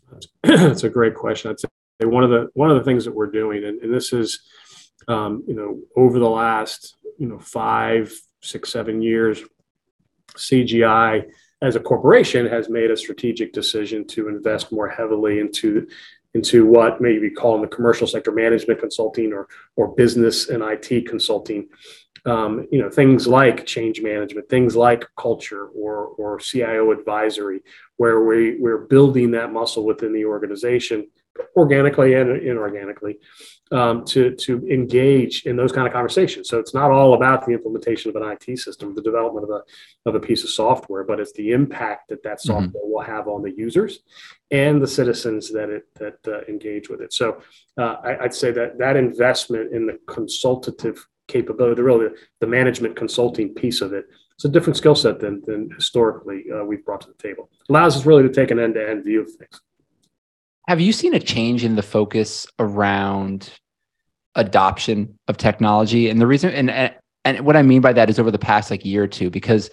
That's 0.42 0.84
a 0.84 0.90
great 0.90 1.14
question. 1.14 1.50
I'd 1.50 1.58
say 1.58 1.68
one 2.02 2.22
of 2.22 2.28
the 2.28 2.50
one 2.52 2.70
of 2.70 2.76
the 2.76 2.84
things 2.84 3.06
that 3.06 3.14
we're 3.14 3.30
doing, 3.30 3.64
and, 3.64 3.80
and 3.80 3.90
this 3.94 4.12
is, 4.12 4.42
um, 5.08 5.42
you 5.48 5.54
know, 5.54 5.80
over 5.96 6.18
the 6.18 6.28
last 6.28 6.98
you 7.18 7.28
know 7.28 7.38
five, 7.38 8.12
six, 8.42 8.68
seven 8.68 9.00
years, 9.00 9.40
CGI 10.34 11.30
as 11.62 11.76
a 11.76 11.80
corporation 11.80 12.44
has 12.44 12.68
made 12.68 12.90
a 12.90 12.96
strategic 12.96 13.54
decision 13.54 14.06
to 14.08 14.28
invest 14.28 14.70
more 14.70 14.88
heavily 14.90 15.40
into 15.40 15.86
into 16.34 16.66
what 16.66 17.00
maybe 17.00 17.30
calling 17.30 17.62
the 17.62 17.68
commercial 17.68 18.06
sector 18.06 18.32
management 18.32 18.80
consulting 18.80 19.32
or 19.32 19.48
or 19.76 19.94
business 19.94 20.48
and 20.48 20.62
IT 20.62 21.06
consulting. 21.06 21.68
Um, 22.26 22.66
you 22.70 22.82
know 22.82 22.90
things 22.90 23.26
like 23.26 23.64
change 23.64 24.02
management, 24.02 24.48
things 24.48 24.76
like 24.76 25.08
culture 25.16 25.68
or 25.68 26.06
or 26.18 26.38
CIO 26.38 26.90
advisory, 26.92 27.60
where 27.96 28.22
we 28.22 28.56
we're 28.60 28.86
building 28.86 29.30
that 29.32 29.52
muscle 29.52 29.86
within 29.86 30.12
the 30.12 30.26
organization 30.26 31.06
organically 31.56 32.14
and 32.14 32.40
inorganically 32.40 33.16
um, 33.72 34.04
to 34.04 34.34
to 34.34 34.66
engage 34.68 35.46
in 35.46 35.56
those 35.56 35.72
kind 35.72 35.86
of 35.86 35.92
conversations. 35.92 36.48
So 36.48 36.58
it's 36.58 36.74
not 36.74 36.90
all 36.90 37.14
about 37.14 37.46
the 37.46 37.52
implementation 37.52 38.10
of 38.10 38.16
an 38.20 38.28
IT 38.28 38.58
system, 38.58 38.94
the 38.94 39.02
development 39.02 39.44
of 39.44 39.50
a 39.50 39.62
of 40.08 40.14
a 40.14 40.20
piece 40.20 40.42
of 40.44 40.50
software, 40.50 41.04
but 41.04 41.20
it's 41.20 41.32
the 41.32 41.52
impact 41.52 42.08
that 42.08 42.22
that 42.22 42.38
mm-hmm. 42.38 42.48
software 42.48 42.82
mm-hmm. 42.82 42.92
will 42.92 43.02
have 43.02 43.28
on 43.28 43.42
the 43.42 43.52
users 43.56 44.00
and 44.50 44.82
the 44.82 44.88
citizens 44.88 45.52
that 45.52 45.70
it 45.70 45.84
that 45.94 46.18
uh, 46.26 46.40
engage 46.48 46.88
with 46.88 47.00
it. 47.00 47.12
So 47.12 47.42
uh, 47.78 47.96
I, 48.02 48.22
would 48.22 48.34
say 48.34 48.50
that 48.52 48.78
that 48.78 48.96
investment 48.96 49.72
in 49.72 49.86
the 49.86 49.98
consultative 50.06 51.06
capability, 51.28 51.80
really 51.80 52.08
the, 52.08 52.16
the 52.40 52.46
management 52.46 52.96
consulting 52.96 53.54
piece 53.54 53.80
of 53.80 53.92
it, 53.92 54.06
it's 54.34 54.44
a 54.44 54.48
different 54.48 54.76
skill 54.76 54.96
set 54.96 55.20
than 55.20 55.42
than 55.46 55.70
historically 55.70 56.44
uh, 56.52 56.64
we've 56.64 56.84
brought 56.84 57.02
to 57.02 57.08
the 57.08 57.22
table. 57.22 57.50
Allows 57.68 57.96
us 57.96 58.06
really 58.06 58.24
to 58.24 58.32
take 58.32 58.50
an 58.50 58.58
end 58.58 58.74
to 58.74 58.88
end 58.88 59.04
view 59.04 59.22
of 59.22 59.30
things. 59.32 59.60
Have 60.70 60.80
you 60.80 60.92
seen 60.92 61.14
a 61.14 61.18
change 61.18 61.64
in 61.64 61.74
the 61.74 61.82
focus 61.82 62.46
around 62.60 63.50
adoption 64.36 65.18
of 65.26 65.36
technology? 65.36 66.08
And 66.08 66.20
the 66.20 66.28
reason, 66.28 66.50
and 66.52 66.94
and 67.24 67.40
what 67.40 67.56
I 67.56 67.62
mean 67.62 67.80
by 67.80 67.92
that 67.94 68.08
is 68.08 68.20
over 68.20 68.30
the 68.30 68.38
past 68.38 68.70
like 68.70 68.84
year 68.84 69.02
or 69.02 69.08
two, 69.08 69.30
because 69.30 69.68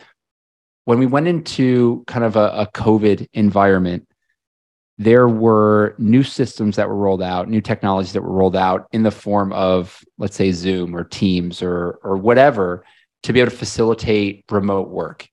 when 0.85 0.97
we 0.97 1.05
went 1.05 1.27
into 1.27 2.03
kind 2.07 2.25
of 2.25 2.35
a, 2.35 2.47
a 2.47 2.67
COVID 2.73 3.27
environment, 3.33 4.07
there 4.97 5.27
were 5.27 5.93
new 5.99 6.23
systems 6.23 6.77
that 6.77 6.89
were 6.89 6.95
rolled 6.95 7.21
out, 7.21 7.47
new 7.47 7.61
technologies 7.61 8.13
that 8.13 8.23
were 8.23 8.33
rolled 8.33 8.55
out 8.55 8.87
in 8.91 9.03
the 9.03 9.11
form 9.11 9.53
of, 9.53 10.03
let's 10.17 10.35
say, 10.35 10.51
Zoom 10.51 10.95
or 10.95 11.03
Teams 11.03 11.61
or 11.61 11.99
or 12.01 12.17
whatever, 12.17 12.83
to 13.21 13.33
be 13.33 13.39
able 13.39 13.51
to 13.51 13.57
facilitate 13.57 14.45
remote 14.49 14.89
work 14.89 15.27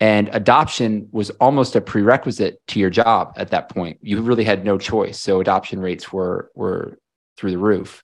and 0.00 0.28
adoption 0.32 1.08
was 1.12 1.30
almost 1.30 1.76
a 1.76 1.80
prerequisite 1.80 2.60
to 2.68 2.80
your 2.80 2.90
job 2.90 3.32
at 3.36 3.50
that 3.50 3.68
point. 3.68 3.98
You 4.02 4.20
really 4.22 4.44
had 4.44 4.64
no 4.64 4.78
choice. 4.78 5.20
So 5.20 5.40
adoption 5.40 5.80
rates 5.80 6.12
were 6.12 6.50
were 6.54 6.98
through 7.36 7.52
the 7.52 7.58
roof. 7.58 8.02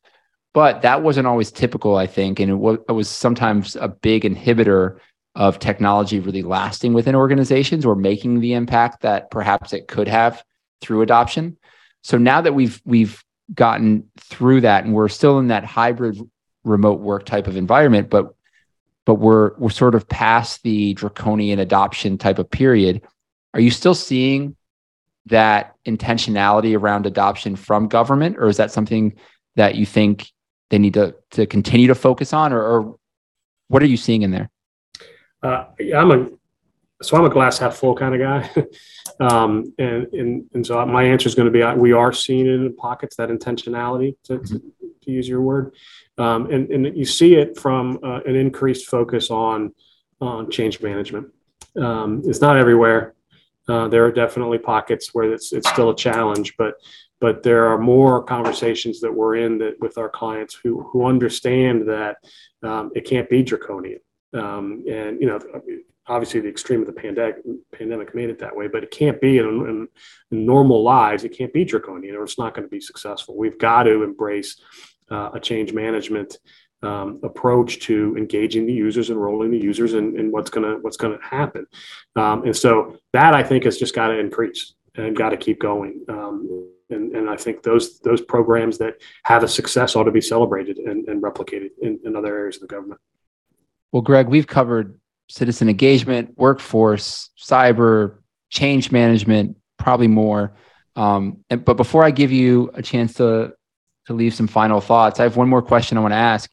But 0.52 0.82
that 0.82 1.02
wasn't 1.02 1.28
always 1.28 1.52
typical 1.52 1.96
i 1.96 2.06
think. 2.06 2.40
And 2.40 2.50
it 2.50 2.54
was, 2.54 2.78
it 2.88 2.92
was 2.92 3.08
sometimes 3.08 3.76
a 3.76 3.88
big 3.88 4.22
inhibitor 4.22 4.98
of 5.34 5.58
technology 5.58 6.18
really 6.20 6.42
lasting 6.42 6.92
within 6.92 7.14
organizations 7.14 7.84
or 7.86 7.94
making 7.94 8.40
the 8.40 8.54
impact 8.54 9.02
that 9.02 9.30
perhaps 9.30 9.72
it 9.72 9.86
could 9.86 10.08
have 10.08 10.42
through 10.80 11.02
adoption. 11.02 11.56
So 12.02 12.18
now 12.18 12.40
that 12.40 12.54
we've 12.54 12.80
we've 12.84 13.22
gotten 13.54 14.08
through 14.18 14.60
that 14.62 14.84
and 14.84 14.94
we're 14.94 15.08
still 15.08 15.38
in 15.38 15.48
that 15.48 15.64
hybrid 15.64 16.18
remote 16.62 17.00
work 17.00 17.24
type 17.24 17.46
of 17.46 17.56
environment 17.56 18.10
but 18.10 18.34
but 19.06 19.14
we're 19.14 19.56
we're 19.56 19.70
sort 19.70 19.94
of 19.94 20.08
past 20.08 20.62
the 20.62 20.94
draconian 20.94 21.58
adoption 21.58 22.18
type 22.18 22.38
of 22.38 22.50
period. 22.50 23.02
Are 23.54 23.60
you 23.60 23.70
still 23.70 23.94
seeing 23.94 24.56
that 25.26 25.74
intentionality 25.86 26.78
around 26.78 27.06
adoption 27.06 27.56
from 27.56 27.88
government, 27.88 28.36
or 28.38 28.48
is 28.48 28.56
that 28.58 28.70
something 28.70 29.14
that 29.56 29.74
you 29.74 29.86
think 29.86 30.30
they 30.70 30.78
need 30.78 30.94
to 30.94 31.14
to 31.32 31.46
continue 31.46 31.88
to 31.88 31.94
focus 31.94 32.32
on, 32.32 32.52
or, 32.52 32.62
or 32.62 32.96
what 33.68 33.82
are 33.82 33.86
you 33.86 33.96
seeing 33.96 34.22
in 34.22 34.30
there? 34.30 34.50
Uh, 35.42 35.64
I'm 35.94 36.10
a 36.10 36.28
so 37.02 37.16
I'm 37.16 37.24
a 37.24 37.30
glass 37.30 37.58
half 37.58 37.76
full 37.76 37.94
kind 37.94 38.14
of 38.14 38.20
guy, 38.20 38.64
um, 39.20 39.72
and, 39.78 40.06
and 40.12 40.44
and 40.54 40.66
so 40.66 40.84
my 40.86 41.04
answer 41.04 41.28
is 41.28 41.34
going 41.34 41.50
to 41.50 41.52
be 41.52 41.64
we 41.80 41.92
are 41.92 42.12
seeing 42.12 42.46
it 42.46 42.54
in 42.54 42.76
pockets 42.76 43.16
that 43.16 43.30
intentionality 43.30 44.16
to, 44.24 44.38
to, 44.38 44.62
to 45.02 45.10
use 45.10 45.28
your 45.28 45.40
word, 45.40 45.74
um, 46.18 46.50
and, 46.50 46.70
and 46.70 46.96
you 46.96 47.04
see 47.04 47.34
it 47.34 47.58
from 47.58 47.98
uh, 48.02 48.20
an 48.26 48.36
increased 48.36 48.86
focus 48.86 49.30
on, 49.30 49.74
on 50.20 50.50
change 50.50 50.80
management. 50.80 51.28
Um, 51.76 52.22
it's 52.24 52.40
not 52.40 52.56
everywhere. 52.56 53.14
Uh, 53.68 53.88
there 53.88 54.04
are 54.04 54.12
definitely 54.12 54.58
pockets 54.58 55.14
where 55.14 55.32
it's, 55.32 55.52
it's 55.52 55.68
still 55.68 55.90
a 55.90 55.96
challenge, 55.96 56.56
but 56.56 56.74
but 57.20 57.42
there 57.42 57.66
are 57.66 57.76
more 57.76 58.22
conversations 58.22 58.98
that 59.00 59.12
we're 59.12 59.36
in 59.36 59.58
that 59.58 59.78
with 59.78 59.98
our 59.98 60.08
clients 60.08 60.54
who 60.54 60.82
who 60.82 61.04
understand 61.04 61.88
that 61.88 62.16
um, 62.62 62.90
it 62.94 63.02
can't 63.02 63.28
be 63.28 63.42
draconian. 63.42 64.00
Um, 64.32 64.84
and 64.88 65.20
you 65.20 65.26
know, 65.26 65.38
obviously 66.06 66.40
the 66.40 66.48
extreme 66.48 66.80
of 66.80 66.86
the 66.86 66.92
pandemic 66.92 67.36
pandemic 67.72 68.14
made 68.14 68.30
it 68.30 68.38
that 68.40 68.56
way, 68.56 68.66
but 68.66 68.82
it 68.82 68.90
can't 68.90 69.20
be 69.20 69.38
in, 69.38 69.46
in, 69.46 69.88
in 70.32 70.46
normal 70.46 70.82
lives. 70.82 71.24
It 71.24 71.36
can't 71.36 71.52
be 71.52 71.64
draconian, 71.64 72.16
or 72.16 72.24
it's 72.24 72.38
not 72.38 72.54
going 72.54 72.66
to 72.66 72.70
be 72.70 72.80
successful. 72.80 73.36
We've 73.36 73.58
got 73.58 73.84
to 73.84 74.02
embrace 74.02 74.60
uh, 75.10 75.30
a 75.34 75.40
change 75.40 75.72
management 75.72 76.38
um, 76.82 77.20
approach 77.22 77.80
to 77.80 78.16
engaging 78.16 78.66
the 78.66 78.72
users, 78.72 79.10
enrolling 79.10 79.50
the 79.50 79.58
users, 79.58 79.94
and, 79.94 80.32
what's 80.32 80.50
gonna 80.50 80.78
what's 80.80 80.96
gonna 80.96 81.18
happen. 81.22 81.66
Um, 82.16 82.44
and 82.44 82.56
so 82.56 82.96
that 83.12 83.34
I 83.34 83.42
think 83.42 83.64
has 83.64 83.78
just 83.78 83.94
got 83.94 84.08
to 84.08 84.18
increase 84.18 84.74
and 84.94 85.16
got 85.16 85.30
to 85.30 85.36
keep 85.36 85.60
going. 85.60 86.04
Um, 86.08 86.68
and, 86.88 87.14
and 87.14 87.30
I 87.30 87.36
think 87.36 87.62
those 87.62 88.00
those 88.00 88.20
programs 88.20 88.78
that 88.78 88.94
have 89.24 89.42
a 89.42 89.48
success 89.48 89.94
ought 89.94 90.04
to 90.04 90.10
be 90.10 90.20
celebrated 90.20 90.78
and, 90.78 91.06
and 91.08 91.22
replicated 91.22 91.70
in, 91.82 92.00
in 92.04 92.16
other 92.16 92.36
areas 92.36 92.56
of 92.56 92.62
the 92.62 92.68
government. 92.68 93.00
Well, 93.92 94.02
Gregg, 94.02 94.28
we've 94.28 94.46
covered 94.46 94.98
citizen 95.28 95.68
engagement, 95.68 96.36
workforce, 96.36 97.30
cyber, 97.38 98.18
change 98.50 98.90
management, 98.90 99.56
probably 99.78 100.08
more. 100.08 100.54
Um, 100.96 101.44
and, 101.50 101.64
but 101.64 101.76
before 101.76 102.04
I 102.04 102.10
give 102.10 102.32
you 102.32 102.70
a 102.74 102.82
chance 102.82 103.14
to 103.14 103.52
to 104.10 104.14
leave 104.14 104.34
some 104.34 104.48
final 104.48 104.80
thoughts. 104.80 105.20
I 105.20 105.22
have 105.22 105.36
one 105.36 105.48
more 105.48 105.62
question 105.62 105.96
I 105.96 106.00
want 106.00 106.12
to 106.12 106.16
ask. 106.16 106.50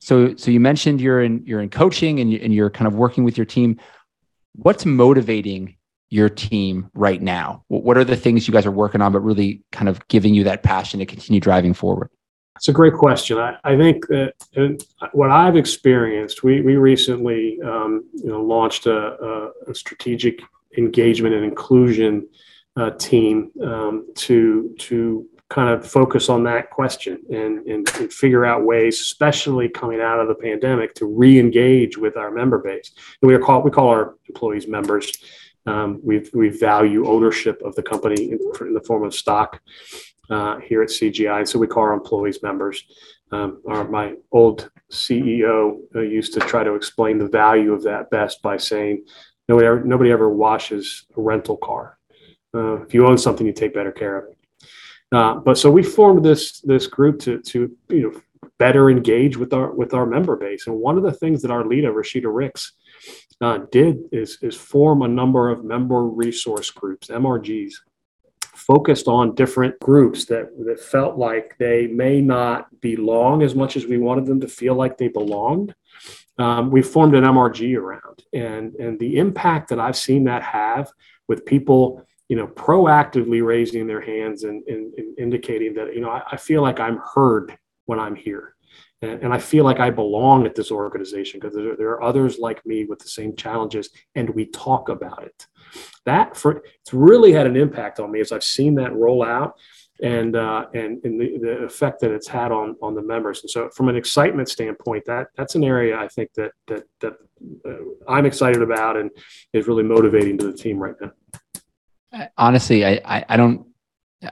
So, 0.00 0.34
so 0.36 0.50
you 0.50 0.58
mentioned 0.58 1.00
you're 1.00 1.22
in 1.22 1.44
you're 1.46 1.60
in 1.60 1.68
coaching 1.70 2.18
and, 2.18 2.32
you, 2.32 2.40
and 2.42 2.52
you're 2.52 2.70
kind 2.70 2.86
of 2.86 2.94
working 2.94 3.24
with 3.24 3.36
your 3.36 3.44
team. 3.44 3.78
What's 4.54 4.86
motivating 4.86 5.76
your 6.08 6.30
team 6.30 6.90
right 6.94 7.20
now? 7.20 7.64
What 7.68 7.98
are 7.98 8.04
the 8.04 8.16
things 8.16 8.48
you 8.48 8.52
guys 8.52 8.64
are 8.66 8.70
working 8.70 9.02
on, 9.02 9.12
but 9.12 9.20
really 9.20 9.62
kind 9.70 9.88
of 9.88 10.06
giving 10.08 10.34
you 10.34 10.44
that 10.44 10.62
passion 10.62 11.00
to 11.00 11.06
continue 11.06 11.40
driving 11.40 11.74
forward? 11.74 12.08
It's 12.56 12.68
a 12.68 12.72
great 12.72 12.94
question. 12.94 13.36
I, 13.36 13.56
I 13.64 13.76
think 13.76 14.06
that 14.08 14.34
what 15.12 15.30
I've 15.30 15.56
experienced, 15.56 16.42
we, 16.44 16.60
we 16.60 16.76
recently 16.76 17.58
um, 17.62 18.04
you 18.14 18.28
know, 18.28 18.40
launched 18.40 18.86
a, 18.86 18.96
a, 18.96 19.50
a, 19.70 19.74
strategic 19.74 20.40
engagement 20.78 21.34
and 21.34 21.44
inclusion 21.44 22.28
uh, 22.76 22.90
team 22.92 23.50
um, 23.60 24.06
to, 24.14 24.74
to 24.78 25.28
kind 25.50 25.68
of 25.68 25.86
focus 25.86 26.28
on 26.28 26.42
that 26.44 26.70
question 26.70 27.20
and, 27.30 27.66
and, 27.66 27.88
and, 27.96 28.12
figure 28.12 28.44
out 28.44 28.64
ways, 28.64 29.00
especially 29.00 29.68
coming 29.68 30.00
out 30.00 30.18
of 30.18 30.26
the 30.26 30.34
pandemic, 30.34 30.94
to 30.94 31.06
re-engage 31.06 31.98
with 31.98 32.16
our 32.16 32.30
member 32.30 32.58
base. 32.58 32.92
And 33.20 33.30
we 33.30 33.38
called 33.38 33.64
we 33.64 33.70
call 33.70 33.88
our 33.88 34.16
employees 34.28 34.66
members. 34.66 35.12
Um, 35.66 36.00
we 36.02 36.28
we 36.32 36.48
value 36.48 37.06
ownership 37.06 37.60
of 37.62 37.74
the 37.74 37.82
company 37.82 38.32
in, 38.32 38.38
in 38.60 38.74
the 38.74 38.82
form 38.86 39.04
of 39.04 39.14
stock 39.14 39.60
uh, 40.30 40.58
here 40.60 40.82
at 40.82 40.88
CGI, 40.88 41.46
so 41.46 41.58
we 41.58 41.66
call 41.66 41.84
our 41.84 41.92
employees 41.92 42.42
members. 42.42 42.84
Um, 43.32 43.62
our, 43.68 43.88
my 43.88 44.14
old 44.32 44.70
CEO 44.92 45.78
uh, 45.94 46.00
used 46.00 46.34
to 46.34 46.40
try 46.40 46.62
to 46.62 46.74
explain 46.74 47.18
the 47.18 47.28
value 47.28 47.72
of 47.72 47.82
that 47.82 48.10
best 48.10 48.42
by 48.42 48.56
saying, 48.56 49.04
nobody 49.48 49.66
ever, 49.66 49.84
nobody 49.84 50.12
ever 50.12 50.28
washes 50.28 51.06
a 51.16 51.20
rental 51.20 51.56
car. 51.56 51.98
Uh, 52.54 52.82
if 52.82 52.94
you 52.94 53.06
own 53.06 53.18
something, 53.18 53.46
you 53.46 53.52
take 53.52 53.74
better 53.74 53.90
care 53.90 54.18
of 54.18 54.30
it. 54.30 54.33
Uh, 55.12 55.34
but 55.34 55.56
so 55.56 55.70
we 55.70 55.82
formed 55.82 56.24
this 56.24 56.60
this 56.60 56.86
group 56.86 57.20
to 57.20 57.40
to 57.40 57.76
you 57.88 58.02
know 58.02 58.20
better 58.58 58.90
engage 58.90 59.36
with 59.36 59.52
our 59.52 59.72
with 59.72 59.94
our 59.94 60.06
member 60.06 60.36
base. 60.36 60.66
And 60.66 60.76
one 60.76 60.96
of 60.96 61.02
the 61.02 61.12
things 61.12 61.42
that 61.42 61.50
our 61.50 61.64
leader 61.64 61.92
Rashida 61.92 62.34
Ricks 62.34 62.72
uh, 63.40 63.58
did 63.70 63.98
is 64.12 64.38
is 64.42 64.56
form 64.56 65.02
a 65.02 65.08
number 65.08 65.50
of 65.50 65.64
member 65.64 66.06
resource 66.06 66.70
groups, 66.70 67.08
MRGs, 67.08 67.74
focused 68.54 69.08
on 69.08 69.34
different 69.34 69.78
groups 69.80 70.24
that 70.26 70.46
that 70.66 70.80
felt 70.80 71.18
like 71.18 71.56
they 71.58 71.86
may 71.86 72.20
not 72.20 72.68
belong 72.80 73.42
as 73.42 73.54
much 73.54 73.76
as 73.76 73.86
we 73.86 73.98
wanted 73.98 74.26
them 74.26 74.40
to 74.40 74.48
feel 74.48 74.74
like 74.74 74.96
they 74.96 75.08
belonged. 75.08 75.74
Um, 76.38 76.70
we 76.70 76.82
formed 76.82 77.14
an 77.14 77.24
MRG 77.24 77.76
around, 77.76 78.24
and 78.32 78.74
and 78.76 78.98
the 78.98 79.18
impact 79.18 79.68
that 79.70 79.80
I've 79.80 79.96
seen 79.96 80.24
that 80.24 80.42
have 80.42 80.90
with 81.28 81.46
people 81.46 82.06
you 82.28 82.36
know, 82.36 82.46
proactively 82.46 83.44
raising 83.44 83.86
their 83.86 84.00
hands 84.00 84.44
and, 84.44 84.62
and, 84.66 84.94
and 84.94 85.18
indicating 85.18 85.74
that, 85.74 85.94
you 85.94 86.00
know, 86.00 86.10
I, 86.10 86.22
I, 86.32 86.36
feel 86.36 86.62
like 86.62 86.80
I'm 86.80 86.98
heard 87.14 87.56
when 87.84 88.00
I'm 88.00 88.14
here. 88.14 88.54
And, 89.02 89.24
and 89.24 89.34
I 89.34 89.38
feel 89.38 89.64
like 89.64 89.78
I 89.78 89.90
belong 89.90 90.46
at 90.46 90.54
this 90.54 90.70
organization 90.70 91.38
because 91.38 91.54
there, 91.54 91.76
there, 91.76 91.90
are 91.90 92.02
others 92.02 92.38
like 92.38 92.64
me 92.64 92.86
with 92.86 92.98
the 92.98 93.08
same 93.08 93.36
challenges 93.36 93.90
and 94.14 94.30
we 94.30 94.46
talk 94.46 94.88
about 94.88 95.22
it. 95.22 95.46
That 96.06 96.36
for 96.36 96.62
it's 96.80 96.94
really 96.94 97.32
had 97.32 97.46
an 97.46 97.56
impact 97.56 98.00
on 98.00 98.10
me 98.10 98.20
as 98.20 98.32
I've 98.32 98.44
seen 98.44 98.74
that 98.76 98.94
roll 98.94 99.22
out 99.22 99.58
and 100.02 100.34
uh, 100.34 100.66
and, 100.74 101.04
and 101.04 101.20
the, 101.20 101.38
the 101.38 101.50
effect 101.64 102.00
that 102.00 102.10
it's 102.10 102.28
had 102.28 102.52
on 102.52 102.76
on 102.80 102.94
the 102.94 103.02
members. 103.02 103.42
And 103.42 103.50
so, 103.50 103.70
from 103.70 103.88
an 103.88 103.96
excitement 103.96 104.48
standpoint, 104.48 105.04
that 105.06 105.28
that's 105.36 105.54
an 105.54 105.64
area 105.64 105.98
I 105.98 106.08
think 106.08 106.32
that 106.34 106.52
that 106.68 106.84
that 107.00 107.14
uh, 107.66 107.76
I'm 108.08 108.26
excited 108.26 108.62
about 108.62 108.96
and 108.96 109.10
is 109.52 109.66
really 109.66 109.82
motivating 109.82 110.38
to 110.38 110.46
the 110.46 110.56
team 110.56 110.78
right 110.78 110.94
now 111.00 111.12
honestly, 112.36 112.84
I, 112.84 113.00
I, 113.04 113.24
I 113.28 113.36
don't 113.36 113.66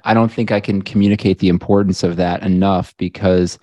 I 0.05 0.15
don't 0.15 0.33
think 0.33 0.51
I 0.51 0.61
can 0.61 0.83
communicate 0.83 1.39
the 1.39 1.49
importance 1.49 2.03
of 2.03 2.17
that 2.17 2.43
enough 2.43 2.97
because 2.97 3.59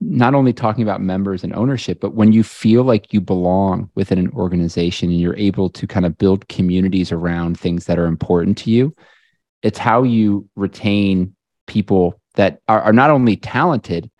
not 0.00 0.34
only 0.34 0.52
talking 0.52 0.82
about 0.82 1.00
members 1.00 1.44
and 1.44 1.54
ownership, 1.54 2.00
but 2.00 2.14
when 2.14 2.32
you 2.32 2.42
feel 2.42 2.84
like 2.84 3.12
you 3.12 3.20
belong 3.20 3.90
within 3.94 4.18
an 4.18 4.30
organization 4.30 5.10
and 5.10 5.20
you're 5.20 5.36
able 5.36 5.70
to 5.70 5.86
kind 5.86 6.04
of 6.04 6.18
build 6.18 6.48
communities 6.48 7.12
around 7.12 7.58
things 7.58 7.86
that 7.86 7.98
are 7.98 8.06
important 8.06 8.58
to 8.58 8.70
you, 8.70 8.94
it's 9.62 9.78
how 9.78 10.02
you 10.02 10.48
retain 10.56 11.34
people 11.66 12.20
that 12.34 12.60
are, 12.68 12.82
are 12.82 12.92
not 12.92 13.10
only 13.10 13.36
talented, 13.36 14.10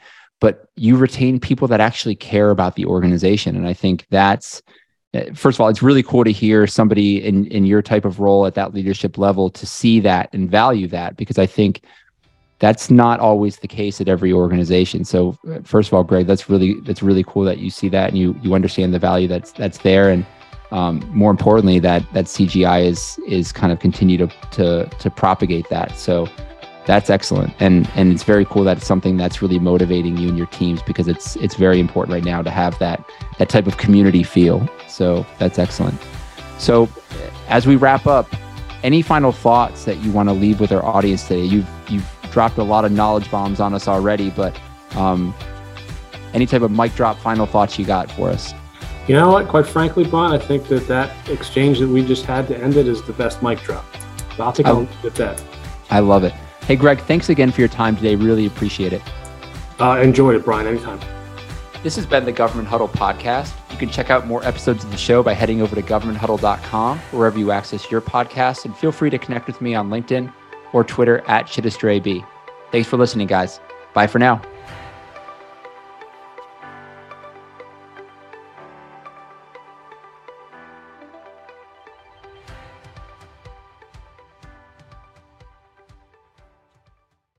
but 0.41 0.67
you 0.77 0.97
retain 0.97 1.41
people 1.41 1.69
that 1.69 1.81
actually 1.81 2.15
care 2.15 2.51
about 2.51 2.77
the 2.77 2.87
organization. 2.87 3.57
And 3.57 3.67
I 3.67 3.75
think 3.75 4.07
that's 4.11 4.63
first 5.35 5.57
of 5.57 5.61
all, 5.61 5.69
it's 5.69 5.83
really 5.83 6.03
cool 6.03 6.25
to 6.25 6.33
hear 6.33 6.67
somebody 6.67 7.25
in 7.25 7.47
in 7.47 7.65
your 7.65 7.83
type 7.83 8.05
of 8.05 8.21
role 8.21 8.47
at 8.47 8.55
that 8.55 8.75
leadership 8.75 9.19
level 9.19 9.51
to 9.51 9.67
see 9.67 10.01
that 10.01 10.29
and 10.33 10.51
value 10.51 10.87
that 10.89 11.17
because 11.17 11.39
I 11.39 11.47
think 11.47 11.83
that's 12.59 12.91
not 12.91 13.21
always 13.21 13.59
the 13.59 13.69
case 13.69 14.01
at 14.01 14.09
every 14.09 14.33
organization. 14.33 15.05
So 15.05 15.37
uh, 15.51 15.61
first 15.65 15.89
of 15.89 15.95
all, 15.95 16.05
Gregg, 16.05 16.27
that's 16.27 16.49
really 16.49 16.81
that's 16.81 17.03
really 17.03 17.25
cool 17.25 17.45
that 17.45 17.59
you 17.59 17.71
see 17.71 17.89
that 17.91 18.11
and 18.11 18.19
you 18.19 18.39
you 18.43 18.55
understand 18.55 18.95
the 18.95 18.99
value 18.99 19.29
that's 19.29 19.53
that's 19.53 19.79
there 19.79 20.11
and 20.11 20.25
um, 20.71 21.01
more 21.13 21.31
importantly 21.31 21.79
that 21.81 22.03
that 22.13 22.25
CGI 22.25 22.85
is 22.85 23.19
is 23.29 23.53
kind 23.53 23.73
of 23.73 23.81
continue 23.81 24.19
to 24.19 24.29
to 24.53 24.87
to 24.87 25.11
propagate 25.11 25.69
that. 25.69 25.99
So 25.99 26.29
that's 26.87 27.09
excellent 27.09 27.51
and 27.61 27.89
and 27.95 28.13
it's 28.13 28.25
very 28.25 28.45
cool 28.45 28.63
that 28.65 28.77
it's 28.77 28.87
something 28.87 29.17
that's 29.17 29.41
really 29.41 29.59
motivating 29.59 30.19
you 30.19 30.29
and 30.29 30.37
your 30.37 30.47
teams 30.49 30.83
because 30.83 31.09
it's 31.09 31.35
it's 31.37 31.55
very 31.55 31.81
important 31.81 32.13
right 32.13 32.25
now 32.25 32.43
to 32.43 32.51
have 32.51 32.79
that 32.79 33.03
that 33.39 33.49
type 33.49 33.67
of 33.67 33.79
community 33.79 34.23
feel 34.23 34.69
so 34.95 35.27
that's 35.39 35.59
excellent 35.59 35.99
so 36.59 36.89
as 37.49 37.67
we 37.67 37.77
wrap 37.77 38.07
up 38.07 38.29
any 38.83 39.03
final 39.03 39.33
thoughts 39.33 39.85
that 39.85 39.99
you 39.99 40.13
want 40.13 40.29
to 40.29 40.33
leave 40.33 40.61
with 40.61 40.73
our 40.73 40.85
audience 40.85 41.27
today 41.27 41.45
you've 41.45 41.69
you've 41.89 42.09
dropped 42.31 42.59
a 42.59 42.63
lot 42.63 42.85
of 42.85 42.93
knowledge 42.93 43.31
bombs 43.31 43.61
on 43.61 43.75
us 43.75 43.89
already 43.89 44.31
but 44.31 44.59
um, 44.97 45.35
any 46.33 46.47
type 46.47 46.63
of 46.63 46.71
mic 46.71 46.95
drop 46.95 47.19
final 47.19 47.47
thoughts 47.47 47.79
you 47.79 47.85
got 47.85 48.11
for 48.13 48.29
us 48.29 48.53
you 49.07 49.15
know 49.15 49.31
what 49.31 49.49
quite 49.49 49.67
frankly 49.67 50.05
Brian 50.05 50.33
I 50.33 50.39
think 50.39 50.69
that 50.69 50.87
that 50.89 51.29
exchange 51.29 51.79
that 51.81 51.89
we 51.89 52.05
just 52.05 52.25
had 52.25 52.47
to 52.49 52.59
end 52.59 52.77
it 52.77 52.87
is 52.87 53.03
the 53.03 53.13
best 53.13 53.43
mic 53.43 53.61
drop 53.63 53.85
so 54.37 54.45
I'll 54.45 54.53
take 54.53 54.67
a 54.67 54.73
look 54.73 54.89
at 55.05 55.15
that 55.17 55.43
I 55.91 56.01
love 56.01 56.25
it 56.25 56.35
Hey, 56.67 56.77
Gregg, 56.77 56.99
thanks 57.03 57.29
again 57.29 57.53
for 57.53 57.61
your 57.61 57.69
time 57.69 57.95
today. 57.95 58.17
Really 58.17 58.47
appreciate 58.47 58.95
it. 58.95 59.03
Uh, 59.79 60.01
enjoyed 60.03 60.35
it, 60.35 60.47
Brian. 60.47 60.67
Anytime. 60.67 60.99
This 61.83 61.95
has 61.97 62.07
been 62.07 62.25
the 62.25 62.33
Government 62.33 62.67
Huddle 62.67 62.89
podcast. 62.89 63.53
You 63.75 63.79
can 63.81 63.91
check 63.91 64.09
out 64.09 64.29
more 64.29 64.45
episodes 64.45 64.85
of 64.85 64.93
the 64.93 64.97
show 64.97 65.25
by 65.25 65.33
heading 65.33 65.61
over 65.61 65.75
to 65.75 65.83
governmenthuddle.com, 65.83 66.99
wherever 67.11 67.37
you 67.37 67.51
access 67.51 67.91
your 67.91 68.01
podcast, 68.01 68.65
and 68.65 68.77
feel 68.77 68.93
free 68.93 69.11
to 69.11 69.19
connect 69.19 69.49
with 69.49 69.61
me 69.61 69.75
on 69.75 69.91
LinkedIn 69.91 70.33
or 70.73 70.85
Twitter 70.85 71.23
at 71.27 71.47
ShittisterAB. 71.47 72.25
Thanks 72.71 72.89
for 72.89 72.99
listening, 72.99 73.27
guys. 73.27 73.59
Bye 73.93 74.07
for 74.07 74.21
now. 74.21 74.41